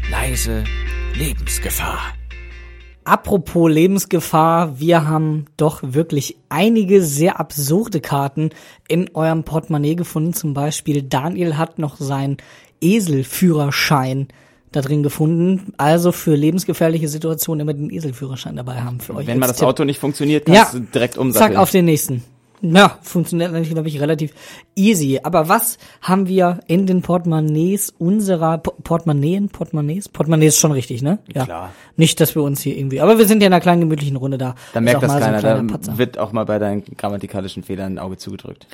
leise, 0.09 0.63
Lebensgefahr. 1.13 1.99
Apropos 3.03 3.69
Lebensgefahr, 3.69 4.79
wir 4.79 5.07
haben 5.07 5.45
doch 5.55 5.81
wirklich 5.83 6.37
einige 6.49 7.03
sehr 7.03 7.39
absurde 7.39 8.01
Karten 8.01 8.49
in 8.87 9.13
eurem 9.13 9.43
Portemonnaie 9.43 9.95
gefunden. 9.95 10.33
Zum 10.33 10.55
Beispiel 10.55 11.03
Daniel 11.03 11.57
hat 11.57 11.77
noch 11.77 11.97
seinen 11.97 12.37
Eselführerschein 12.81 14.29
da 14.71 14.81
drin 14.81 15.03
gefunden. 15.03 15.73
Also 15.77 16.11
für 16.11 16.35
lebensgefährliche 16.35 17.07
Situationen 17.07 17.61
immer 17.61 17.73
den 17.73 17.89
Eselführerschein 17.89 18.55
dabei 18.55 18.81
haben 18.81 18.99
für 18.99 19.15
euch. 19.15 19.27
Wenn 19.27 19.39
mal 19.39 19.47
das 19.47 19.57
Tipp. 19.57 19.67
Auto 19.67 19.83
nicht 19.83 19.99
funktioniert, 19.99 20.47
ja, 20.47 20.55
kannst 20.55 20.73
du 20.73 20.79
direkt 20.79 21.17
umsatteln. 21.17 21.53
zack 21.53 21.61
auf 21.61 21.71
den 21.71 21.85
nächsten. 21.85 22.23
Ja, 22.61 22.99
funktioniert 23.01 23.51
natürlich, 23.51 23.71
glaube 23.71 23.87
ich, 23.87 24.01
relativ 24.01 24.33
easy. 24.75 25.19
Aber 25.23 25.47
was 25.47 25.77
haben 26.01 26.27
wir 26.27 26.59
in 26.67 26.85
den 26.85 27.01
Portemonnaies 27.01 27.93
unserer 27.97 28.57
P 28.57 28.71
Portemonnaies? 28.83 29.49
Portemonnaies? 30.09 30.55
Ist 30.55 30.59
schon 30.59 30.73
richtig, 30.73 31.01
ne? 31.01 31.19
Ja. 31.33 31.45
Klar. 31.45 31.73
Nicht, 31.95 32.19
dass 32.19 32.35
wir 32.35 32.43
uns 32.43 32.61
hier 32.61 32.77
irgendwie. 32.77 32.99
Aber 32.99 33.17
wir 33.17 33.27
sind 33.27 33.41
ja 33.41 33.47
in 33.47 33.53
einer 33.53 33.61
kleinen 33.61 33.81
gemütlichen 33.81 34.17
Runde 34.17 34.37
da. 34.37 34.55
Da 34.73 34.81
merkt 34.81 35.01
das 35.03 35.13
so 35.13 35.19
keiner. 35.19 35.39
kleiner 35.39 35.63
da 35.63 35.73
Patzer. 35.73 35.97
wird 35.97 36.17
auch 36.17 36.33
mal 36.33 36.45
bei 36.45 36.59
deinen 36.59 36.83
grammatikalischen 36.83 37.63
Fehlern 37.63 37.93
ein 37.93 37.99
Auge 37.99 38.17
zugedrückt. 38.17 38.67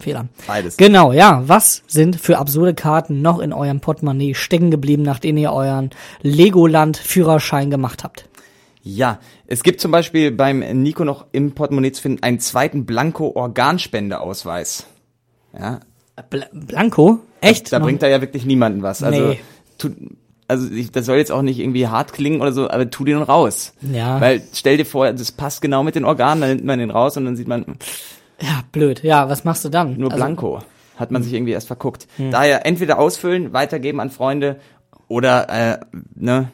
Rechtschreibfehler. 0.00 0.28
Beides. 0.46 0.76
Genau, 0.76 1.12
ja. 1.12 1.42
Was 1.46 1.82
sind 1.86 2.16
für 2.20 2.38
absurde 2.38 2.74
Karten 2.74 3.22
noch 3.22 3.38
in 3.38 3.52
eurem 3.52 3.80
Portemonnaie 3.80 4.34
stecken 4.34 4.70
geblieben, 4.70 5.02
nachdem 5.02 5.36
ihr 5.36 5.52
euren 5.52 5.90
Legoland-Führerschein 6.22 7.70
gemacht 7.70 8.04
habt? 8.04 8.26
Ja, 8.82 9.18
es 9.46 9.62
gibt 9.62 9.80
zum 9.80 9.90
Beispiel 9.90 10.30
beim 10.30 10.60
Nico 10.82 11.04
noch 11.04 11.26
im 11.32 11.52
Portemonnaie 11.52 11.92
zu 11.92 12.02
finden 12.02 12.22
einen 12.22 12.40
zweiten 12.40 12.86
Blanko-Organspendeausweis. 12.86 14.86
Ja, 15.58 15.80
Bl 16.30 16.44
Blanco? 16.52 17.18
Echt? 17.40 17.72
da 17.72 17.78
Noch- 17.78 17.86
bringt 17.86 18.02
er 18.02 18.08
ja 18.10 18.20
wirklich 18.20 18.44
niemanden 18.44 18.82
was. 18.82 19.02
Also, 19.02 19.28
Nee. 19.28 19.40
tu, 19.78 19.90
also 20.48 20.70
ich, 20.72 20.90
das 20.92 21.06
soll 21.06 21.16
jetzt 21.18 21.32
auch 21.32 21.42
nicht 21.42 21.58
irgendwie 21.58 21.88
hart 21.88 22.12
klingen 22.12 22.40
oder 22.40 22.52
so, 22.52 22.68
aber 22.70 22.88
tu 22.90 23.04
den 23.04 23.22
raus. 23.22 23.72
Ja. 23.80 24.20
Weil 24.20 24.42
stell 24.52 24.76
dir 24.76 24.86
vor, 24.86 25.12
das 25.12 25.32
passt 25.32 25.62
genau 25.62 25.82
mit 25.82 25.94
den 25.94 26.04
Organen, 26.04 26.40
dann 26.40 26.50
nimmt 26.50 26.64
man 26.64 26.78
den 26.78 26.90
raus 26.90 27.16
und 27.16 27.24
dann 27.24 27.36
sieht 27.36 27.48
man 27.48 27.64
Ja, 28.40 28.62
blöd. 28.72 29.02
Ja, 29.02 29.28
was 29.28 29.44
machst 29.44 29.64
du 29.64 29.68
dann? 29.68 29.96
nur 29.98 30.10
Also- 30.10 30.16
Blanko. 30.22 30.60
Hat 30.96 31.10
man 31.10 31.22
sich 31.22 31.32
irgendwie 31.32 31.52
erst 31.52 31.66
verguckt. 31.66 32.06
Daher 32.30 32.66
entweder 32.66 32.98
ausfüllen, 32.98 33.54
weitergeben 33.54 34.00
an 34.00 34.10
Freunde 34.10 34.56
oder 35.08 35.48
äh, 35.48 35.78
ne, 36.14 36.48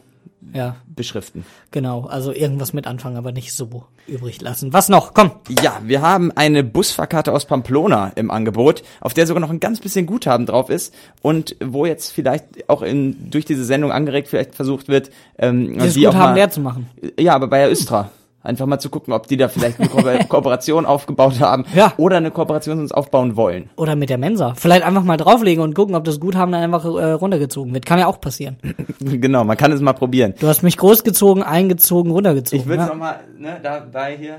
Ja, 0.53 0.77
beschriften. 0.87 1.45
genau. 1.71 2.05
Also 2.05 2.31
irgendwas 2.31 2.71
mit 2.71 2.87
anfangen, 2.87 3.17
aber 3.17 3.33
nicht 3.33 3.53
so 3.53 3.83
übrig 4.07 4.39
lassen. 4.39 4.71
Was 4.71 4.87
noch? 4.87 5.13
Komm. 5.13 5.31
Ja, 5.61 5.81
wir 5.83 6.01
haben 6.01 6.31
eine 6.31 6.63
Busfahrkarte 6.63 7.33
aus 7.33 7.43
Pamplona 7.43 8.13
im 8.15 8.31
Angebot, 8.31 8.83
auf 9.01 9.13
der 9.13 9.27
sogar 9.27 9.41
noch 9.41 9.49
ein 9.49 9.59
ganz 9.59 9.81
bisschen 9.81 10.05
Guthaben 10.05 10.45
drauf 10.45 10.69
ist 10.69 10.93
und 11.21 11.57
wo 11.61 11.85
jetzt 11.85 12.11
vielleicht 12.13 12.69
auch 12.69 12.83
in, 12.83 13.29
durch 13.29 13.43
diese 13.43 13.65
Sendung 13.65 13.91
angeregt 13.91 14.29
vielleicht 14.29 14.55
versucht 14.55 14.87
wird, 14.87 15.11
ähm, 15.37 15.73
Dieses 15.73 15.95
die 15.95 16.07
auch 16.07 16.13
Guthaben 16.13 16.29
mal, 16.31 16.35
leer 16.35 16.49
zu 16.49 16.61
machen. 16.61 16.89
Ja, 17.19 17.35
aber 17.35 17.47
bei 17.47 17.57
der 17.59 17.71
Östra. 17.71 18.11
Einfach 18.47 18.65
mal 18.65 18.79
zu 18.79 18.89
gucken, 18.89 19.13
ob 19.13 19.27
die 19.27 19.35
da 19.35 19.49
vielleicht 19.49 19.77
eine 19.77 19.89
Ko 19.89 20.01
Kooperation 20.29 20.85
aufgebaut 20.85 21.41
haben 21.41 21.65
Ja. 21.75 21.91
oder 21.97 22.15
eine 22.15 22.31
Kooperation 22.31 22.79
uns 22.79 22.93
aufbauen 22.93 23.35
wollen. 23.35 23.69
Oder 23.75 23.97
mit 23.97 24.09
der 24.09 24.17
Mensa. 24.17 24.53
Vielleicht 24.55 24.83
einfach 24.83 25.03
mal 25.03 25.17
drauflegen 25.17 25.61
und 25.61 25.75
gucken, 25.75 25.95
ob 25.95 26.05
das 26.05 26.21
Guthaben 26.21 26.53
dann 26.53 26.63
einfach 26.63 26.85
äh, 26.85 27.11
runtergezogen 27.11 27.73
wird. 27.73 27.85
Kann 27.85 27.99
ja 27.99 28.07
auch 28.07 28.21
passieren. 28.21 28.55
genau, 29.01 29.43
man 29.43 29.57
kann 29.57 29.73
es 29.73 29.81
mal 29.81 29.91
probieren. 29.91 30.33
Du 30.39 30.47
hast 30.47 30.63
mich 30.63 30.77
großgezogen, 30.77 31.43
eingezogen, 31.43 32.09
runtergezogen. 32.09 32.61
Ich 32.61 32.67
würde 32.67 32.83
ja. 32.83 32.87
noch 32.87 32.95
mal, 32.95 33.19
ne, 33.37 33.59
dabei 33.61 34.15
hier. 34.15 34.37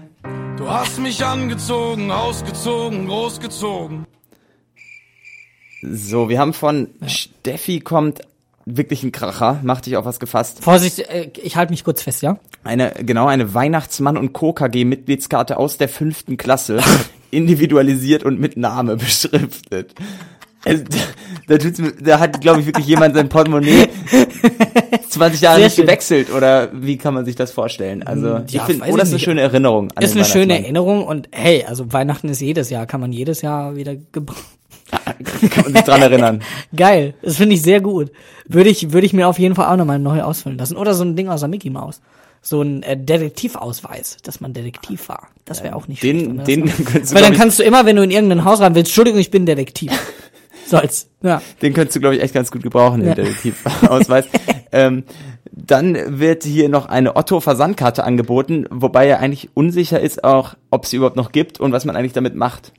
Du 0.57 0.67
hast 0.71 0.99
mich 0.99 1.23
angezogen, 1.23 2.11
ausgezogen, 2.11 3.09
großgezogen. 3.09 4.07
So, 5.83 6.31
wir 6.31 6.39
haben 6.39 6.55
von 6.55 6.89
Steffi 7.07 7.81
kommt 7.81 8.23
wirklich 8.77 9.03
ein 9.03 9.12
Kracher, 9.12 9.61
mach 9.62 9.81
dich 9.81 9.97
auf 9.97 10.05
was 10.05 10.21
gefasst. 10.21 10.62
Vorsicht, 10.62 10.99
äh, 11.01 11.31
ich 11.43 11.57
halte 11.57 11.73
mich 11.73 11.85
kurz 11.85 12.03
fest, 12.03 12.23
ja? 12.23 12.39
Eine, 12.64 12.93
genau, 13.01 13.27
eine 13.27 13.55
Weihnachtsmann 13.55 14.16
und 14.16 14.33
Co. 14.33 14.53
KG 14.53 14.85
Mitgliedskarte 14.85 15.57
aus 15.57 15.79
der 15.79 15.89
fünften 15.89 16.37
Klasse, 16.37 16.81
individualisiert 17.31 18.25
und 18.25 18.39
mit 18.41 18.57
Name 18.57 18.97
beschriftet. 18.97 19.95
Es, 20.64 20.83
da, 21.47 21.57
tut's 21.57 21.79
mir, 21.79 21.93
da 21.93 22.19
hat, 22.19 22.41
glaube 22.41 22.61
ich, 22.61 22.66
wirklich 22.66 22.87
jemand 22.87 23.14
sein 23.14 23.29
Portemonnaie 23.29 23.89
20 25.09 25.41
Jahre 25.41 25.57
Sehr 25.59 25.64
nicht 25.66 25.77
schön. 25.77 25.87
gewechselt 25.87 26.33
oder 26.33 26.69
wie 26.73 26.97
kann 26.99 27.14
man 27.14 27.25
sich 27.25 27.37
das 27.37 27.53
vorstellen? 27.53 28.03
Also 28.03 28.41
ich 28.47 28.55
Ja, 28.55 28.64
finde, 28.64 28.85
oh, 28.91 28.97
das 28.97 29.09
ist 29.09 29.14
eine 29.14 29.21
schöne 29.21 29.41
Erinnerung. 29.43 29.91
An 29.95 30.03
Ist 30.03 30.16
eine 30.16 30.25
schöne. 30.25 30.59
Erinnerung 30.59 31.05
und 31.07 31.29
hey, 31.33 31.64
also 31.64 31.93
Weihnachten 31.93 32.29
ist 32.29 32.41
jedes 32.41 32.71
Jahr, 32.71 32.87
kann 32.87 33.01
man 33.01 33.12
jedes 33.12 33.41
Jahr 33.41 33.77
wieder 33.77 33.95
gebrauchen. 33.97 34.43
Kann 35.51 35.64
man 35.64 35.73
sich 35.75 35.83
dran 35.83 36.03
erinnern. 36.03 36.43
Geil, 36.75 37.14
das 37.23 37.37
finde 37.37 37.55
ich 37.55 37.62
sehr 37.62 37.81
gut. 37.81 38.11
Würde 38.47 38.71
ich, 38.71 38.93
würde 38.93 39.07
ich 39.07 39.12
mir 39.12 39.29
auf 39.29 39.39
jeden 39.39 39.55
Fall 39.55 39.66
auch 39.73 39.77
nochmal 39.77 39.99
neu 39.99 40.23
ausfüllen 40.23 40.59
lassen. 40.59 40.77
Oder 40.77 40.95
so 40.95 41.05
ein 41.05 41.16
Ding 41.16 41.29
aus 41.29 41.41
der 41.41 41.49
Mickey 41.49 41.71
Mouse. 41.71 42.01
So 42.41 42.62
ein 42.62 42.83
äh, 42.85 42.97
Detektivausweis, 42.97 44.19
dass 44.23 44.41
man 44.41 44.53
Detektiv 44.53 45.09
war. 45.09 45.29
Das 45.45 45.62
wäre 45.62 45.75
auch 45.77 45.89
nicht 45.89 46.03
Den- 46.03 46.43
schlecht, 46.45 46.49
den 46.49 46.64
könntest 46.85 47.12
du, 47.12 47.16
Weil 47.16 47.23
dann 47.23 47.35
kannst 47.35 47.59
du 47.59 47.62
immer, 47.62 47.85
wenn 47.87 47.97
du 47.97 48.03
in 48.03 48.11
irgendein 48.11 48.45
Haus 48.45 48.61
rein 48.61 48.75
willst, 48.75 48.91
Entschuldigung, 48.91 49.21
ich 49.21 49.31
bin 49.31 49.47
Detektiv. 49.47 49.93
So 50.66 50.77
als, 50.77 51.09
ja. 51.23 51.41
Den 51.62 51.73
könntest 51.73 51.97
du, 51.97 52.01
glaube 52.01 52.16
ich, 52.16 52.23
echt 52.23 52.35
ganz 52.35 52.51
gut 52.51 52.62
gebrauchen, 52.62 53.01
den 53.01 53.09
Ja. 53.09 53.14
Detektivausweis. 53.14 54.27
ähm, 54.71 55.05
dann 55.51 55.97
wird 56.21 56.45
hier 56.45 56.69
noch 56.69 56.85
eine 56.85 57.16
Otto-Versandkarte 57.16 58.05
angeboten, 58.05 58.66
wobei 58.69 59.07
er 59.07 59.21
eigentlich 59.21 59.49
unsicher 59.55 59.99
ist 59.99 60.25
auch, 60.25 60.57
ob 60.71 60.85
sie 60.85 60.97
überhaupt 60.97 61.16
noch 61.16 61.33
gibt 61.33 61.59
und 61.59 61.73
was 61.73 61.87
man 61.87 61.97
eigentlich 61.97 62.12
damit 62.12 62.35
macht. 62.35 62.75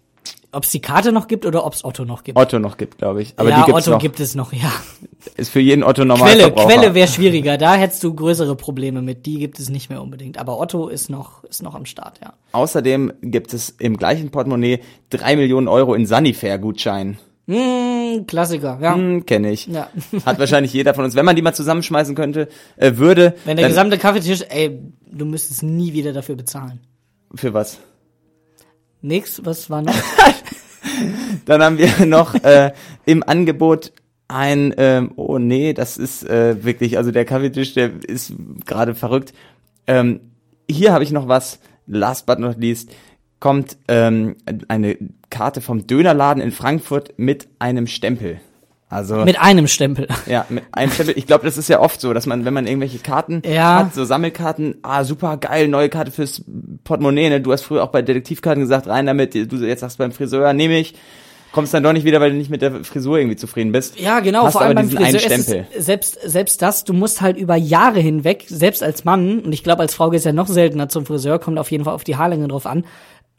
Ob 0.52 0.64
es 0.64 0.72
die 0.72 0.82
Karte 0.82 1.12
noch 1.12 1.28
gibt 1.28 1.45
oder 1.45 1.64
ob 1.64 1.74
es 1.74 1.86
Otto 1.86 2.06
noch 2.06 2.24
gibt. 2.24 2.38
Otto 2.38 2.58
noch 2.58 2.78
gibt, 2.78 2.97
glaube 2.97 3.22
ich. 3.22 3.34
Aber 3.38 3.50
ja, 3.50 3.60
die 3.60 3.66
gibt's 3.66 3.84
Otto 3.88 3.91
noch. 3.91 4.02
gibt 4.02 4.20
es 4.20 4.34
noch, 4.34 4.52
ja. 4.52 4.72
Ist 5.38 5.50
für 5.50 5.60
jeden 5.60 5.84
Otto 5.84 6.06
normal 6.06 6.32
Quelle, 6.32 6.52
Quelle 6.52 6.93
wäre 6.95 7.08
schwieriger, 7.08 7.58
da 7.58 7.76
hättest 7.76 8.04
du 8.04 8.14
größere 8.14 8.56
Probleme 8.56 9.04
mit. 9.04 9.28
Die 9.28 9.38
gibt 9.38 9.60
es 9.60 9.70
nicht 9.70 9.89
mehr 9.89 10.02
unbedingt. 10.02 10.39
Aber 10.39 10.60
Otto 10.60 10.88
ist 10.88 11.10
noch, 11.10 11.43
ist 11.43 11.62
noch 11.62 11.76
am 11.76 11.86
Start, 11.86 12.20
ja. 12.24 12.34
Außerdem 12.52 13.14
gibt 13.22 13.54
es 13.54 13.70
im 13.78 13.97
gleichen 13.97 14.32
Portemonnaie 14.32 14.80
drei 15.12 15.36
Millionen 15.36 15.68
Euro 15.68 15.93
in 15.93 16.08
Sanifair-Gutschein. 16.08 17.20
Mm, 17.45 18.26
Klassiker, 18.28 18.80
ja. 18.82 18.95
Hm, 18.95 19.26
kenne 19.26 19.52
ich. 19.52 19.68
Ja. 19.68 19.89
Hat 20.26 20.39
wahrscheinlich 20.39 20.74
jeder 20.74 20.93
von 20.95 21.06
uns. 21.06 21.16
Wenn 21.16 21.26
man 21.26 21.36
die 21.36 21.41
mal 21.41 21.54
zusammenschmeißen 21.54 22.16
könnte, 22.16 22.47
äh, 22.78 22.93
würde. 22.95 23.36
Wenn 23.45 23.58
der 23.58 23.68
gesamte 23.68 23.97
Kaffeetisch, 23.97 24.45
ey, 24.50 24.80
du 25.12 25.26
müsstest 25.26 25.64
nie 25.64 25.93
wieder 25.93 26.14
dafür 26.14 26.36
bezahlen. 26.36 26.80
Für 27.36 27.54
was? 27.54 27.80
Nix, 29.02 29.41
was 29.45 29.70
war 29.70 29.82
noch? 29.82 29.93
Dann 31.45 31.64
haben 31.64 31.78
wir 31.78 32.06
noch 32.06 32.36
äh, 32.36 32.74
im 33.06 33.24
Angebot 33.24 33.93
ein, 34.28 34.74
ähm, 34.78 35.12
oh 35.16 35.39
nee, 35.39 35.74
das 35.74 35.97
ist 35.97 36.24
äh, 36.30 36.64
wirklich, 36.64 36.97
also 36.97 37.12
der 37.12 37.26
Kaffeetisch, 37.26 37.74
der 37.74 37.91
ist 38.04 38.34
gerade 38.66 38.95
verrückt. 38.95 39.34
Ähm, 39.88 40.20
hier 40.70 40.93
habe 40.93 41.04
ich 41.04 41.12
noch 41.12 41.28
was, 41.28 41.60
last 41.88 42.26
but 42.26 42.39
not 42.39 42.58
least, 42.60 42.91
kommt 43.39 43.78
ähm, 43.88 44.36
eine 44.68 44.97
Karte 45.30 45.62
vom 45.62 45.88
Dönerladen 45.88 46.43
in 46.43 46.52
Frankfurt 46.52 47.18
mit 47.18 47.47
einem 47.58 47.88
Stempel. 47.88 48.39
Also 48.92 49.18
Mit 49.18 49.40
einem 49.40 49.68
Stempel. 49.68 50.08
ja, 50.26 50.46
mit 50.50 50.64
einem 50.72 50.92
Stempel. 50.92 51.16
Ich 51.18 51.28
glaube, 51.28 51.46
das 51.46 51.58
ist 51.60 51.70
ja 51.70 51.80
oft 51.80 52.02
so, 52.02 52.12
dass 52.12 52.26
man, 52.26 52.44
wenn 52.44 52.54
man 52.56 52.66
irgendwelche 52.66 52.98
Karten 52.98 53.44
Ja. 53.46 53.78
hat, 53.86 53.94
so 53.94 54.04
Sammelkarten, 54.04 54.78
ah, 54.82 55.04
super 55.04 55.38
geil, 55.38 55.68
neue 55.68 55.90
Karte 55.90 56.12
fürs 56.12 56.44
Portemonnaie, 56.84 57.30
ne? 57.30 57.40
Du 57.40 57.52
hast 57.52 57.62
früher 57.62 57.84
auch 57.84 57.90
bei 57.92 58.02
Detektivkarten 58.02 58.62
gesagt, 58.64 58.88
rein 58.88 59.06
damit, 59.06 59.36
du 59.36 59.56
jetzt 59.58 59.82
sagst 59.82 60.00
beim 60.00 60.12
Friseur, 60.12 60.52
nehme 60.54 60.80
ich, 60.80 60.96
kommst 61.52 61.72
dann 61.74 61.84
doch 61.84 61.94
nicht 61.94 62.04
wieder, 62.04 62.20
weil 62.20 62.32
du 62.32 62.38
nicht 62.38 62.50
mit 62.50 62.62
der 62.64 62.84
Frisur 62.84 63.18
irgendwie 63.20 63.36
zufrieden 63.36 63.72
bist. 63.72 64.00
Ja, 64.00 64.22
genau, 64.22 64.46
Hast 64.46 64.54
vor 64.54 64.62
allem 64.62 64.78
aber 64.78 64.88
beim 64.88 64.90
Friseur 64.98 65.16
ist 65.16 65.24
Stempel. 65.46 65.68
es, 65.72 65.86
selbst, 65.86 66.20
selbst 66.24 66.62
das, 66.64 66.84
du 66.84 66.94
musst 66.94 67.22
halt 67.22 67.38
über 67.38 67.56
Jahre 67.56 68.00
hinweg, 68.00 68.46
selbst 68.48 68.82
als 68.82 69.04
Mann, 69.06 69.40
und 69.42 69.52
ich 69.54 69.64
glaube, 69.64 69.82
als 69.84 69.94
Frau 69.94 70.10
geht's 70.10 70.26
ja 70.26 70.34
noch 70.34 70.48
seltener 70.48 70.90
zum 70.90 71.06
Friseur, 71.06 71.38
kommt 71.38 71.60
auf 71.60 71.70
jeden 71.72 71.86
Fall 71.86 71.94
auf 71.94 72.04
die 72.04 72.18
Haarlänge 72.18 72.48
drauf 72.48 72.66
an, 72.66 72.86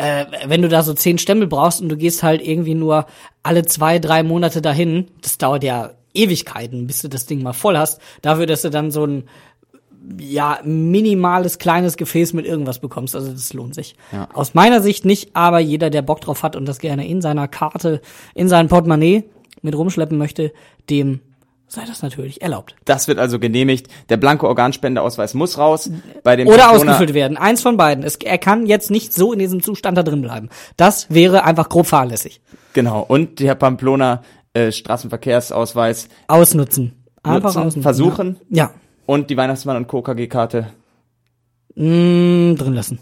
äh, 0.01 0.27
wenn 0.47 0.63
du 0.63 0.69
da 0.69 0.83
so 0.83 0.95
zehn 0.95 1.19
Stempel 1.19 1.47
brauchst 1.47 1.81
und 1.81 1.89
du 1.89 1.97
gehst 1.97 2.23
halt 2.23 2.41
irgendwie 2.47 2.75
nur 2.75 3.07
alle 3.43 3.65
zwei, 3.65 3.99
drei 3.99 4.23
Monate 4.23 4.63
dahin, 4.63 5.09
das 5.23 5.39
dauert 5.39 5.63
ja 5.63 5.91
Ewigkeiten, 6.15 6.87
bis 6.87 7.03
du 7.03 7.09
das 7.09 7.27
Ding 7.27 7.43
mal 7.43 7.53
voll 7.53 7.77
hast, 7.77 8.01
dafür, 8.23 8.47
dass 8.47 8.63
du 8.63 8.71
dann 8.71 8.91
so 8.91 9.05
ein 9.05 9.25
ja, 10.19 10.59
minimales 10.65 11.59
kleines 11.59 11.97
Gefäß 11.97 12.33
mit 12.33 12.47
irgendwas 12.47 12.79
bekommst. 12.79 13.15
Also 13.15 13.31
das 13.31 13.53
lohnt 13.53 13.75
sich. 13.75 13.97
Ja. 14.13 14.29
Aus 14.33 14.55
meiner 14.55 14.81
Sicht 14.81 15.05
nicht, 15.05 15.37
aber 15.37 15.59
jeder, 15.61 15.91
der 15.91 16.03
Bock 16.03 16.23
drauf 16.23 16.43
hat 16.43 16.57
und 16.57 16.67
das 16.67 16.79
gerne 16.79 17.07
in 17.07 17.21
seiner 17.21 17.49
Karte, 17.49 18.01
in 18.35 18.49
seinem 18.49 18.69
Portemonnaie 18.69 19.25
mit 19.63 19.77
rumschleppen 19.77 20.17
möchte, 20.17 20.53
dem 20.89 21.21
sei 21.73 21.85
das 21.87 22.03
natürlich 22.03 22.43
erlaubt. 22.43 22.75
Das 22.85 23.07
wird 23.09 23.19
also 23.19 23.39
genehmigt. 23.39 23.87
Der 24.09 24.17
blanke 24.17 24.47
Organspendeausweis 24.49 25.35
muss 25.35 25.57
raus. 25.57 25.89
Bei 26.25 26.35
dem 26.37 26.49
Oder 26.49 26.65
Pamplona- 26.65 26.71
ausgefüllt 26.77 27.15
werden. 27.15 27.37
Eins 27.37 27.63
von 27.63 27.77
beiden. 27.77 28.03
Es, 28.05 28.17
er 28.17 28.39
kann 28.39 28.67
jetzt 28.67 28.91
nicht 28.91 29.15
so 29.15 29.33
in 29.33 29.39
diesem 29.39 29.63
Zustand 29.63 29.97
da 29.97 30.03
drin 30.03 30.21
bleiben. 30.21 30.49
Das 30.77 31.09
wäre 31.11 31.45
einfach 31.45 31.69
grob 31.69 31.87
fahrlässig. 31.87 32.41
Genau. 32.73 33.05
Und 33.07 33.39
der 33.41 33.55
Pamplona 33.55 34.23
äh, 34.53 34.73
Straßenverkehrsausweis 34.73 36.09
Ausnutzen. 36.27 36.93
Einfach 37.23 37.45
Nutzen, 37.55 37.59
ausnutzen. 37.59 37.83
versuchen. 37.83 38.37
Ja. 38.49 38.73
und 39.07 39.31
die 39.31 39.37
Weihnachtsmann 39.37 39.77
und 39.77 39.87
Co. 39.89 40.03
KG-Karte. 40.03 40.67
ja. 41.77 41.85
Mm, 41.85 42.57
drin 42.57 42.75
lassen. 42.75 42.99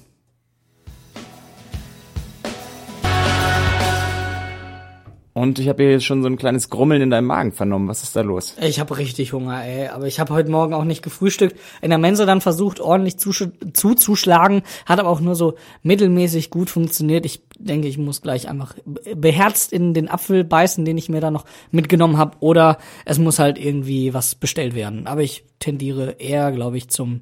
Und 5.39 5.61
ich 5.61 5.69
habe 5.69 5.85
hier 5.85 6.01
schon 6.01 6.23
so 6.23 6.29
ein 6.29 6.37
kleines 6.37 6.69
Grummeln 6.69 7.01
in 7.01 7.11
deinem 7.11 7.27
Magen 7.27 7.53
vernommen. 7.53 7.87
Was 7.87 8.03
ist 8.03 8.17
da 8.17 8.23
los? 8.23 8.57
Ich 8.61 8.81
habe 8.81 8.99
richtig 8.99 9.33
Hunger, 9.33 9.65
ey. 9.65 9.87
Aber 9.87 10.09
ich 10.09 10.19
habe 10.19 10.35
heute 10.35 10.51
Morgen 10.51 10.75
auch 10.75 10.83
nicht 10.83 11.01
gefrühstückt. 11.01 11.57
In 11.81 11.91
der 11.91 11.99
Mensa 11.99 12.27
dann 12.27 12.41
versucht, 12.41 12.81
ordentlich 12.81 13.15
zusch- 13.19 13.53
zuzuschlagen. 13.73 14.63
Hat 14.85 14.99
aber 14.99 15.09
auch 15.09 15.21
nur 15.21 15.37
so 15.37 15.55
mittelmäßig 15.85 16.51
gut 16.51 16.71
funktioniert. 16.71 17.25
Ich 17.25 17.43
denke, 17.57 17.87
ich 17.87 17.99
muss 17.99 18.21
gleich 18.21 18.49
einfach 18.49 18.75
beherzt 19.15 19.73
in 19.73 19.95
den 19.95 20.09
Apfel 20.09 20.43
beißen, 20.43 20.85
den 20.85 20.99
ich 20.99 21.09
mir 21.09 21.21
da 21.21 21.31
noch 21.31 21.45
mitgenommen 21.71 22.19
habe. 22.19 22.37
Oder 22.41 22.79
es 23.05 23.21
muss 23.21 23.39
halt 23.39 23.59
irgendwie 23.59 24.15
was 24.15 24.35
bestellt 24.35 24.75
werden. 24.75 25.07
Aber 25.07 25.23
ich 25.23 25.45
tendiere 25.61 26.17
eher, 26.19 26.51
glaube 26.51 26.79
ich, 26.79 26.89
zum, 26.89 27.21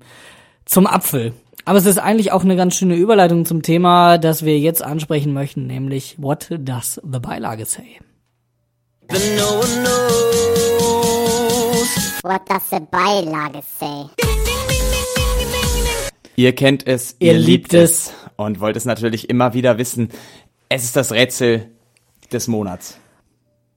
zum 0.64 0.86
Apfel. 0.86 1.34
Aber 1.66 1.76
es 1.76 1.84
ist 1.84 1.98
eigentlich 1.98 2.32
auch 2.32 2.44
eine 2.44 2.56
ganz 2.56 2.76
schöne 2.76 2.94
Überleitung 2.94 3.44
zum 3.44 3.60
Thema, 3.60 4.16
das 4.16 4.44
wir 4.44 4.58
jetzt 4.58 4.82
ansprechen 4.82 5.34
möchten, 5.34 5.66
nämlich 5.66 6.14
What 6.16 6.48
does 6.50 6.98
the 7.02 7.18
Beilage 7.18 7.66
say? 7.66 7.98
What 12.22 12.44
does 12.48 12.62
the 12.70 12.80
Beilage 12.90 13.62
say? 13.78 14.08
Ihr 16.36 16.54
kennt 16.54 16.86
es, 16.86 17.16
Ihr 17.18 17.34
liebt 17.34 17.72
es. 17.72 18.12
und 18.36 18.60
wollt 18.60 18.76
es 18.76 18.84
natürlich 18.84 19.30
immer 19.30 19.54
wieder 19.54 19.78
wissen. 19.78 20.10
Es 20.68 20.84
ist 20.84 20.96
das 20.96 21.12
Rätsel 21.12 21.70
des 22.32 22.48
Monats. 22.48 22.98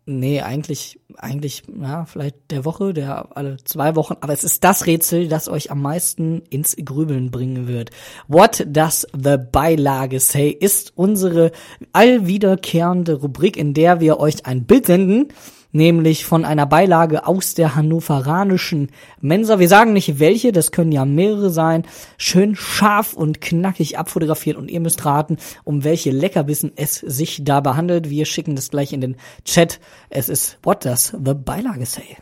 Nee, 0.05 0.41
eigentlich, 0.41 0.98
eigentlich, 1.17 1.63
ja, 1.81 2.05
vielleicht 2.05 2.35
der 2.51 2.65
Woche, 2.65 2.93
der 2.93 3.35
alle 3.35 3.57
zwei 3.63 3.95
Wochen, 3.95 4.15
aber 4.21 4.33
es 4.33 4.43
ist 4.43 4.63
das 4.63 4.85
Rätsel, 4.85 5.27
das 5.27 5.49
euch 5.49 5.71
am 5.71 5.81
meisten 5.81 6.41
ins 6.49 6.75
Grübeln 6.75 7.31
bringen 7.31 7.67
wird. 7.67 7.89
What 8.27 8.65
does 8.67 9.07
the 9.13 9.37
Beilage 9.37 10.19
say 10.19 10.49
ist 10.49 10.93
unsere 10.95 11.51
allwiederkehrende 11.93 13.15
Rubrik, 13.15 13.57
in 13.57 13.73
der 13.73 13.99
wir 13.99 14.19
euch 14.19 14.45
ein 14.45 14.65
Bild 14.65 14.85
senden, 14.85 15.29
nämlich 15.71 16.25
von 16.25 16.45
einer 16.45 16.65
Beilage 16.65 17.27
aus 17.27 17.53
der 17.53 17.75
hannoveranischen 17.75 18.91
Mensa. 19.21 19.59
Wir 19.59 19.67
sagen 19.67 19.93
nicht 19.93 20.19
welche, 20.19 20.51
das 20.51 20.71
können 20.71 20.91
ja 20.91 21.05
mehrere 21.05 21.49
sein. 21.49 21.83
Schön 22.17 22.55
scharf 22.55 23.13
und 23.13 23.41
knackig 23.41 23.97
abfotografiert 23.97 24.57
und 24.57 24.69
ihr 24.69 24.79
müsst 24.79 25.05
raten, 25.05 25.37
um 25.63 25.83
welche 25.83 26.11
Leckerbissen 26.11 26.71
es 26.75 26.95
sich 26.95 27.43
dabei 27.43 27.73
handelt. 27.73 28.09
Wir 28.09 28.25
schicken 28.25 28.55
das 28.55 28.69
gleich 28.69 28.93
in 28.93 29.01
den 29.01 29.17
Chat. 29.45 29.79
Es 30.09 30.29
ist 30.29 30.57
What 30.63 30.85
does 30.85 31.13
the 31.23 31.33
Beilage 31.33 31.85
say? 31.85 32.17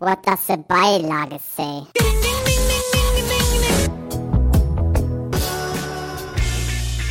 What 0.00 0.18
does 0.26 0.46
the 0.48 0.56
Beilage 0.68 1.38
say? 1.56 1.86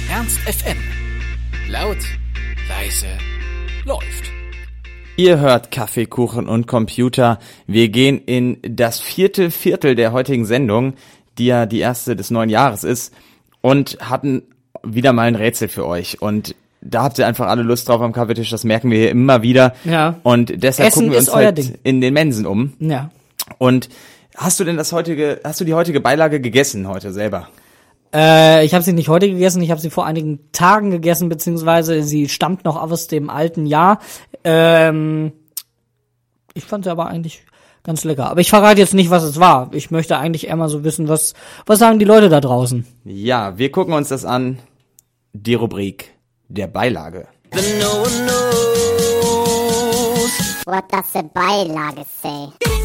Ernst 0.09 0.39
FM. 0.39 0.77
Laut, 1.69 1.97
leise, 2.81 3.05
läuft. 3.85 4.31
Ihr 5.15 5.39
hört 5.39 5.69
Kaffee, 5.69 6.07
Kuchen 6.07 6.47
und 6.47 6.65
Computer. 6.65 7.37
Wir 7.67 7.89
gehen 7.89 8.19
in 8.25 8.57
das 8.63 8.99
vierte 8.99 9.51
Viertel 9.51 9.93
der 9.93 10.13
heutigen 10.13 10.45
Sendung, 10.45 10.93
die 11.37 11.45
ja 11.45 11.67
die 11.67 11.79
erste 11.79 12.15
des 12.15 12.31
neuen 12.31 12.49
Jahres 12.49 12.83
ist, 12.83 13.13
und 13.61 13.97
hatten 14.01 14.41
wieder 14.83 15.13
mal 15.13 15.27
ein 15.27 15.35
Rätsel 15.35 15.67
für 15.67 15.85
euch. 15.85 16.23
Und 16.23 16.55
da 16.81 17.03
habt 17.03 17.19
ihr 17.19 17.27
einfach 17.27 17.47
alle 17.47 17.61
Lust 17.61 17.87
drauf 17.87 18.01
am 18.01 18.13
Kaffeetisch, 18.13 18.49
das 18.49 18.63
merken 18.63 18.89
wir 18.89 18.97
hier 18.97 19.11
immer 19.11 19.43
wieder. 19.43 19.75
Ja. 19.83 20.19
Und 20.23 20.63
deshalb 20.63 20.89
Essen 20.89 21.01
gucken 21.01 21.11
wir 21.11 21.19
uns 21.19 21.33
halt 21.33 21.57
Ding. 21.59 21.77
in 21.83 22.01
den 22.01 22.15
Mensen 22.15 22.47
um. 22.47 22.73
Ja. 22.79 23.11
Und 23.59 23.89
hast 24.35 24.59
du 24.59 24.63
denn 24.63 24.77
das 24.77 24.91
heutige, 24.91 25.39
hast 25.43 25.61
du 25.61 25.65
die 25.65 25.75
heutige 25.75 25.99
Beilage 25.99 26.41
gegessen 26.41 26.87
heute 26.87 27.11
selber? 27.11 27.47
Äh, 28.13 28.65
ich 28.65 28.73
habe 28.73 28.83
sie 28.83 28.93
nicht 28.93 29.09
heute 29.09 29.29
gegessen, 29.29 29.61
ich 29.61 29.71
habe 29.71 29.81
sie 29.81 29.89
vor 29.89 30.05
einigen 30.05 30.51
Tagen 30.51 30.91
gegessen, 30.91 31.29
beziehungsweise 31.29 32.03
sie 32.03 32.27
stammt 32.29 32.65
noch 32.65 32.81
aus 32.81 33.07
dem 33.07 33.29
alten 33.29 33.65
Jahr. 33.65 33.99
Ähm, 34.43 35.31
ich 36.53 36.65
fand 36.65 36.83
sie 36.83 36.91
aber 36.91 37.07
eigentlich 37.07 37.43
ganz 37.83 38.03
lecker. 38.03 38.29
Aber 38.29 38.41
ich 38.41 38.49
verrate 38.49 38.79
jetzt 38.79 38.93
nicht, 38.93 39.09
was 39.09 39.23
es 39.23 39.39
war. 39.39 39.69
Ich 39.73 39.91
möchte 39.91 40.17
eigentlich 40.17 40.47
eher 40.47 40.55
mal 40.55 40.69
so 40.69 40.83
wissen, 40.83 41.07
was, 41.07 41.33
was 41.65 41.79
sagen 41.79 41.99
die 41.99 42.05
Leute 42.05 42.29
da 42.29 42.41
draußen? 42.41 42.85
Ja, 43.05 43.57
wir 43.57 43.71
gucken 43.71 43.93
uns 43.93 44.09
das 44.09 44.25
an. 44.25 44.59
Die 45.33 45.53
Rubrik 45.53 46.13
der 46.49 46.67
Beilage. 46.67 47.27
What 50.65 50.83
does 50.91 51.13
the 51.13 51.23
Beilage 51.33 52.05
say? 52.21 52.80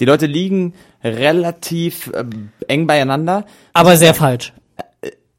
Die 0.00 0.04
Leute 0.04 0.26
liegen 0.26 0.74
relativ 1.02 2.10
äh, 2.14 2.24
eng 2.68 2.86
beieinander. 2.86 3.46
Aber 3.72 3.96
sehr 3.96 4.14
falsch. 4.14 4.52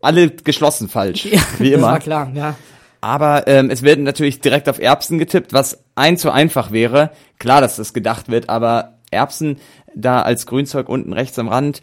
Alle 0.02 0.30
geschlossen 0.30 0.88
falsch, 0.90 1.26
wie 1.60 1.72
Das 1.72 1.78
immer. 1.80 1.88
war 1.88 2.00
klar, 2.00 2.32
ja. 2.34 2.56
Aber 3.02 3.48
ähm, 3.48 3.70
es 3.70 3.82
wird 3.82 4.00
natürlich 4.00 4.42
direkt 4.42 4.68
auf 4.68 4.80
Erbsen 4.80 5.20
getippt, 5.20 5.54
was 5.54 5.80
ein 5.96 6.18
zu 6.18 6.32
einfach 6.32 6.72
wäre. 6.72 7.12
Klar, 7.38 7.62
dass 7.62 7.78
das 7.78 7.94
gedacht 7.94 8.30
wird, 8.30 8.50
aber 8.50 8.96
Erbsen 9.12 9.58
da 9.96 10.22
als 10.22 10.46
Grünzeug 10.46 10.90
unten 10.90 11.14
rechts 11.14 11.40
am 11.40 11.48
Rand, 11.48 11.82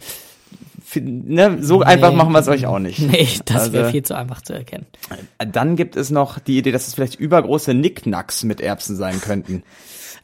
ne, 0.95 1.57
so 1.61 1.81
einfach 1.81 2.13
machen 2.13 2.31
wir 2.31 2.39
es 2.39 2.47
euch 2.47 2.65
auch 2.67 2.79
nicht. 2.79 2.99
Nee, 2.99 3.27
das 3.45 3.71
wäre 3.71 3.85
Also, 3.85 3.91
viel 3.91 4.03
zu 4.03 4.15
einfach 4.15 4.41
zu 4.41 4.53
erkennen. 4.53 4.85
Dann 5.39 5.75
gibt 5.75 5.95
es 5.95 6.09
noch 6.11 6.39
die 6.39 6.59
Idee, 6.59 6.71
dass 6.71 6.87
es 6.87 6.93
vielleicht 6.93 7.15
übergroße 7.15 7.73
Nicknacks 7.73 8.43
mit 8.43 8.61
Erbsen 8.61 8.95
sein 8.95 9.19
könnten. 9.19 9.63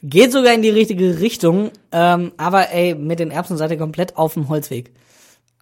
Geht 0.06 0.34
sogar 0.34 0.54
in 0.54 0.62
die 0.62 0.70
richtige 0.70 1.20
Richtung, 1.22 1.72
ähm, 1.94 2.34
aber 2.38 2.72
ey, 2.72 2.94
mit 2.94 3.20
den 3.20 3.32
Erbsen 3.32 3.56
seid 3.58 3.72
ihr 3.72 3.78
komplett 3.78 4.18
auf 4.18 4.34
dem 4.34 4.50
Holzweg. 4.50 4.92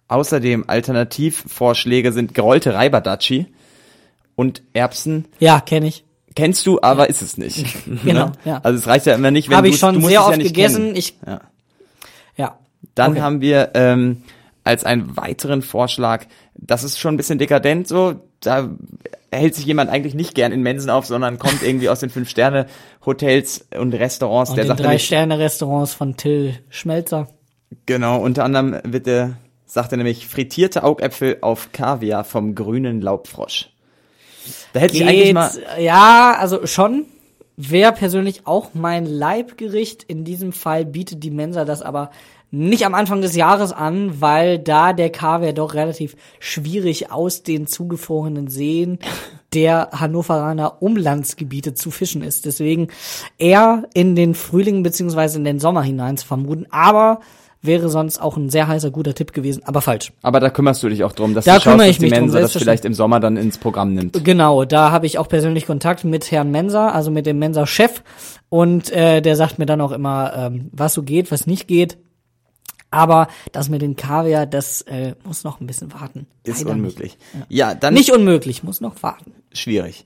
Außerdem 0.08 0.64
Alternativvorschläge 0.66 2.12
sind 2.12 2.34
gerollte 2.34 2.74
Reiberdatschi 2.74 3.46
und 4.34 4.62
Erbsen. 4.72 5.26
Ja, 5.38 5.60
kenne 5.60 5.86
ich. 5.86 6.04
Kennst 6.34 6.66
du, 6.66 6.80
aber 6.82 7.08
ist 7.08 7.22
es 7.22 7.36
nicht. 7.38 7.64
Genau, 8.04 8.26
Ne? 8.26 8.32
ja. 8.44 8.60
Also 8.62 8.78
es 8.78 8.86
reicht 8.86 9.06
ja 9.06 9.14
immer 9.14 9.30
nicht, 9.30 9.48
wenn 9.48 9.56
Habe 9.58 9.68
du 9.68 9.74
ich 9.74 9.78
schon 9.80 9.94
du 9.94 10.00
musst 10.00 10.10
sehr 10.10 10.20
ja 10.20 10.26
oft 10.26 10.36
nicht 10.38 10.48
gegessen. 10.48 10.82
kennen. 10.84 10.96
Ich, 10.96 11.16
Ja. 11.26 11.40
ja. 12.36 12.58
Dann 12.94 13.12
Okay. 13.12 13.20
haben 13.20 13.40
wir 13.40 13.70
ähm, 13.74 14.22
als 14.64 14.84
einen 14.84 15.16
weiteren 15.16 15.62
Vorschlag, 15.62 16.26
das 16.54 16.84
ist 16.84 16.98
schon 16.98 17.14
ein 17.14 17.16
bisschen 17.16 17.38
dekadent 17.38 17.88
so, 17.88 18.20
da 18.40 18.70
hält 19.30 19.54
sich 19.54 19.64
jemand 19.64 19.90
eigentlich 19.90 20.14
nicht 20.14 20.34
gern 20.34 20.52
in 20.52 20.62
Mensen 20.62 20.90
auf, 20.90 21.06
sondern 21.06 21.38
kommt 21.38 21.62
irgendwie 21.66 21.88
aus 21.88 22.00
den 22.00 22.10
Fünf-Sterne-Hotels 22.10 23.66
und 23.78 23.94
Restaurants. 23.94 24.50
Und 24.50 24.56
der 24.56 24.64
den 24.64 24.68
sagt 24.68 24.80
drei 24.80 24.86
nämlich, 24.88 25.06
Sterne 25.06 25.38
Restaurants 25.38 25.94
von 25.94 26.16
Till 26.16 26.58
Schmelzer. 26.68 27.28
genau, 27.86 28.20
unter 28.20 28.44
anderem 28.44 28.78
wird 28.84 29.06
der, 29.06 29.36
sagt 29.66 29.92
er 29.92 29.98
nämlich, 29.98 30.26
frittierte 30.26 30.84
Augäpfel 30.84 31.38
auf 31.40 31.72
Kaviar 31.72 32.24
vom 32.24 32.54
grünen 32.54 33.00
Laubfrosch. 33.00 33.70
Da 34.72 34.80
hätte 34.80 34.96
ich 34.96 35.06
eigentlich 35.06 35.32
mal, 35.32 35.50
ja, 35.78 36.36
also 36.38 36.66
schon. 36.66 37.06
Wäre 37.56 37.92
persönlich 37.92 38.46
auch 38.46 38.70
mein 38.74 39.06
Leibgericht. 39.06 40.02
In 40.04 40.24
diesem 40.24 40.52
Fall 40.52 40.84
bietet 40.84 41.22
die 41.22 41.30
Mensa 41.30 41.64
das 41.64 41.82
aber 41.82 42.10
nicht 42.50 42.84
am 42.84 42.94
Anfang 42.94 43.22
des 43.22 43.34
Jahres 43.34 43.72
an, 43.72 44.20
weil 44.20 44.58
da 44.58 44.92
der 44.92 45.10
Kaviar 45.10 45.54
doch 45.54 45.72
relativ 45.72 46.16
schwierig 46.38 47.10
aus 47.10 47.42
den 47.42 47.66
zugefrorenen 47.66 48.48
Seen 48.48 48.98
der 49.54 49.88
Hannoveraner 49.92 50.82
Umlandsgebiete 50.82 51.72
zu 51.74 51.90
fischen 51.90 52.22
ist. 52.22 52.44
Deswegen 52.44 52.88
eher 53.38 53.84
in 53.94 54.16
den 54.16 54.34
Frühling 54.34 54.82
beziehungsweise 54.82 55.38
in 55.38 55.44
den 55.44 55.60
Sommer 55.60 55.82
hinein 55.82 56.18
zu 56.18 56.26
vermuten. 56.26 56.66
Aber 56.70 57.20
wäre 57.62 57.88
sonst 57.88 58.20
auch 58.20 58.36
ein 58.36 58.50
sehr 58.50 58.66
heißer 58.66 58.90
guter 58.90 59.14
Tipp 59.14 59.32
gewesen, 59.32 59.62
aber 59.64 59.80
falsch. 59.80 60.12
aber 60.22 60.40
da 60.40 60.50
kümmerst 60.50 60.82
du 60.82 60.88
dich 60.88 61.04
auch 61.04 61.12
drum, 61.12 61.32
dass 61.32 61.44
Da 61.44 61.54
du 61.56 61.60
schaust, 61.62 61.78
dass 61.80 61.96
die 61.98 62.02
mich 62.02 62.12
drum, 62.12 62.22
Mensa 62.22 62.40
das 62.40 62.52
vielleicht 62.52 62.84
im 62.84 62.92
Sommer 62.94 63.20
dann 63.20 63.36
ins 63.36 63.56
Programm 63.58 63.94
nimmt. 63.94 64.24
Genau, 64.24 64.64
da 64.64 64.90
habe 64.90 65.06
ich 65.06 65.18
auch 65.18 65.28
persönlich 65.28 65.66
Kontakt 65.66 66.04
mit 66.04 66.30
Herrn 66.32 66.50
Mensa, 66.50 66.88
also 66.90 67.10
mit 67.10 67.24
dem 67.26 67.38
Mensa-Chef. 67.38 68.02
Und 68.48 68.90
äh, 68.90 69.20
der 69.22 69.36
sagt 69.36 69.58
mir 69.58 69.66
dann 69.66 69.80
auch 69.80 69.92
immer, 69.92 70.32
ähm, 70.36 70.68
was 70.72 70.92
so 70.94 71.02
geht, 71.02 71.30
was 71.30 71.46
nicht 71.46 71.68
geht. 71.68 71.96
Aber 72.90 73.28
das 73.52 73.70
mit 73.70 73.80
dem 73.80 73.96
Kaviar, 73.96 74.44
das 74.44 74.82
äh, 74.82 75.14
muss 75.24 75.44
noch 75.44 75.60
ein 75.60 75.66
bisschen 75.66 75.92
warten. 75.94 76.26
Ist 76.44 76.58
Leider 76.60 76.72
unmöglich. 76.72 77.16
Ja, 77.48 77.74
dann 77.74 77.94
Nicht. 77.94 78.08
nicht 78.08 78.16
unmöglich, 78.18 78.62
muss 78.64 78.80
noch 78.82 79.02
warten. 79.02 79.32
schwierig. 79.54 80.04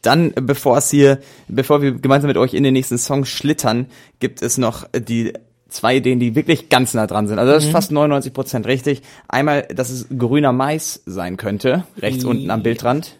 Dann, 0.00 0.30
äh, 0.34 0.40
bevor 0.40 0.78
es 0.78 0.90
hier, 0.90 1.18
bevor 1.48 1.82
wir 1.82 1.92
gemeinsam 1.92 2.28
mit 2.28 2.38
euch 2.38 2.54
in 2.54 2.62
den 2.62 2.72
nächsten 2.72 2.96
Song 2.98 3.24
schlittern, 3.26 3.86
gibt 4.20 4.40
es 4.40 4.56
noch 4.56 4.86
die 4.96 5.34
zwei 5.74 5.96
Ideen, 5.96 6.18
die 6.20 6.34
wirklich 6.34 6.68
ganz 6.68 6.94
nah 6.94 7.06
dran 7.06 7.26
sind. 7.28 7.38
Also 7.38 7.52
Mhm. 7.52 7.54
das 7.56 7.64
ist 7.64 7.70
fast 7.72 7.92
99 7.92 8.32
Prozent 8.32 8.66
richtig. 8.66 9.02
Einmal, 9.28 9.62
dass 9.62 9.90
es 9.90 10.06
grüner 10.16 10.52
Mais 10.52 11.02
sein 11.06 11.36
könnte, 11.36 11.84
rechts 11.98 12.24
unten 12.24 12.50
am 12.50 12.62
Bildrand. 12.62 13.18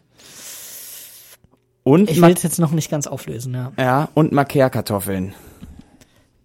Und, 1.83 2.11
Ich 2.11 2.21
will 2.23 2.33
es 2.33 2.43
jetzt 2.43 2.59
noch 2.59 2.71
nicht 2.73 2.91
ganz 2.91 3.07
auflösen, 3.07 3.53
ja. 3.55 3.73
ja, 3.79 4.09
und 4.15 4.33
Macea-Kartoffeln. 4.33 5.35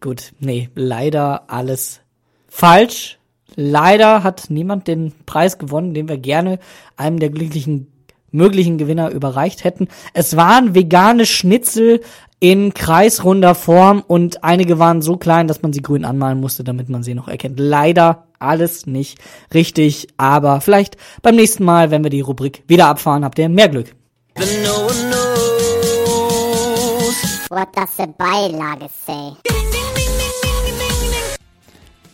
Gut, 0.02 0.34
nee, 0.40 0.70
leider 0.76 1.50
alles 1.50 2.02
falsch. 2.50 3.18
Leider 3.56 4.24
hat 4.24 4.46
niemand 4.50 4.88
den 4.88 5.14
Preis 5.26 5.58
gewonnen, 5.58 5.94
den 5.94 6.08
wir 6.10 6.18
gerne 6.18 6.60
einem 6.98 7.20
der 7.20 7.30
glücklichen 7.30 7.88
möglichen 8.32 8.78
Gewinner 8.78 9.10
überreicht 9.10 9.64
hätten. 9.64 9.88
Es 10.14 10.36
waren 10.38 10.76
vegane 10.76 11.26
Schnitzel 11.26 12.02
in 12.40 12.74
kreisrunder 12.74 13.54
Form 13.54 14.04
und 14.08 14.44
einige 14.44 14.80
waren 14.80 15.02
so 15.02 15.18
klein, 15.18 15.48
dass 15.48 15.62
man 15.62 15.74
sie 15.74 15.82
grün 15.82 16.06
anmalen 16.06 16.40
musste, 16.40 16.64
damit 16.64 16.90
man 16.90 17.04
sie 17.04 17.14
noch 17.14 17.28
erkennt. 17.28 17.60
Leider 17.60 18.28
alles 18.40 18.86
nicht 18.86 19.20
richtig, 19.54 20.08
aber 20.18 20.62
vielleicht 20.62 20.96
beim 21.22 21.36
nächsten 21.36 21.66
Mal, 21.66 21.92
wenn 21.92 22.04
wir 22.04 22.10
die 22.10 22.22
Rubrik 22.22 22.64
wieder 22.68 22.88
abfahren, 22.88 23.26
habt 23.26 23.38
ihr 23.40 23.50
mehr 23.50 23.68
Glück. 23.68 23.94
What 27.50 27.76
does 27.76 27.98
the 27.98 28.06
Beilage 28.18 28.88
say? 29.06 29.34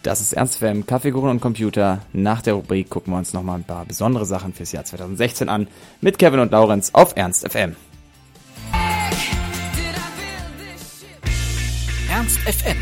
Das 0.01 0.21
ist 0.21 0.33
Ernst 0.33 0.57
FM, 0.57 0.85
Kaffeekuchen 0.85 1.29
und 1.29 1.41
Computer. 1.41 2.01
Nach 2.13 2.41
der 2.43 2.53
Rubrik 2.53 2.91
gucken 2.91 3.11
wir 3.11 3.17
uns 3.17 3.33
nochmal 3.33 3.57
ein 3.57 3.63
paar 3.63 3.85
besondere 3.85 4.25
Sachen 4.25 4.53
fürs 4.53 4.71
Jahr 4.71 4.85
2016 4.85 5.49
an. 5.49 5.67
Mit 5.99 6.19
Kevin 6.19 6.41
und 6.41 6.51
Laurenz 6.51 6.91
auf 6.93 7.13
Ernst 7.15 7.51
FM. 7.51 7.75
Ernst 12.25 12.39
FM. 12.39 12.77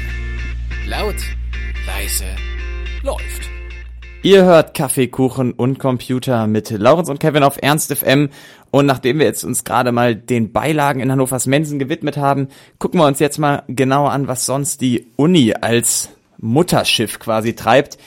Laut, 0.88 1.16
leise, 1.86 2.24
läuft. 3.04 3.50
Ihr 4.22 4.46
hört 4.46 4.74
Kaffee, 4.74 5.10
Kuchen 5.10 5.52
und 5.52 5.80
Computer 5.80 6.48
mit 6.48 6.70
Laurenz 6.70 7.10
und 7.10 7.20
Kevin 7.20 7.44
auf 7.44 7.58
Ernst 7.62 7.94
FM. 7.94 8.30
Und 8.72 8.86
nachdem 8.86 9.20
wir 9.20 9.26
jetzt 9.26 9.44
uns 9.44 9.66
gerade 9.66 9.92
mal 9.92 10.16
den 10.16 10.54
Beilagen 10.54 11.02
in 11.02 11.12
Hannovers 11.12 11.46
Mensen 11.46 11.78
gewidmet 11.78 12.16
haben, 12.16 12.48
gucken 12.80 13.02
wir 13.02 13.06
uns 13.06 13.20
jetzt 13.20 13.38
mal 13.38 13.64
genauer 13.68 14.14
an, 14.14 14.30
was 14.30 14.46
sonst 14.46 14.80
die 14.80 15.12
Uni 15.18 15.54
als 15.60 16.08
Mutterschiff 16.38 17.20
quasi 17.20 17.54
treibt. 17.54 17.98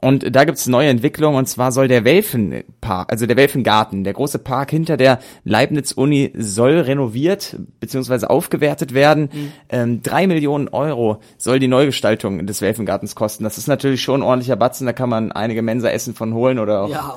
Und 0.00 0.34
da 0.34 0.44
gibt's 0.44 0.66
neue 0.66 0.88
Entwicklungen, 0.88 1.36
und 1.36 1.46
zwar 1.46 1.72
soll 1.72 1.86
der 1.86 2.04
Welfenpark, 2.04 3.12
also 3.12 3.26
der 3.26 3.36
Welfengarten, 3.36 4.02
der 4.02 4.14
große 4.14 4.38
Park 4.38 4.70
hinter 4.70 4.96
der 4.96 5.18
Leibniz-Uni 5.44 6.32
soll 6.36 6.78
renoviert 6.80 7.56
bzw. 7.80 8.26
aufgewertet 8.26 8.94
werden. 8.94 9.28
Ähm, 9.68 10.02
drei 10.02 10.26
Millionen 10.26 10.68
Euro 10.68 11.20
soll 11.36 11.58
die 11.58 11.68
Neugestaltung 11.68 12.46
des 12.46 12.62
Welfengartens 12.62 13.14
kosten. 13.14 13.44
Das 13.44 13.58
ist 13.58 13.66
natürlich 13.66 14.00
schon 14.00 14.20
ein 14.20 14.26
ordentlicher 14.26 14.56
Batzen, 14.56 14.86
da 14.86 14.94
kann 14.94 15.10
man 15.10 15.32
einige 15.32 15.60
Mensa-Essen 15.60 16.14
von 16.14 16.32
holen 16.32 16.58
oder 16.58 16.82
auch 16.82 16.88
Ja, 16.88 17.16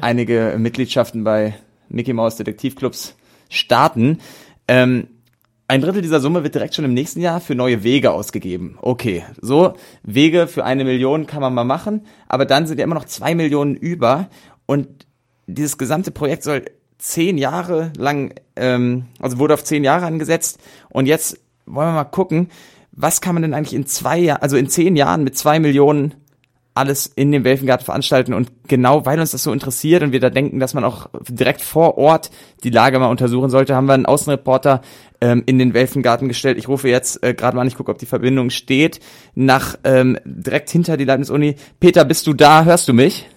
einige 0.00 0.56
Mitgliedschaften 0.58 1.24
bei 1.24 1.54
Mickey 1.90 2.14
Mouse 2.14 2.36
Detektivclubs 2.36 3.14
starten. 3.50 4.20
Ähm, 4.68 5.08
ein 5.72 5.80
Drittel 5.80 6.02
dieser 6.02 6.20
Summe 6.20 6.44
wird 6.44 6.54
direkt 6.54 6.74
schon 6.74 6.84
im 6.84 6.92
nächsten 6.92 7.22
Jahr 7.22 7.40
für 7.40 7.54
neue 7.54 7.82
Wege 7.82 8.10
ausgegeben. 8.10 8.76
Okay, 8.82 9.24
so 9.40 9.72
Wege 10.02 10.46
für 10.46 10.66
eine 10.66 10.84
Million 10.84 11.26
kann 11.26 11.40
man 11.40 11.54
mal 11.54 11.64
machen, 11.64 12.04
aber 12.28 12.44
dann 12.44 12.66
sind 12.66 12.76
ja 12.76 12.84
immer 12.84 12.94
noch 12.94 13.06
zwei 13.06 13.34
Millionen 13.34 13.74
über 13.74 14.28
und 14.66 15.06
dieses 15.46 15.78
gesamte 15.78 16.10
Projekt 16.10 16.42
soll 16.42 16.66
zehn 16.98 17.38
Jahre 17.38 17.90
lang, 17.96 18.34
ähm, 18.54 19.06
also 19.18 19.38
wurde 19.38 19.54
auf 19.54 19.64
zehn 19.64 19.82
Jahre 19.82 20.04
angesetzt 20.04 20.60
und 20.90 21.06
jetzt 21.06 21.40
wollen 21.64 21.88
wir 21.88 21.94
mal 21.94 22.04
gucken, 22.04 22.50
was 22.90 23.22
kann 23.22 23.34
man 23.34 23.40
denn 23.40 23.54
eigentlich 23.54 23.72
in 23.72 23.86
zwei 23.86 24.18
Jahren, 24.18 24.42
also 24.42 24.58
in 24.58 24.68
zehn 24.68 24.94
Jahren 24.94 25.24
mit 25.24 25.38
zwei 25.38 25.58
Millionen 25.58 26.12
alles 26.74 27.06
in 27.06 27.32
dem 27.32 27.44
Welfengarten 27.44 27.84
veranstalten 27.84 28.32
und 28.32 28.50
genau 28.66 29.04
weil 29.04 29.20
uns 29.20 29.32
das 29.32 29.42
so 29.42 29.52
interessiert 29.52 30.02
und 30.02 30.12
wir 30.12 30.20
da 30.20 30.30
denken, 30.30 30.58
dass 30.58 30.72
man 30.72 30.84
auch 30.84 31.08
direkt 31.28 31.60
vor 31.60 31.98
Ort 31.98 32.30
die 32.64 32.70
Lage 32.70 32.98
mal 32.98 33.10
untersuchen 33.10 33.50
sollte, 33.50 33.74
haben 33.74 33.86
wir 33.86 33.92
einen 33.92 34.06
Außenreporter 34.06 34.80
ähm, 35.20 35.42
in 35.44 35.58
den 35.58 35.74
Welfengarten 35.74 36.28
gestellt. 36.28 36.56
Ich 36.56 36.68
rufe 36.68 36.88
jetzt 36.88 37.22
äh, 37.22 37.34
gerade 37.34 37.56
mal 37.56 37.62
an, 37.62 37.68
ich 37.68 37.76
gucke, 37.76 37.90
ob 37.90 37.98
die 37.98 38.06
Verbindung 38.06 38.48
steht, 38.48 39.00
nach 39.34 39.76
ähm, 39.84 40.18
direkt 40.24 40.70
hinter 40.70 40.96
die 40.96 41.04
Leibniz-Uni. 41.04 41.56
Peter, 41.78 42.04
bist 42.04 42.26
du 42.26 42.32
da? 42.32 42.64
Hörst 42.64 42.88
du 42.88 42.94
mich? 42.94 43.28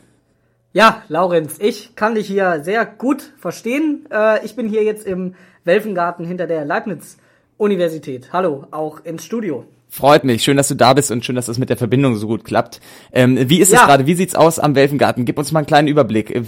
Ja, 0.71 1.03
Laurenz, 1.07 1.57
ich 1.59 1.95
kann 1.95 2.15
dich 2.15 2.27
hier 2.27 2.61
sehr 2.63 2.85
gut 2.85 3.33
verstehen. 3.37 4.07
Äh, 4.11 4.45
ich 4.45 4.55
bin 4.55 4.67
hier 4.67 4.83
jetzt 4.83 5.05
im 5.05 5.35
Welfengarten 5.63 6.25
hinter 6.25 6.47
der 6.47 6.63
Leibniz-Universität. 6.63 8.33
Hallo, 8.33 8.67
auch 8.71 9.03
ins 9.03 9.25
Studio. 9.25 9.65
Freut 9.95 10.25
mich. 10.25 10.43
Schön, 10.43 10.57
dass 10.57 10.67
du 10.67 10.75
da 10.75 10.93
bist 10.93 11.09
und 11.09 11.23
schön, 11.23 11.37
dass 11.37 11.45
das 11.45 11.57
mit 11.57 11.69
der 11.69 11.77
Verbindung 11.77 12.17
so 12.17 12.27
gut 12.27 12.43
klappt. 12.43 12.81
Ähm, 13.13 13.49
wie 13.49 13.61
ist 13.61 13.69
es 13.69 13.75
Ja. 13.79 13.85
gerade? 13.85 14.05
Wie 14.05 14.13
sieht's 14.15 14.35
aus 14.35 14.59
am 14.59 14.75
Welfengarten? 14.75 15.23
Gib 15.23 15.37
uns 15.39 15.53
mal 15.53 15.59
einen 15.59 15.67
kleinen 15.67 15.87
Überblick. 15.87 16.35
Äh, 16.35 16.43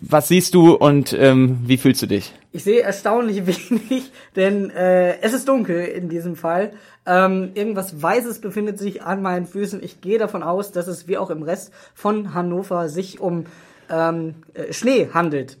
Was 0.00 0.28
siehst 0.28 0.54
du 0.54 0.72
und 0.72 1.12
ähm, 1.12 1.58
wie 1.66 1.76
fühlst 1.76 2.00
du 2.00 2.06
dich? 2.06 2.32
Ich 2.52 2.64
sehe 2.64 2.80
erstaunlich 2.80 3.46
wenig, 3.46 4.10
denn 4.34 4.70
äh, 4.70 5.20
es 5.20 5.34
ist 5.34 5.46
dunkel 5.46 5.84
in 5.84 6.08
diesem 6.08 6.36
Fall. 6.36 6.72
Ähm, 7.04 7.50
irgendwas 7.52 8.00
Weißes 8.00 8.40
befindet 8.40 8.78
sich 8.78 9.02
an 9.02 9.20
meinen 9.20 9.44
Füßen. 9.44 9.82
Ich 9.82 10.00
gehe 10.00 10.18
davon 10.18 10.42
aus, 10.42 10.72
dass 10.72 10.86
es 10.86 11.06
wie 11.06 11.18
auch 11.18 11.28
im 11.28 11.42
Rest 11.42 11.72
von 11.94 12.32
Hannover 12.32 12.88
sich 12.88 13.20
um 13.20 13.44
ähm, 13.90 14.36
äh, 14.54 14.72
Schnee 14.72 15.08
handelt. 15.12 15.58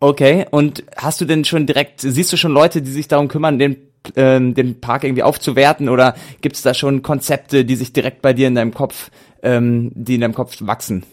Okay, 0.00 0.44
und 0.50 0.84
hast 0.98 1.18
du 1.22 1.24
denn 1.24 1.46
schon 1.46 1.64
direkt, 1.64 2.02
siehst 2.02 2.30
du 2.30 2.36
schon 2.36 2.52
Leute, 2.52 2.82
die 2.82 2.90
sich 2.90 3.08
darum 3.08 3.28
kümmern, 3.28 3.58
den, 3.58 3.78
ähm, 4.16 4.54
den 4.54 4.80
Park 4.80 5.04
irgendwie 5.04 5.22
aufzuwerten 5.22 5.88
oder 5.88 6.14
gibt's 6.40 6.62
da 6.62 6.74
schon 6.74 7.02
Konzepte, 7.02 7.64
die 7.64 7.76
sich 7.76 7.92
direkt 7.92 8.22
bei 8.22 8.32
dir 8.32 8.48
in 8.48 8.54
deinem 8.54 8.74
Kopf, 8.74 9.10
ähm, 9.42 9.92
die 9.94 10.16
in 10.16 10.20
deinem 10.20 10.34
Kopf 10.34 10.56
wachsen? 10.60 11.04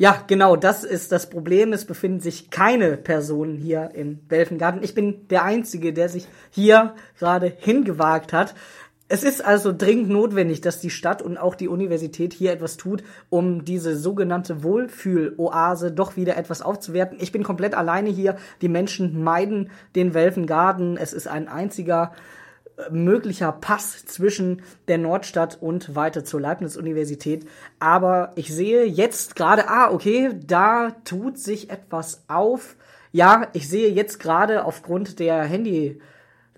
Ja, 0.00 0.22
genau, 0.28 0.54
das 0.54 0.84
ist 0.84 1.10
das 1.10 1.28
Problem. 1.28 1.72
Es 1.72 1.84
befinden 1.84 2.20
sich 2.20 2.50
keine 2.50 2.96
Personen 2.96 3.56
hier 3.56 3.90
im 3.94 4.20
Welfengarten. 4.28 4.84
Ich 4.84 4.94
bin 4.94 5.26
der 5.28 5.42
Einzige, 5.42 5.92
der 5.92 6.08
sich 6.08 6.28
hier 6.50 6.94
gerade 7.18 7.52
hingewagt 7.58 8.32
hat. 8.32 8.54
Es 9.10 9.22
ist 9.22 9.42
also 9.42 9.72
dringend 9.76 10.10
notwendig, 10.10 10.60
dass 10.60 10.80
die 10.80 10.90
Stadt 10.90 11.22
und 11.22 11.38
auch 11.38 11.54
die 11.54 11.68
Universität 11.68 12.34
hier 12.34 12.52
etwas 12.52 12.76
tut, 12.76 13.02
um 13.30 13.64
diese 13.64 13.96
sogenannte 13.96 14.62
Wohlfühloase 14.62 15.92
doch 15.92 16.16
wieder 16.16 16.36
etwas 16.36 16.60
aufzuwerten. 16.60 17.18
Ich 17.18 17.32
bin 17.32 17.42
komplett 17.42 17.74
alleine 17.74 18.10
hier. 18.10 18.36
Die 18.60 18.68
Menschen 18.68 19.22
meiden 19.24 19.70
den 19.96 20.12
Welfengarten. 20.12 20.98
Es 20.98 21.14
ist 21.14 21.26
ein 21.26 21.48
einziger 21.48 22.12
möglicher 22.90 23.52
Pass 23.52 24.04
zwischen 24.04 24.62
der 24.86 24.98
Nordstadt 24.98 25.58
und 25.60 25.96
weiter 25.96 26.24
zur 26.24 26.40
Leibniz-Universität. 26.40 27.46
Aber 27.80 28.32
ich 28.36 28.54
sehe 28.54 28.84
jetzt 28.84 29.36
gerade, 29.36 29.68
ah, 29.68 29.90
okay, 29.90 30.30
da 30.46 30.90
tut 31.04 31.38
sich 31.38 31.70
etwas 31.70 32.24
auf. 32.28 32.76
Ja, 33.10 33.48
ich 33.52 33.68
sehe 33.68 33.90
jetzt 33.90 34.20
gerade 34.20 34.64
aufgrund 34.64 35.18
der 35.18 35.42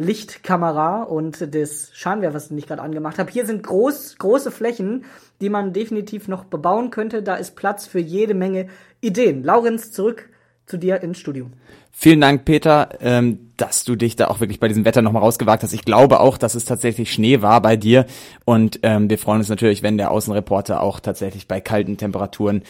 Handy-Lichtkamera 0.00 1.02
und 1.02 1.54
des 1.54 1.90
Scheinwerfers, 1.92 2.48
den 2.48 2.58
ich 2.58 2.66
gerade 2.66 2.82
angemacht 2.82 3.18
habe, 3.18 3.30
hier 3.30 3.46
sind 3.46 3.62
groß, 3.62 4.16
große 4.18 4.50
Flächen, 4.50 5.04
die 5.40 5.50
man 5.50 5.72
definitiv 5.72 6.26
noch 6.26 6.44
bebauen 6.44 6.90
könnte. 6.90 7.22
Da 7.22 7.36
ist 7.36 7.54
Platz 7.54 7.86
für 7.86 8.00
jede 8.00 8.34
Menge 8.34 8.68
Ideen. 9.00 9.44
Laurenz, 9.44 9.92
zurück 9.92 10.28
zu 10.66 10.78
dir 10.78 11.02
ins 11.02 11.18
Studio. 11.18 11.50
Vielen 11.92 12.20
Dank, 12.20 12.44
Peter, 12.44 12.88
ähm, 13.00 13.52
dass 13.56 13.84
du 13.84 13.94
dich 13.94 14.16
da 14.16 14.28
auch 14.28 14.40
wirklich 14.40 14.60
bei 14.60 14.68
diesem 14.68 14.84
Wetter 14.84 15.02
nochmal 15.02 15.22
rausgewagt 15.22 15.62
hast. 15.62 15.74
Ich 15.74 15.84
glaube 15.84 16.20
auch, 16.20 16.38
dass 16.38 16.54
es 16.54 16.64
tatsächlich 16.64 17.12
Schnee 17.12 17.42
war 17.42 17.60
bei 17.60 17.76
dir. 17.76 18.06
Und 18.44 18.80
ähm, 18.82 19.10
wir 19.10 19.18
freuen 19.18 19.40
uns 19.40 19.48
natürlich, 19.48 19.82
wenn 19.82 19.98
der 19.98 20.10
Außenreporter 20.10 20.80
auch 20.80 21.00
tatsächlich 21.00 21.46
bei 21.46 21.60
kalten 21.60 21.98
Temperaturen 21.98 22.62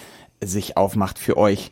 sich 0.42 0.76
aufmacht 0.76 1.18
für 1.18 1.36
euch 1.36 1.70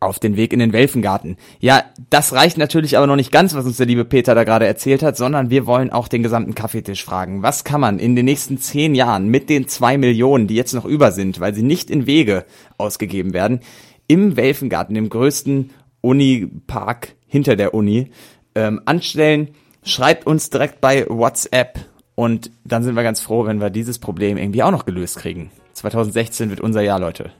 auf 0.00 0.18
den 0.18 0.36
Weg 0.36 0.54
in 0.54 0.58
den 0.58 0.72
Welfengarten. 0.72 1.36
Ja, 1.60 1.84
das 2.08 2.32
reicht 2.32 2.56
natürlich 2.56 2.96
aber 2.96 3.06
noch 3.06 3.16
nicht 3.16 3.30
ganz, 3.30 3.54
was 3.54 3.66
uns 3.66 3.76
der 3.76 3.86
liebe 3.86 4.06
Peter 4.06 4.34
da 4.34 4.44
gerade 4.44 4.66
erzählt 4.66 5.02
hat, 5.02 5.18
sondern 5.18 5.50
wir 5.50 5.66
wollen 5.66 5.90
auch 5.90 6.08
den 6.08 6.22
gesamten 6.22 6.54
Kaffeetisch 6.54 7.04
fragen. 7.04 7.42
Was 7.42 7.64
kann 7.64 7.82
man 7.82 7.98
in 7.98 8.16
den 8.16 8.24
nächsten 8.24 8.56
zehn 8.58 8.94
Jahren 8.94 9.28
mit 9.28 9.50
den 9.50 9.68
zwei 9.68 9.98
Millionen, 9.98 10.46
die 10.46 10.54
jetzt 10.54 10.72
noch 10.72 10.86
über 10.86 11.12
sind, 11.12 11.38
weil 11.38 11.54
sie 11.54 11.62
nicht 11.62 11.90
in 11.90 12.06
Wege 12.06 12.46
ausgegeben 12.78 13.34
werden, 13.34 13.60
im 14.06 14.36
Welfengarten, 14.36 14.94
dem 14.94 15.10
größten 15.10 15.70
Uni-Park 16.00 17.14
hinter 17.26 17.56
der 17.56 17.74
Uni, 17.74 18.10
ähm, 18.54 18.80
anstellen? 18.86 19.48
Schreibt 19.82 20.26
uns 20.26 20.48
direkt 20.48 20.80
bei 20.80 21.06
WhatsApp 21.08 21.78
und 22.14 22.50
dann 22.64 22.82
sind 22.82 22.96
wir 22.96 23.02
ganz 23.02 23.20
froh, 23.20 23.44
wenn 23.44 23.60
wir 23.60 23.68
dieses 23.68 23.98
Problem 23.98 24.38
irgendwie 24.38 24.62
auch 24.62 24.70
noch 24.70 24.86
gelöst 24.86 25.18
kriegen. 25.18 25.50
2016 25.74 26.48
wird 26.48 26.60
unser 26.60 26.80
Jahr, 26.80 27.00
Leute. 27.00 27.32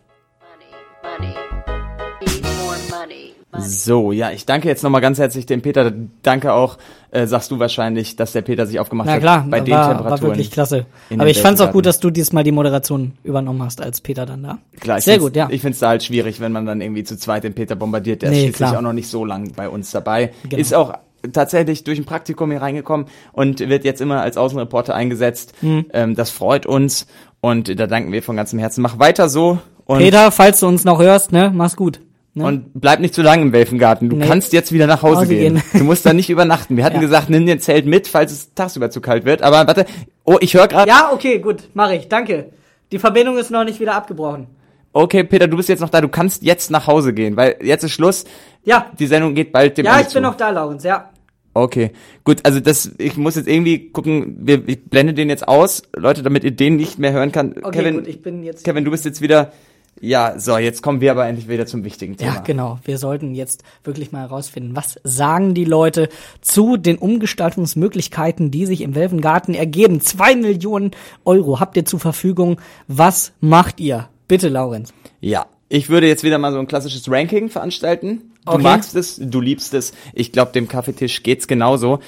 So, 3.61 4.13
ja, 4.13 4.31
ich 4.31 4.47
danke 4.47 4.69
jetzt 4.69 4.83
nochmal 4.83 5.01
ganz 5.01 5.19
herzlich 5.19 5.47
dem 5.47 5.63
Peter. 5.63 5.93
Danke 6.23 6.53
auch, 6.53 6.79
äh, 7.11 7.27
sagst 7.27 7.51
du 7.51 7.59
wahrscheinlich, 7.59 8.17
dass 8.17 8.33
der 8.33 8.43
Peter 8.43 8.67
sich 8.67 8.79
aufgemacht 8.81 9.07
Na 9.07 9.15
hat. 9.15 9.21
klar, 9.21 9.47
bei 9.49 9.61
den 9.61 9.75
war, 9.75 9.89
war 9.89 9.97
Temperaturen. 9.97 10.31
wirklich 10.33 10.51
klasse. 10.51 10.87
Aber 11.11 11.25
den 11.25 11.29
ich 11.29 11.41
fand's 11.41 11.61
auch 11.61 11.73
gut, 11.73 11.87
dass 11.87 12.01
du 12.01 12.11
diesmal 12.11 12.45
die 12.45 12.53
Moderation 12.53 13.13
übernommen 13.25 13.63
hast 13.63 13.81
als 13.83 14.01
Peter 14.01 14.27
dann 14.27 14.43
da. 14.43 14.59
Klar, 14.81 15.01
Sehr 15.01 15.19
gut, 15.19 15.37
ja. 15.37 15.49
Ich 15.51 15.61
find's 15.63 15.79
da 15.79 15.89
halt 15.89 16.03
schwierig, 16.03 16.41
wenn 16.41 16.53
man 16.53 16.67
dann 16.67 16.81
irgendwie 16.81 17.05
zu 17.05 17.17
zweit 17.19 17.45
den 17.45 17.55
Peter 17.55 17.77
bombardiert. 17.77 18.23
Der 18.23 18.31
Nee, 18.31 18.37
ist 18.37 18.43
schließlich 18.43 18.57
klar. 18.57 18.79
auch 18.79 18.83
noch 18.83 18.93
nicht 18.93 19.09
so 19.09 19.25
lang 19.25 19.53
bei 19.55 19.69
uns 19.69 19.91
dabei. 19.91 20.33
Genau. 20.45 20.61
Ist 20.61 20.75
auch 20.75 20.95
tatsächlich 21.33 21.85
durch 21.85 21.99
ein 21.99 22.05
Praktikum 22.07 22.51
hier 22.51 22.63
reingekommen 22.63 23.07
und 23.33 23.61
wird 23.61 23.85
jetzt 23.85 24.01
immer 24.01 24.23
als 24.23 24.37
Außenreporter 24.37 24.95
eingesetzt. 24.95 25.53
Hm. 25.61 25.87
Ähm, 25.93 26.15
das 26.15 26.31
freut 26.31 26.65
uns 26.67 27.07
und 27.41 27.79
da 27.79 27.87
danken 27.87 28.13
wir 28.13 28.23
von 28.23 28.37
ganzem 28.37 28.59
Herzen. 28.59 28.83
Mach 28.83 28.99
weiter 28.99 29.29
so 29.29 29.59
Peter, 29.87 30.31
falls 30.31 30.61
du 30.61 30.69
uns 30.69 30.85
noch 30.85 31.01
hörst, 31.01 31.33
ne, 31.33 31.51
mach's 31.53 31.75
gut. 31.77 32.01
Ne? 32.41 32.47
und 32.47 32.71
bleib 32.75 33.01
nicht 33.01 33.15
zu 33.15 33.23
lange 33.23 33.43
im 33.43 33.53
Welfengarten. 33.53 34.09
Du 34.11 34.17
Nee. 34.17 34.27
kannst 34.27 34.53
jetzt 34.53 34.73
wieder 34.73 34.87
nach 34.87 35.03
Hause 35.03 35.21
Hause 35.23 35.35
gehen. 35.35 35.55
gehen. 35.55 35.63
Du 35.81 35.85
musst 35.85 36.05
da 36.07 36.13
nicht 36.13 36.29
übernachten. 36.31 36.77
Wir 36.77 36.85
hatten 36.85 36.97
Ja. 37.01 37.01
gesagt, 37.03 37.31
nimm 37.31 37.47
dir 37.47 37.53
ein 37.53 37.61
Zelt 37.61 37.87
mit, 37.87 38.09
falls 38.09 38.33
es 38.33 38.55
tagsüber 38.55 38.91
zu 38.91 39.01
kalt 39.01 39.25
wird. 39.25 39.43
Aber 39.43 39.67
warte, 39.67 39.87
oh, 40.25 40.37
ich 40.41 40.55
höre 40.55 40.69
gerade. 40.69 40.89
ja, 40.89 41.11
okay, 41.13 41.39
gut, 41.39 41.69
mache 41.75 41.95
ich, 41.97 42.09
danke. 42.09 42.51
Die 42.93 42.99
Verbindung 42.99 43.39
ist 43.39 43.51
noch 43.51 43.65
nicht 43.65 43.79
wieder 43.81 43.95
abgebrochen. 43.95 44.47
Okay, 44.93 45.23
Peter, 45.23 45.47
du 45.47 45.57
bist 45.57 45.69
jetzt 45.69 45.79
noch 45.81 45.91
da. 45.91 46.01
Du 46.01 46.09
kannst 46.09 46.43
jetzt 46.43 46.71
nach 46.73 46.89
Hause 46.89 47.13
gehen, 47.15 47.37
weil 47.37 47.57
jetzt 47.63 47.85
ist 47.85 47.93
Schluss. 47.93 48.25
Ja, 48.65 48.87
Die 48.99 49.07
Sendung 49.07 49.35
geht 49.37 49.53
bald 49.53 49.79
dem 49.79 49.87
ja, 49.87 49.93
Ende 49.93 50.03
ich 50.09 50.15
bin 50.15 50.23
zu. 50.25 50.29
noch 50.29 50.35
da, 50.37 50.51
Laurens, 50.51 50.83
ja. 50.83 51.11
Okay, 51.55 51.91
gut, 52.25 52.39
also 52.45 52.61
das, 52.61 52.93
ich 52.99 53.17
muss 53.17 53.35
jetzt 53.35 53.49
irgendwie 53.49 53.91
gucken, 53.91 54.37
wir, 54.41 54.63
ich 54.69 54.85
blende 54.85 55.15
den 55.15 55.29
jetzt 55.29 55.49
aus, 55.49 55.83
Leute, 55.97 56.23
damit 56.23 56.45
ihr 56.45 56.53
den 56.53 56.77
nicht 56.77 56.99
mehr 57.01 57.11
hören 57.13 57.33
kann. 57.33 57.55
Okay, 57.63 57.79
Kevin, 57.79 57.95
gut, 57.97 58.07
ich 58.07 58.23
bin 58.23 58.45
jetzt. 58.45 58.65
Kevin, 58.65 58.85
du 58.85 58.91
bist 58.93 59.05
jetzt 59.05 59.21
wieder, 59.21 59.53
ja, 60.01 60.39
so, 60.39 60.57
jetzt 60.57 60.83
kommen 60.83 61.01
wir 61.01 61.11
aber 61.11 61.27
endlich 61.27 61.49
wieder 61.49 61.67
zum 61.67 61.85
wichtigen 61.85 62.17
Thema. 62.17 62.35
Ja, 62.37 62.41
genau. 62.41 62.79
Wir 62.85 62.97
sollten 62.99 63.35
jetzt 63.35 63.63
wirklich 63.85 64.13
mal 64.13 64.21
herausfinden, 64.23 64.75
was 64.75 64.99
sagen 65.05 65.55
die 65.55 65.65
Leute 65.65 66.09
zu 66.41 66.77
den 66.77 66.97
Umgestaltungsmöglichkeiten, 66.99 68.51
die 68.51 68.67
sich 68.67 68.81
im 68.81 68.95
Welfengarten 68.95 69.55
ergeben. 69.55 70.01
Zwei 70.01 70.35
Millionen 70.37 70.93
Euro 71.25 71.61
habt 71.61 71.77
ihr 71.77 71.85
zur 71.85 72.01
Verfügung. 72.01 72.61
Was 72.89 73.33
macht 73.41 73.81
ihr? 73.81 74.09
Bitte, 74.29 74.49
Laurenz. 74.49 74.93
Ja, 75.21 75.47
ich 75.69 75.89
würde 75.91 76.07
jetzt 76.09 76.25
wieder 76.25 76.39
mal 76.39 76.53
so 76.53 76.59
ein 76.59 76.67
klassisches 76.67 77.11
Ranking 77.11 77.49
veranstalten. 77.51 78.33
Du 78.47 78.53
Okay. 78.53 78.63
magst 78.63 78.97
es, 78.97 79.17
du 79.23 79.41
liebst 79.41 79.75
es. 79.75 79.93
Ich 80.15 80.33
glaube, 80.33 80.53
dem 80.53 80.67
Kaffeetisch 80.67 81.23
geht's 81.23 81.47
genauso. 81.47 82.01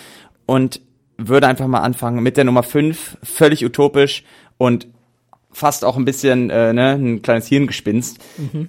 Und 0.46 0.80
würde 1.18 1.46
einfach 1.46 1.66
mal 1.66 1.80
anfangen 1.80 2.22
mit 2.22 2.36
der 2.36 2.44
Nummer 2.44 2.62
5, 2.62 3.18
völlig 3.22 3.64
utopisch 3.64 4.24
und 4.58 4.88
fast 5.52 5.84
auch 5.84 5.96
ein 5.96 6.04
bisschen 6.04 6.50
äh, 6.50 6.72
ne, 6.72 6.92
ein 6.92 7.22
kleines 7.22 7.46
Hirngespinst, 7.46 8.18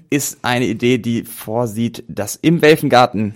ist 0.10 0.40
eine 0.42 0.66
Idee, 0.66 0.98
die 0.98 1.24
vorsieht, 1.24 2.04
dass 2.08 2.36
im 2.36 2.62
Welfengarten 2.62 3.36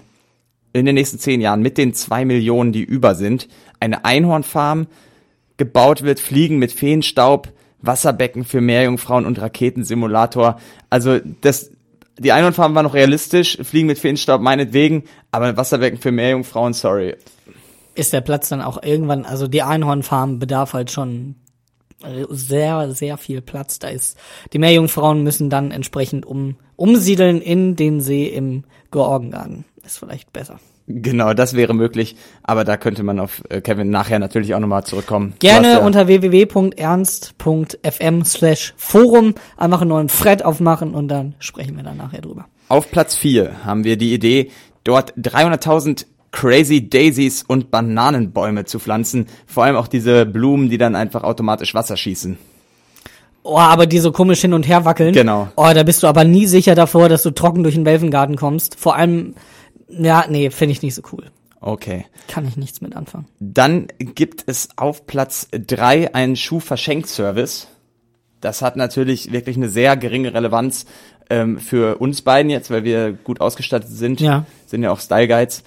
in 0.73 0.85
den 0.85 0.95
nächsten 0.95 1.19
zehn 1.19 1.41
Jahren 1.41 1.61
mit 1.61 1.77
den 1.77 1.93
zwei 1.93 2.25
Millionen, 2.25 2.71
die 2.71 2.83
über 2.83 3.15
sind, 3.15 3.47
eine 3.79 4.05
Einhornfarm 4.05 4.87
gebaut 5.57 6.03
wird, 6.03 6.19
Fliegen 6.19 6.59
mit 6.59 6.71
Feenstaub, 6.71 7.49
Wasserbecken 7.79 8.43
für 8.43 8.61
Meerjungfrauen 8.61 9.25
und 9.25 9.39
Raketensimulator. 9.41 10.59
Also 10.89 11.19
das, 11.41 11.71
die 12.17 12.31
Einhornfarm 12.31 12.75
war 12.75 12.83
noch 12.83 12.93
realistisch, 12.93 13.57
Fliegen 13.61 13.87
mit 13.87 13.99
Feenstaub 13.99 14.41
meinetwegen, 14.41 15.03
aber 15.31 15.57
Wasserbecken 15.57 15.99
für 15.99 16.11
Meerjungfrauen, 16.11 16.73
sorry. 16.73 17.15
Ist 17.95 18.13
der 18.13 18.21
Platz 18.21 18.49
dann 18.49 18.61
auch 18.61 18.83
irgendwann, 18.83 19.25
also 19.25 19.47
die 19.47 19.63
Einhornfarm 19.63 20.37
bedarf 20.37 20.73
halt 20.73 20.91
schon 20.91 21.35
sehr, 22.29 22.91
sehr 22.93 23.17
viel 23.17 23.41
Platz. 23.41 23.79
Da 23.79 23.87
ist, 23.89 24.17
die 24.53 24.59
Meerjungfrauen 24.59 25.23
müssen 25.23 25.49
dann 25.49 25.71
entsprechend 25.71 26.25
um, 26.25 26.55
umsiedeln 26.75 27.41
in 27.41 27.75
den 27.75 28.01
See 28.01 28.27
im 28.27 28.63
Georgengarten. 28.91 29.65
Ist 29.85 29.99
vielleicht 29.99 30.31
besser. 30.33 30.59
Genau, 30.89 31.33
das 31.33 31.53
wäre 31.53 31.73
möglich, 31.73 32.15
aber 32.43 32.63
da 32.63 32.77
könnte 32.77 33.03
man 33.03 33.19
auf 33.19 33.43
äh, 33.49 33.59
Kevin 33.59 33.89
nachher 33.89 34.19
natürlich 34.19 34.55
auch 34.55 34.61
nochmal 34.61 34.85
zurückkommen. 34.85 35.33
Gerne 35.39 35.71
ja- 35.73 35.85
unter 35.85 36.07
www.ernst.fm 36.07 38.23
slash 38.23 38.73
Forum 38.77 39.35
einfach 39.57 39.81
einen 39.81 39.89
neuen 39.89 40.07
Thread 40.07 40.45
aufmachen 40.45 40.93
und 40.93 41.09
dann 41.09 41.35
sprechen 41.39 41.75
wir 41.75 41.83
dann 41.83 41.97
nachher 41.97 42.21
drüber. 42.21 42.45
Auf 42.69 42.89
Platz 42.89 43.17
4 43.17 43.65
haben 43.65 43.83
wir 43.83 43.97
die 43.97 44.13
Idee, 44.13 44.49
dort 44.85 45.13
300.000 45.17 46.05
Crazy 46.37 46.87
Daisies 46.87 47.41
und 47.41 47.71
Bananenbäume 47.71 48.65
zu 48.65 48.77
pflanzen. 48.77 49.25
Vor 49.47 49.63
allem 49.63 49.75
auch 49.75 49.87
diese 49.87 50.27
Blumen, 50.27 50.69
die 50.69 50.77
dann 50.77 50.95
einfach 50.95 51.23
automatisch 51.23 51.73
Wasser 51.73 51.97
schießen. 51.97 52.37
Oh, 53.41 53.57
aber 53.57 53.87
die 53.87 53.97
so 53.97 54.11
komisch 54.11 54.41
hin 54.41 54.53
und 54.53 54.67
her 54.67 54.85
wackeln. 54.85 55.13
Genau. 55.13 55.47
Oh, 55.55 55.71
da 55.73 55.81
bist 55.81 56.03
du 56.03 56.07
aber 56.07 56.25
nie 56.25 56.45
sicher 56.45 56.75
davor, 56.75 57.09
dass 57.09 57.23
du 57.23 57.31
trocken 57.31 57.63
durch 57.63 57.73
den 57.73 57.85
Welfengarten 57.85 58.35
kommst. 58.35 58.79
Vor 58.79 58.95
allem, 58.95 59.33
ja, 59.89 60.25
nee, 60.29 60.51
finde 60.51 60.73
ich 60.73 60.83
nicht 60.83 60.93
so 60.93 61.01
cool. 61.11 61.31
Okay. 61.59 62.05
Kann 62.27 62.47
ich 62.47 62.55
nichts 62.55 62.81
mit 62.81 62.95
anfangen. 62.95 63.25
Dann 63.39 63.87
gibt 63.97 64.43
es 64.45 64.69
auf 64.75 65.07
Platz 65.07 65.47
3 65.51 66.13
einen 66.13 66.35
Schuhverschenkservice. 66.35 67.65
Das 68.41 68.61
hat 68.61 68.75
natürlich 68.75 69.31
wirklich 69.31 69.57
eine 69.57 69.69
sehr 69.69 69.97
geringe 69.97 70.35
Relevanz 70.35 70.85
ähm, 71.31 71.57
für 71.57 71.97
uns 71.97 72.21
beiden 72.21 72.51
jetzt, 72.51 72.69
weil 72.69 72.83
wir 72.83 73.13
gut 73.13 73.41
ausgestattet 73.41 73.89
sind. 73.89 74.21
Ja. 74.21 74.45
Sind 74.67 74.83
ja 74.83 74.91
auch 74.91 74.99
Style 74.99 75.27
Guides. 75.27 75.63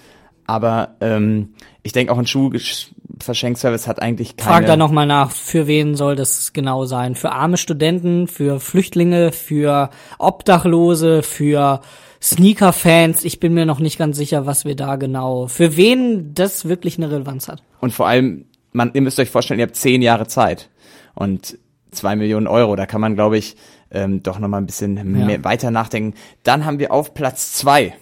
Aber 0.51 0.97
ähm, 1.01 1.51
ich 1.85 1.93
denke 1.93 2.13
auch 2.13 2.19
ein 2.19 2.27
Schuh 2.27 2.51
Schuhverschenkservice 2.59 3.87
hat 3.87 4.03
eigentlich 4.03 4.37
keine... 4.37 4.51
Frag 4.51 4.67
da 4.67 4.77
nochmal 4.77 5.07
nach, 5.07 5.31
für 5.31 5.69
wen 5.69 5.95
soll 5.95 6.17
das 6.17 6.53
genau 6.53 6.87
sein? 6.87 7.15
Für 7.15 7.31
arme 7.31 7.57
Studenten, 7.57 8.27
für 8.27 8.59
Flüchtlinge, 8.59 9.31
für 9.31 9.91
Obdachlose, 10.19 11.23
für 11.23 11.83
Sneaker-Fans? 12.21 13.25
Ich 13.25 13.39
bin 13.39 13.55
mir 13.55 13.65
noch 13.65 13.79
nicht 13.79 13.97
ganz 13.97 14.17
sicher, 14.17 14.45
was 14.45 14.65
wir 14.65 14.75
da 14.75 14.97
genau, 14.97 15.47
für 15.47 15.77
wen 15.77 16.35
das 16.35 16.65
wirklich 16.65 16.99
eine 16.99 17.13
Relevanz 17.13 17.47
hat. 17.47 17.63
Und 17.79 17.93
vor 17.93 18.09
allem, 18.09 18.47
man, 18.73 18.91
ihr 18.95 19.03
müsst 19.03 19.21
euch 19.21 19.31
vorstellen, 19.31 19.61
ihr 19.61 19.67
habt 19.67 19.77
zehn 19.77 20.03
Jahre 20.03 20.27
Zeit 20.27 20.69
und 21.15 21.59
zwei 21.93 22.17
Millionen 22.17 22.49
Euro. 22.49 22.75
Da 22.75 22.87
kann 22.87 23.01
man, 23.01 23.15
glaube 23.15 23.39
ich, 23.39 23.55
ähm, 23.93 24.25
doch 24.25 24.41
noch 24.41 24.49
mal 24.49 24.59
ein 24.59 24.67
bisschen 24.67 24.95
mehr, 25.13 25.45
weiter 25.45 25.71
nachdenken. 25.71 26.19
Dann 26.43 26.65
haben 26.65 26.81
wir 26.81 26.91
auf 26.91 27.15
Platz 27.15 27.53
zwei 27.53 27.95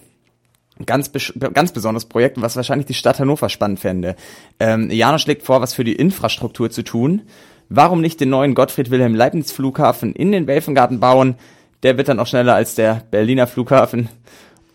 ganz, 0.85 1.11
ganz 1.53 1.71
besonderes 1.71 2.05
Projekt, 2.05 2.41
was 2.41 2.55
wahrscheinlich 2.55 2.87
die 2.87 2.93
Stadt 2.93 3.19
Hannover 3.19 3.49
spannend 3.49 3.79
fände. 3.79 4.15
Ähm, 4.59 4.89
Jana 4.91 5.19
schlägt 5.19 5.43
vor, 5.43 5.61
was 5.61 5.73
für 5.73 5.83
die 5.83 5.95
Infrastruktur 5.95 6.69
zu 6.69 6.83
tun. 6.83 7.23
Warum 7.69 8.01
nicht 8.01 8.19
den 8.19 8.29
neuen 8.29 8.55
Gottfried-Wilhelm-Leibniz-Flughafen 8.55 10.13
in 10.13 10.31
den 10.31 10.47
Welfengarten 10.47 10.99
bauen? 10.99 11.35
Der 11.83 11.97
wird 11.97 12.07
dann 12.07 12.19
auch 12.19 12.27
schneller 12.27 12.55
als 12.55 12.75
der 12.75 13.03
Berliner 13.11 13.47
Flughafen. 13.47 14.09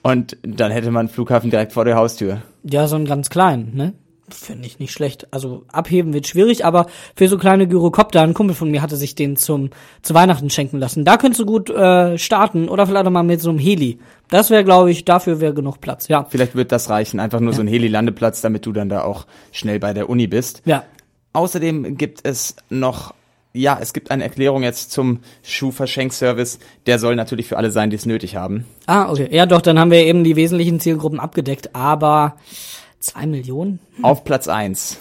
Und 0.02 0.36
dann 0.42 0.70
hätte 0.70 0.90
man 0.90 1.06
einen 1.06 1.08
Flughafen 1.08 1.50
direkt 1.50 1.72
vor 1.72 1.84
der 1.84 1.96
Haustür. 1.96 2.42
Ja, 2.62 2.86
so 2.86 2.96
einen 2.96 3.06
ganz 3.06 3.30
kleinen, 3.30 3.74
ne? 3.74 3.94
Finde 4.30 4.66
ich 4.66 4.78
nicht 4.78 4.92
schlecht. 4.92 5.32
Also 5.32 5.64
abheben 5.68 6.14
wird 6.14 6.26
schwierig, 6.26 6.64
aber 6.64 6.86
für 7.14 7.28
so 7.28 7.36
kleine 7.36 7.68
Gyrokopter, 7.68 8.22
ein 8.22 8.32
Kumpel 8.32 8.56
von 8.56 8.70
mir 8.70 8.80
hatte 8.80 8.96
sich 8.96 9.14
den 9.14 9.36
zum 9.36 9.70
zu 10.00 10.14
Weihnachten 10.14 10.48
schenken 10.48 10.78
lassen. 10.78 11.04
Da 11.04 11.18
könntest 11.18 11.40
du 11.40 11.46
gut 11.46 11.68
äh, 11.68 12.16
starten 12.16 12.68
oder 12.68 12.86
vielleicht 12.86 13.06
auch 13.06 13.10
mal 13.10 13.22
mit 13.22 13.42
so 13.42 13.50
einem 13.50 13.58
Heli. 13.58 13.98
Das 14.34 14.50
wäre, 14.50 14.64
glaube 14.64 14.90
ich, 14.90 15.04
dafür 15.04 15.38
wäre 15.40 15.54
genug 15.54 15.80
Platz. 15.80 16.08
Ja, 16.08 16.26
Vielleicht 16.28 16.56
wird 16.56 16.72
das 16.72 16.90
reichen, 16.90 17.20
einfach 17.20 17.38
nur 17.38 17.52
so 17.52 17.60
ein 17.62 17.68
Heli-Landeplatz, 17.68 18.40
damit 18.40 18.66
du 18.66 18.72
dann 18.72 18.88
da 18.88 19.04
auch 19.04 19.26
schnell 19.52 19.78
bei 19.78 19.94
der 19.94 20.10
Uni 20.10 20.26
bist. 20.26 20.62
ja. 20.64 20.82
Außerdem 21.34 21.96
gibt 21.96 22.20
es 22.24 22.56
noch, 22.68 23.14
ja, 23.52 23.78
es 23.80 23.92
gibt 23.92 24.10
eine 24.10 24.24
Erklärung 24.24 24.64
jetzt 24.64 24.90
zum 24.90 25.20
Schuhverschenkservice. 25.44 26.58
Der 26.86 26.98
soll 26.98 27.14
natürlich 27.14 27.46
für 27.46 27.56
alle 27.56 27.70
sein, 27.70 27.90
die 27.90 27.96
es 27.96 28.06
nötig 28.06 28.34
haben. 28.34 28.66
Ah, 28.86 29.08
okay. 29.08 29.28
Ja, 29.30 29.46
doch, 29.46 29.60
dann 29.60 29.78
haben 29.78 29.92
wir 29.92 30.04
eben 30.04 30.24
die 30.24 30.34
wesentlichen 30.34 30.80
Zielgruppen 30.80 31.20
abgedeckt. 31.20 31.76
Aber 31.76 32.34
zwei 32.98 33.26
Millionen? 33.26 33.78
Auf 34.02 34.24
Platz 34.24 34.48
eins 34.48 34.98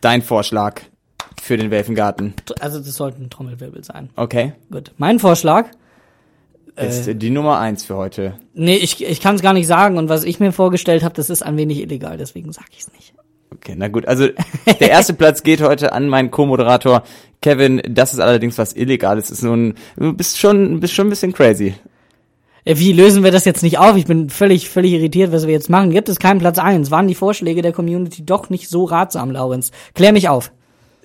dein 0.00 0.22
Vorschlag 0.22 0.80
für 1.40 1.56
den 1.56 1.70
Welfengarten. 1.70 2.34
Also 2.60 2.78
das 2.78 2.94
sollte 2.94 3.22
ein 3.22 3.30
Trommelwirbel 3.30 3.84
sein. 3.84 4.10
Okay, 4.16 4.52
Gut. 4.70 4.92
Mein 4.96 5.18
Vorschlag. 5.20 5.66
Ist 6.76 7.22
die 7.22 7.30
Nummer 7.30 7.58
eins 7.58 7.84
für 7.84 7.96
heute. 7.96 8.34
Nee, 8.52 8.76
ich, 8.76 9.04
ich 9.04 9.20
kann 9.20 9.36
es 9.36 9.42
gar 9.42 9.52
nicht 9.52 9.66
sagen. 9.66 9.96
Und 9.96 10.08
was 10.08 10.24
ich 10.24 10.40
mir 10.40 10.52
vorgestellt 10.52 11.04
habe, 11.04 11.14
das 11.14 11.30
ist 11.30 11.42
ein 11.42 11.56
wenig 11.56 11.80
illegal, 11.80 12.16
deswegen 12.16 12.52
sage 12.52 12.68
ich 12.72 12.80
es 12.80 12.92
nicht. 12.92 13.14
Okay, 13.52 13.74
na 13.76 13.88
gut. 13.88 14.06
Also 14.06 14.28
der 14.80 14.90
erste 14.90 15.14
Platz 15.14 15.42
geht 15.42 15.62
heute 15.62 15.92
an 15.92 16.08
meinen 16.08 16.30
Co-Moderator 16.30 17.04
Kevin. 17.40 17.80
Das 17.88 18.12
ist 18.12 18.20
allerdings 18.20 18.58
was 18.58 18.74
Illegales. 18.74 19.30
Ist 19.30 19.42
nun, 19.42 19.74
du 19.96 20.12
bist 20.12 20.38
schon, 20.38 20.80
bist 20.80 20.94
schon 20.94 21.06
ein 21.06 21.10
bisschen 21.10 21.32
crazy. 21.32 21.74
Äh, 22.64 22.78
Wie 22.78 22.92
lösen 22.92 23.22
wir 23.22 23.30
das 23.30 23.44
jetzt 23.44 23.62
nicht 23.62 23.78
auf? 23.78 23.96
Ich 23.96 24.06
bin 24.06 24.28
völlig, 24.28 24.68
völlig 24.68 24.92
irritiert, 24.92 25.32
was 25.32 25.46
wir 25.46 25.52
jetzt 25.52 25.70
machen. 25.70 25.90
Gibt 25.90 26.08
es 26.08 26.18
keinen 26.18 26.40
Platz 26.40 26.58
eins? 26.58 26.90
Waren 26.90 27.08
die 27.08 27.14
Vorschläge 27.14 27.62
der 27.62 27.72
Community 27.72 28.24
doch 28.24 28.50
nicht 28.50 28.68
so 28.68 28.84
ratsam, 28.84 29.30
Laurenz? 29.30 29.70
Klär 29.94 30.12
mich 30.12 30.28
auf. 30.28 30.50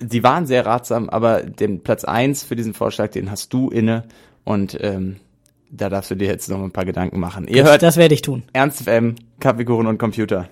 Die 0.00 0.22
waren 0.22 0.46
sehr 0.46 0.64
ratsam, 0.64 1.10
aber 1.10 1.42
den 1.42 1.82
Platz 1.82 2.04
eins 2.04 2.42
für 2.42 2.56
diesen 2.56 2.72
Vorschlag, 2.74 3.10
den 3.10 3.30
hast 3.30 3.52
du 3.52 3.68
inne. 3.68 4.04
Und 4.44 4.78
ähm, 4.80 5.16
da 5.70 5.88
darfst 5.88 6.10
du 6.10 6.16
dir 6.16 6.28
jetzt 6.28 6.48
noch 6.48 6.62
ein 6.62 6.72
paar 6.72 6.84
Gedanken 6.84 7.20
machen. 7.20 7.46
Ihr 7.48 7.64
hört 7.64 7.82
Das 7.82 7.96
werde 7.96 8.14
ich 8.14 8.22
tun. 8.22 8.42
Ernst 8.52 8.82
FM, 8.82 9.14
Kaffeekuchen 9.38 9.86
und 9.86 9.98
Computer. 9.98 10.48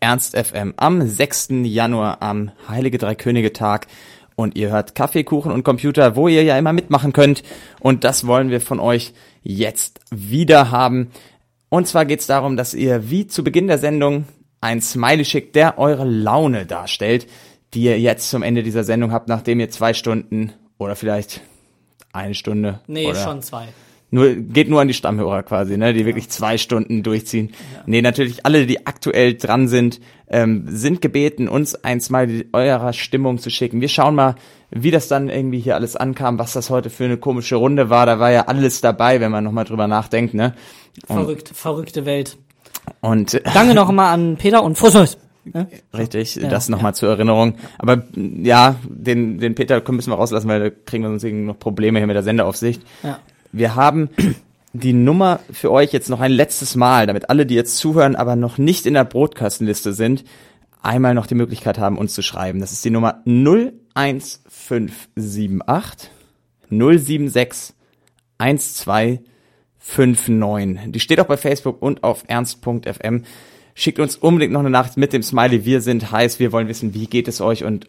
Ernst 0.00 0.36
FM 0.36 0.74
am 0.76 1.06
6. 1.06 1.48
Januar 1.62 2.22
am 2.22 2.50
Heilige 2.68 2.98
Drei 2.98 3.14
Könige 3.14 3.52
Tag 3.52 3.86
und 4.34 4.56
ihr 4.56 4.70
hört 4.70 4.94
Kaffeekuchen 4.94 5.52
und 5.52 5.62
Computer, 5.62 6.16
wo 6.16 6.26
ihr 6.26 6.42
ja 6.42 6.58
immer 6.58 6.72
mitmachen 6.72 7.12
könnt 7.12 7.42
und 7.80 8.02
das 8.02 8.26
wollen 8.26 8.50
wir 8.50 8.60
von 8.60 8.80
euch 8.80 9.12
jetzt 9.42 10.00
wieder 10.10 10.70
haben. 10.70 11.10
Und 11.68 11.86
zwar 11.86 12.04
geht 12.04 12.20
es 12.20 12.26
darum, 12.26 12.56
dass 12.56 12.74
ihr 12.74 13.10
wie 13.10 13.26
zu 13.26 13.44
Beginn 13.44 13.68
der 13.68 13.78
Sendung 13.78 14.24
ein 14.60 14.80
Smiley 14.80 15.24
schickt, 15.24 15.54
der 15.54 15.78
eure 15.78 16.04
Laune 16.04 16.66
darstellt, 16.66 17.26
die 17.74 17.82
ihr 17.82 17.98
jetzt 17.98 18.30
zum 18.30 18.42
Ende 18.42 18.62
dieser 18.62 18.84
Sendung 18.84 19.12
habt, 19.12 19.28
nachdem 19.28 19.60
ihr 19.60 19.70
zwei 19.70 19.94
Stunden 19.94 20.52
oder 20.78 20.96
vielleicht 20.96 21.40
eine 22.12 22.34
Stunde 22.34 22.80
Nee, 22.86 23.14
schon 23.14 23.40
zwei. 23.42 23.68
nur, 24.10 24.34
geht 24.34 24.68
nur 24.68 24.80
an 24.82 24.88
die 24.88 24.94
Stammhörer 24.94 25.42
quasi, 25.42 25.78
ne, 25.78 25.94
die 25.94 26.04
wirklich 26.04 26.28
zwei 26.28 26.58
Stunden 26.58 27.02
durchziehen. 27.02 27.52
Nee, 27.86 28.02
natürlich 28.02 28.44
alle, 28.44 28.66
die 28.66 28.86
aktuell 28.86 29.34
dran 29.34 29.68
sind, 29.68 30.00
ähm, 30.28 30.64
sind 30.68 31.00
gebeten, 31.00 31.48
uns 31.48 31.74
ein 31.74 32.00
Smiley 32.00 32.48
eurer 32.52 32.92
Stimmung 32.92 33.38
zu 33.38 33.48
schicken. 33.48 33.80
Wir 33.80 33.88
schauen 33.88 34.14
mal, 34.14 34.34
wie 34.70 34.90
das 34.90 35.08
dann 35.08 35.30
irgendwie 35.30 35.60
hier 35.60 35.74
alles 35.74 35.96
ankam, 35.96 36.38
was 36.38 36.52
das 36.52 36.68
heute 36.68 36.90
für 36.90 37.04
eine 37.04 37.16
komische 37.16 37.56
Runde 37.56 37.88
war. 37.88 38.04
Da 38.04 38.18
war 38.18 38.32
ja 38.32 38.46
alles 38.48 38.80
dabei, 38.82 39.20
wenn 39.20 39.30
man 39.30 39.44
nochmal 39.44 39.64
drüber 39.64 39.86
nachdenkt, 39.86 40.34
ne? 40.34 40.54
Verrückt, 41.06 41.50
verrückte 41.54 42.04
Welt. 42.04 42.36
Und 43.00 43.40
Danke 43.54 43.74
noch 43.74 43.90
mal 43.92 44.12
an 44.12 44.36
Peter 44.36 44.62
und 44.62 44.76
frohes 44.76 44.94
Neues. 44.94 45.18
Ja? 45.44 45.66
richtig, 45.94 46.38
das 46.48 46.68
nochmal 46.68 46.94
zur 46.94 47.10
Erinnerung. 47.10 47.54
Aber 47.78 48.04
ja, 48.14 48.76
den, 48.88 49.38
den 49.38 49.54
Peter 49.54 49.82
müssen 49.90 50.10
wir 50.10 50.16
rauslassen, 50.16 50.48
weil 50.48 50.60
da 50.60 50.70
kriegen 50.70 51.02
wir 51.02 51.10
sonst 51.10 51.24
irgendwie 51.24 51.46
noch 51.46 51.58
Probleme 51.58 51.98
hier 51.98 52.06
mit 52.06 52.16
der 52.16 52.22
Sendeaufsicht. 52.22 52.82
Ja. 53.02 53.18
Wir 53.50 53.74
haben 53.74 54.08
die 54.72 54.92
Nummer 54.92 55.40
für 55.52 55.70
euch 55.70 55.92
jetzt 55.92 56.08
noch 56.08 56.20
ein 56.20 56.32
letztes 56.32 56.76
Mal, 56.76 57.06
damit 57.06 57.28
alle, 57.28 57.44
die 57.44 57.54
jetzt 57.54 57.76
zuhören, 57.76 58.16
aber 58.16 58.36
noch 58.36 58.58
nicht 58.58 58.86
in 58.86 58.94
der 58.94 59.04
Brotkastenliste 59.04 59.92
sind, 59.92 60.24
einmal 60.80 61.14
noch 61.14 61.26
die 61.26 61.34
Möglichkeit 61.34 61.78
haben, 61.78 61.98
uns 61.98 62.14
zu 62.14 62.22
schreiben. 62.22 62.60
Das 62.60 62.72
ist 62.72 62.84
die 62.84 62.90
Nummer 62.90 63.22
01578 63.24 66.10
076 66.70 67.74
1259. 68.38 70.92
Die 70.92 71.00
steht 71.00 71.20
auch 71.20 71.26
bei 71.26 71.36
Facebook 71.36 71.82
und 71.82 72.02
auf 72.02 72.24
ernst.fm. 72.26 73.24
Schickt 73.74 73.98
uns 73.98 74.16
unbedingt 74.16 74.52
noch 74.52 74.60
eine 74.60 74.70
Nachricht 74.70 74.96
mit 74.96 75.12
dem 75.12 75.22
Smiley. 75.22 75.64
Wir 75.64 75.80
sind 75.80 76.10
heiß. 76.12 76.38
Wir 76.38 76.52
wollen 76.52 76.68
wissen, 76.68 76.94
wie 76.94 77.06
geht 77.06 77.28
es 77.28 77.40
euch 77.40 77.64
und 77.64 77.88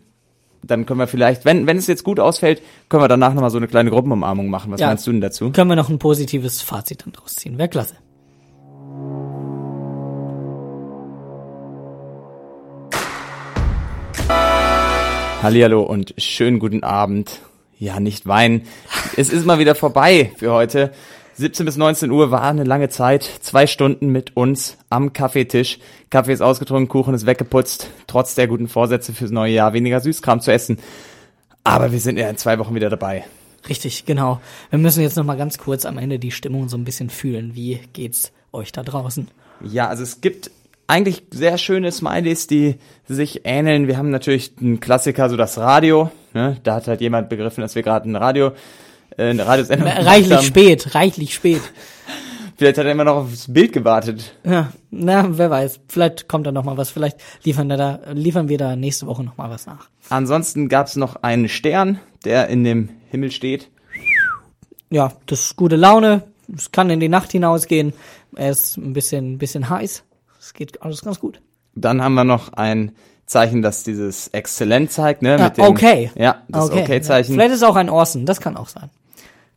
dann 0.65 0.85
können 0.85 0.99
wir 0.99 1.07
vielleicht, 1.07 1.43
wenn, 1.43 1.67
wenn 1.67 1.75
es 1.77 1.87
jetzt 1.87 2.05
gut 2.05 2.21
ausfällt, 2.21 2.61
können 2.87 3.03
wir 3.03 3.09
danach 3.09 3.33
nochmal 3.33 3.49
so 3.49 3.57
eine 3.57 3.67
kleine 3.67 3.89
Gruppenumarmung 3.89 4.49
machen. 4.49 4.71
Was 4.71 4.79
Ja. 4.79 4.87
meinst 4.87 5.05
du 5.05 5.11
denn 5.11 5.19
dazu? 5.19 5.51
Können 5.51 5.69
wir 5.69 5.75
noch 5.75 5.89
ein 5.89 5.99
positives 5.99 6.61
Fazit 6.61 7.03
dann 7.05 7.11
draus 7.11 7.35
ziehen. 7.35 7.57
Wäre 7.57 7.67
klasse. 7.67 7.95
Hallihallo 15.41 15.81
und 15.81 16.13
schönen 16.17 16.59
guten 16.59 16.83
Abend. 16.83 17.39
Ja, 17.77 17.99
nicht 17.99 18.27
weinen. 18.27 18.61
Es 19.17 19.29
ist 19.29 19.45
mal 19.45 19.59
wieder 19.59 19.75
vorbei 19.75 20.31
für 20.37 20.51
heute. 20.53 20.93
17 21.35 21.65
bis 21.65 21.77
19 21.77 22.11
Uhr 22.11 22.29
war 22.29 22.43
eine 22.43 22.63
lange 22.63 22.89
Zeit. 22.89 23.23
Zwei 23.41 23.65
Stunden 23.65 24.09
mit 24.09 24.37
uns 24.37 24.77
am 24.89 25.13
Kaffeetisch. 25.13 25.79
Kaffee 26.09 26.33
ist 26.33 26.41
ausgetrunken, 26.41 26.87
Kuchen 26.87 27.15
ist 27.15 27.25
weggeputzt. 27.25 27.89
Trotz 28.05 28.35
der 28.35 28.47
guten 28.47 28.67
Vorsätze 28.67 29.13
fürs 29.13 29.31
neue 29.31 29.53
Jahr 29.53 29.73
weniger 29.73 29.99
Süßkram 29.99 30.41
zu 30.41 30.51
essen. 30.51 30.77
Aber 31.63 31.91
wir 31.91 31.99
sind 31.99 32.17
ja 32.17 32.29
in 32.29 32.37
zwei 32.37 32.59
Wochen 32.59 32.75
wieder 32.75 32.89
dabei. 32.89 33.25
Richtig, 33.67 34.05
genau. 34.05 34.41
Wir 34.69 34.77
müssen 34.77 35.01
jetzt 35.01 35.15
noch 35.15 35.23
mal 35.23 35.37
ganz 35.37 35.57
kurz 35.57 35.85
am 35.85 35.97
Ende 35.97 36.19
die 36.19 36.31
Stimmung 36.31 36.69
so 36.69 36.77
ein 36.77 36.83
bisschen 36.83 37.09
fühlen. 37.09 37.55
Wie 37.55 37.79
geht's 37.93 38.31
euch 38.51 38.71
da 38.71 38.83
draußen? 38.83 39.27
Ja, 39.63 39.87
also 39.87 40.03
es 40.03 40.21
gibt 40.21 40.51
eigentlich 40.85 41.23
sehr 41.31 41.57
schöne 41.57 41.91
Smileys, 41.91 42.47
die 42.47 42.75
sich 43.07 43.41
ähneln. 43.45 43.87
Wir 43.87 43.97
haben 43.97 44.09
natürlich 44.09 44.53
einen 44.59 44.79
Klassiker, 44.79 45.29
so 45.29 45.37
das 45.37 45.57
Radio. 45.57 46.11
Ne? 46.33 46.57
Da 46.63 46.75
hat 46.75 46.87
halt 46.87 47.01
jemand 47.01 47.29
begriffen, 47.29 47.61
dass 47.61 47.75
wir 47.75 47.83
gerade 47.83 48.09
ein 48.09 48.15
Radio, 48.15 48.51
äh, 49.17 49.29
eine 49.29 49.45
Radiosendung 49.45 49.87
Reichlich 49.87 50.41
spät, 50.41 50.95
reichlich 50.95 51.33
spät. 51.33 51.61
Vielleicht 52.57 52.77
hat 52.77 52.85
er 52.85 52.91
immer 52.91 53.03
noch 53.03 53.15
aufs 53.15 53.51
Bild 53.51 53.73
gewartet. 53.73 54.35
Ja, 54.43 54.71
na, 54.91 55.25
wer 55.37 55.49
weiß. 55.49 55.79
Vielleicht 55.87 56.27
kommt 56.27 56.45
da 56.45 56.51
noch 56.51 56.63
mal 56.63 56.77
was. 56.77 56.91
Vielleicht 56.91 57.17
liefern, 57.43 57.67
wir 57.67 57.77
da, 57.77 57.99
liefern 58.11 58.47
wir 58.47 58.57
da 58.57 58.75
nächste 58.75 59.07
Woche 59.07 59.23
noch 59.23 59.37
mal 59.37 59.49
was 59.49 59.65
nach. 59.65 59.89
Ansonsten 60.09 60.69
gab 60.69 60.87
es 60.87 60.95
noch 60.95 61.17
einen 61.23 61.49
Stern, 61.49 61.99
der 62.25 62.47
in 62.47 62.63
dem 62.63 62.89
Himmel 63.09 63.31
steht. 63.31 63.69
Ja, 64.89 65.13
das 65.25 65.41
ist 65.41 65.55
gute 65.55 65.75
Laune. 65.75 66.23
Es 66.55 66.71
kann 66.71 66.89
in 66.89 66.99
die 66.99 67.09
Nacht 67.09 67.31
hinausgehen. 67.31 67.93
Er 68.35 68.51
ist 68.51 68.77
ein 68.77 68.93
bisschen, 68.93 69.33
ein 69.33 69.37
bisschen 69.39 69.69
heiß. 69.69 70.03
Es 70.39 70.53
geht 70.53 70.81
alles 70.83 71.01
ganz 71.01 71.19
gut. 71.19 71.41
Dann 71.73 72.03
haben 72.03 72.13
wir 72.13 72.23
noch 72.23 72.53
ein 72.53 72.91
Zeichen, 73.25 73.61
das 73.61 73.83
dieses 73.83 74.27
Exzellent 74.27 74.91
zeigt, 74.91 75.21
ne? 75.21 75.37
Ja, 75.37 75.43
mit 75.45 75.57
dem, 75.57 75.65
okay. 75.65 76.11
Ja, 76.15 76.43
das 76.49 76.69
Okay-Zeichen. 76.69 77.33
Vielleicht 77.33 77.51
ist 77.51 77.57
es 77.57 77.63
auch 77.63 77.75
ein 77.75 77.89
Orson. 77.89 78.25
Das 78.25 78.39
kann 78.39 78.57
auch 78.57 78.67
sein. 78.67 78.89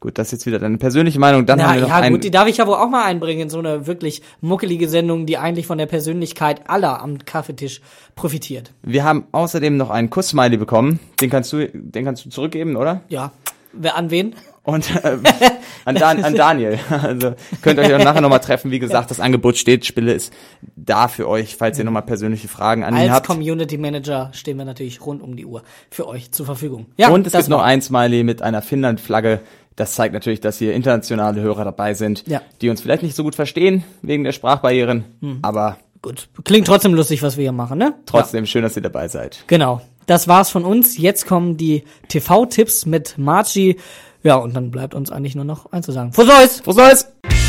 Gut, 0.07 0.19
das 0.19 0.29
ist 0.29 0.33
jetzt 0.33 0.47
wieder 0.47 0.61
deine 0.61 0.79
persönliche 0.79 1.19
Meinung. 1.19 1.47
Dann 1.47 1.59
Ja, 1.59 1.67
haben 1.67 1.75
wir 1.75 1.81
noch 1.83 1.89
ja 1.89 1.97
einen, 1.97 2.15
gut, 2.15 2.23
die 2.23 2.31
darf 2.31 2.47
ich 2.47 2.59
ja 2.59 2.67
wohl 2.69 2.77
auch 2.77 2.89
mal 2.89 3.07
einbringen 3.07 3.41
in 3.41 3.51
so 3.51 3.59
eine 3.59 3.89
wirklich 3.89 4.23
muckelige 4.41 4.89
Sendung, 4.89 5.27
die 5.27 5.37
eigentlich 5.37 5.67
von 5.67 5.79
der 5.79 5.87
Persönlichkeit 5.87 6.71
aller 6.71 7.03
am 7.03 7.19
Kaffeetisch 7.25 7.81
profitiert. 8.15 8.73
wir 8.85 9.03
haben 9.03 9.25
außerdem 9.33 9.77
noch 9.77 9.91
einen 9.91 10.09
Kuss-Smiley 10.09 10.59
bekommen. 10.59 11.01
Den 11.21 11.29
kannst 11.29 11.53
du, 11.53 11.69
den 11.75 12.05
kannst 12.05 12.25
du 12.25 12.29
zurückgeben, 12.31 12.77
oder? 12.77 13.01
Ja, 13.09 13.33
Wer 13.73 13.97
an 13.97 14.13
wen? 14.13 14.37
und 14.63 14.89
äh, 15.05 15.19
an, 15.85 15.97
Dan 15.97 16.23
an 16.25 16.35
Daniel. 16.37 16.79
Also 16.89 17.35
könnt 17.61 17.79
ihr 17.81 17.85
euch 17.85 17.95
auch 17.95 18.05
nachher 18.05 18.21
nochmal 18.21 18.39
treffen. 18.41 18.71
Wie 18.71 18.79
gesagt, 18.79 19.11
das 19.11 19.19
Angebot 19.19 19.57
steht. 19.57 19.87
Spille 19.87 20.13
ist 20.13 20.33
da 20.77 21.09
für 21.09 21.29
euch, 21.29 21.57
falls 21.57 21.79
ihr 21.81 21.85
nochmal 21.85 22.03
persönliche 22.03 22.47
Fragen 22.49 22.85
an 22.85 22.95
ihn 22.95 23.03
Als 23.03 23.11
habt. 23.11 23.27
Community 23.27 23.77
Manager 23.77 24.31
stehen 24.33 24.57
wir 24.57 24.65
natürlich 24.65 25.05
rund 25.05 25.21
um 25.21 25.35
die 25.37 25.47
Uhr 25.47 25.63
für 25.91 26.07
euch 26.07 26.31
zur 26.31 26.47
Verfügung. 26.47 26.87
Ja, 26.97 27.09
Und 27.11 27.27
es 27.27 27.33
gibt 27.33 27.49
noch 27.49 27.63
ein 27.63 27.83
Smiley 27.83 28.23
mit 28.23 28.41
einer 28.41 28.63
Finnland-Flagge. 28.63 29.41
Das 29.77 29.95
zeigt 29.95 30.15
natürlich, 30.15 30.41
dass 30.41 30.59
hier 30.59 30.73
internationale 30.75 31.41
Hörer 31.43 31.65
dabei 31.65 31.95
sind, 31.95 32.27
Ja. 32.27 32.41
die 32.63 32.71
uns 32.71 32.81
vielleicht 32.81 33.03
nicht 33.03 33.15
so 33.15 33.23
gut 33.23 33.35
verstehen 33.35 33.85
wegen 34.03 34.25
der 34.25 34.33
Sprachbarrieren, 34.33 35.05
aber 35.43 35.77
Gut, 36.03 36.29
klingt 36.45 36.67
trotzdem 36.67 36.95
lustig, 36.95 37.23
was 37.23 37.37
wir 37.37 37.43
hier 37.43 37.53
machen, 37.53 37.79
ne? 37.79 37.95
trotzdem 38.07 38.47
schön, 38.47 38.63
dass 38.63 38.77
ihr 38.77 38.83
dabei 38.83 39.09
seid. 39.09 39.45
Genau. 39.47 39.81
Das 40.07 40.29
war's 40.29 40.51
von 40.51 40.65
uns. 40.65 40.97
Jetzt 40.99 41.27
kommen 41.27 41.57
die 41.57 41.83
TV-Tipps 42.09 42.87
mit 42.87 43.19
Marci. 43.19 43.77
Ja, 44.23 44.37
und 44.37 44.55
dann 44.55 44.71
bleibt 44.71 44.95
uns 44.95 45.11
eigentlich 45.11 45.35
nur 45.35 45.45
noch 45.45 45.73
eins 45.73 45.85
zu 45.87 45.93
sagen. 45.93 46.13
Frohes 46.13 46.29
Neues! 46.29 46.61
Frohes 46.61 46.77
Neues! 46.77 47.46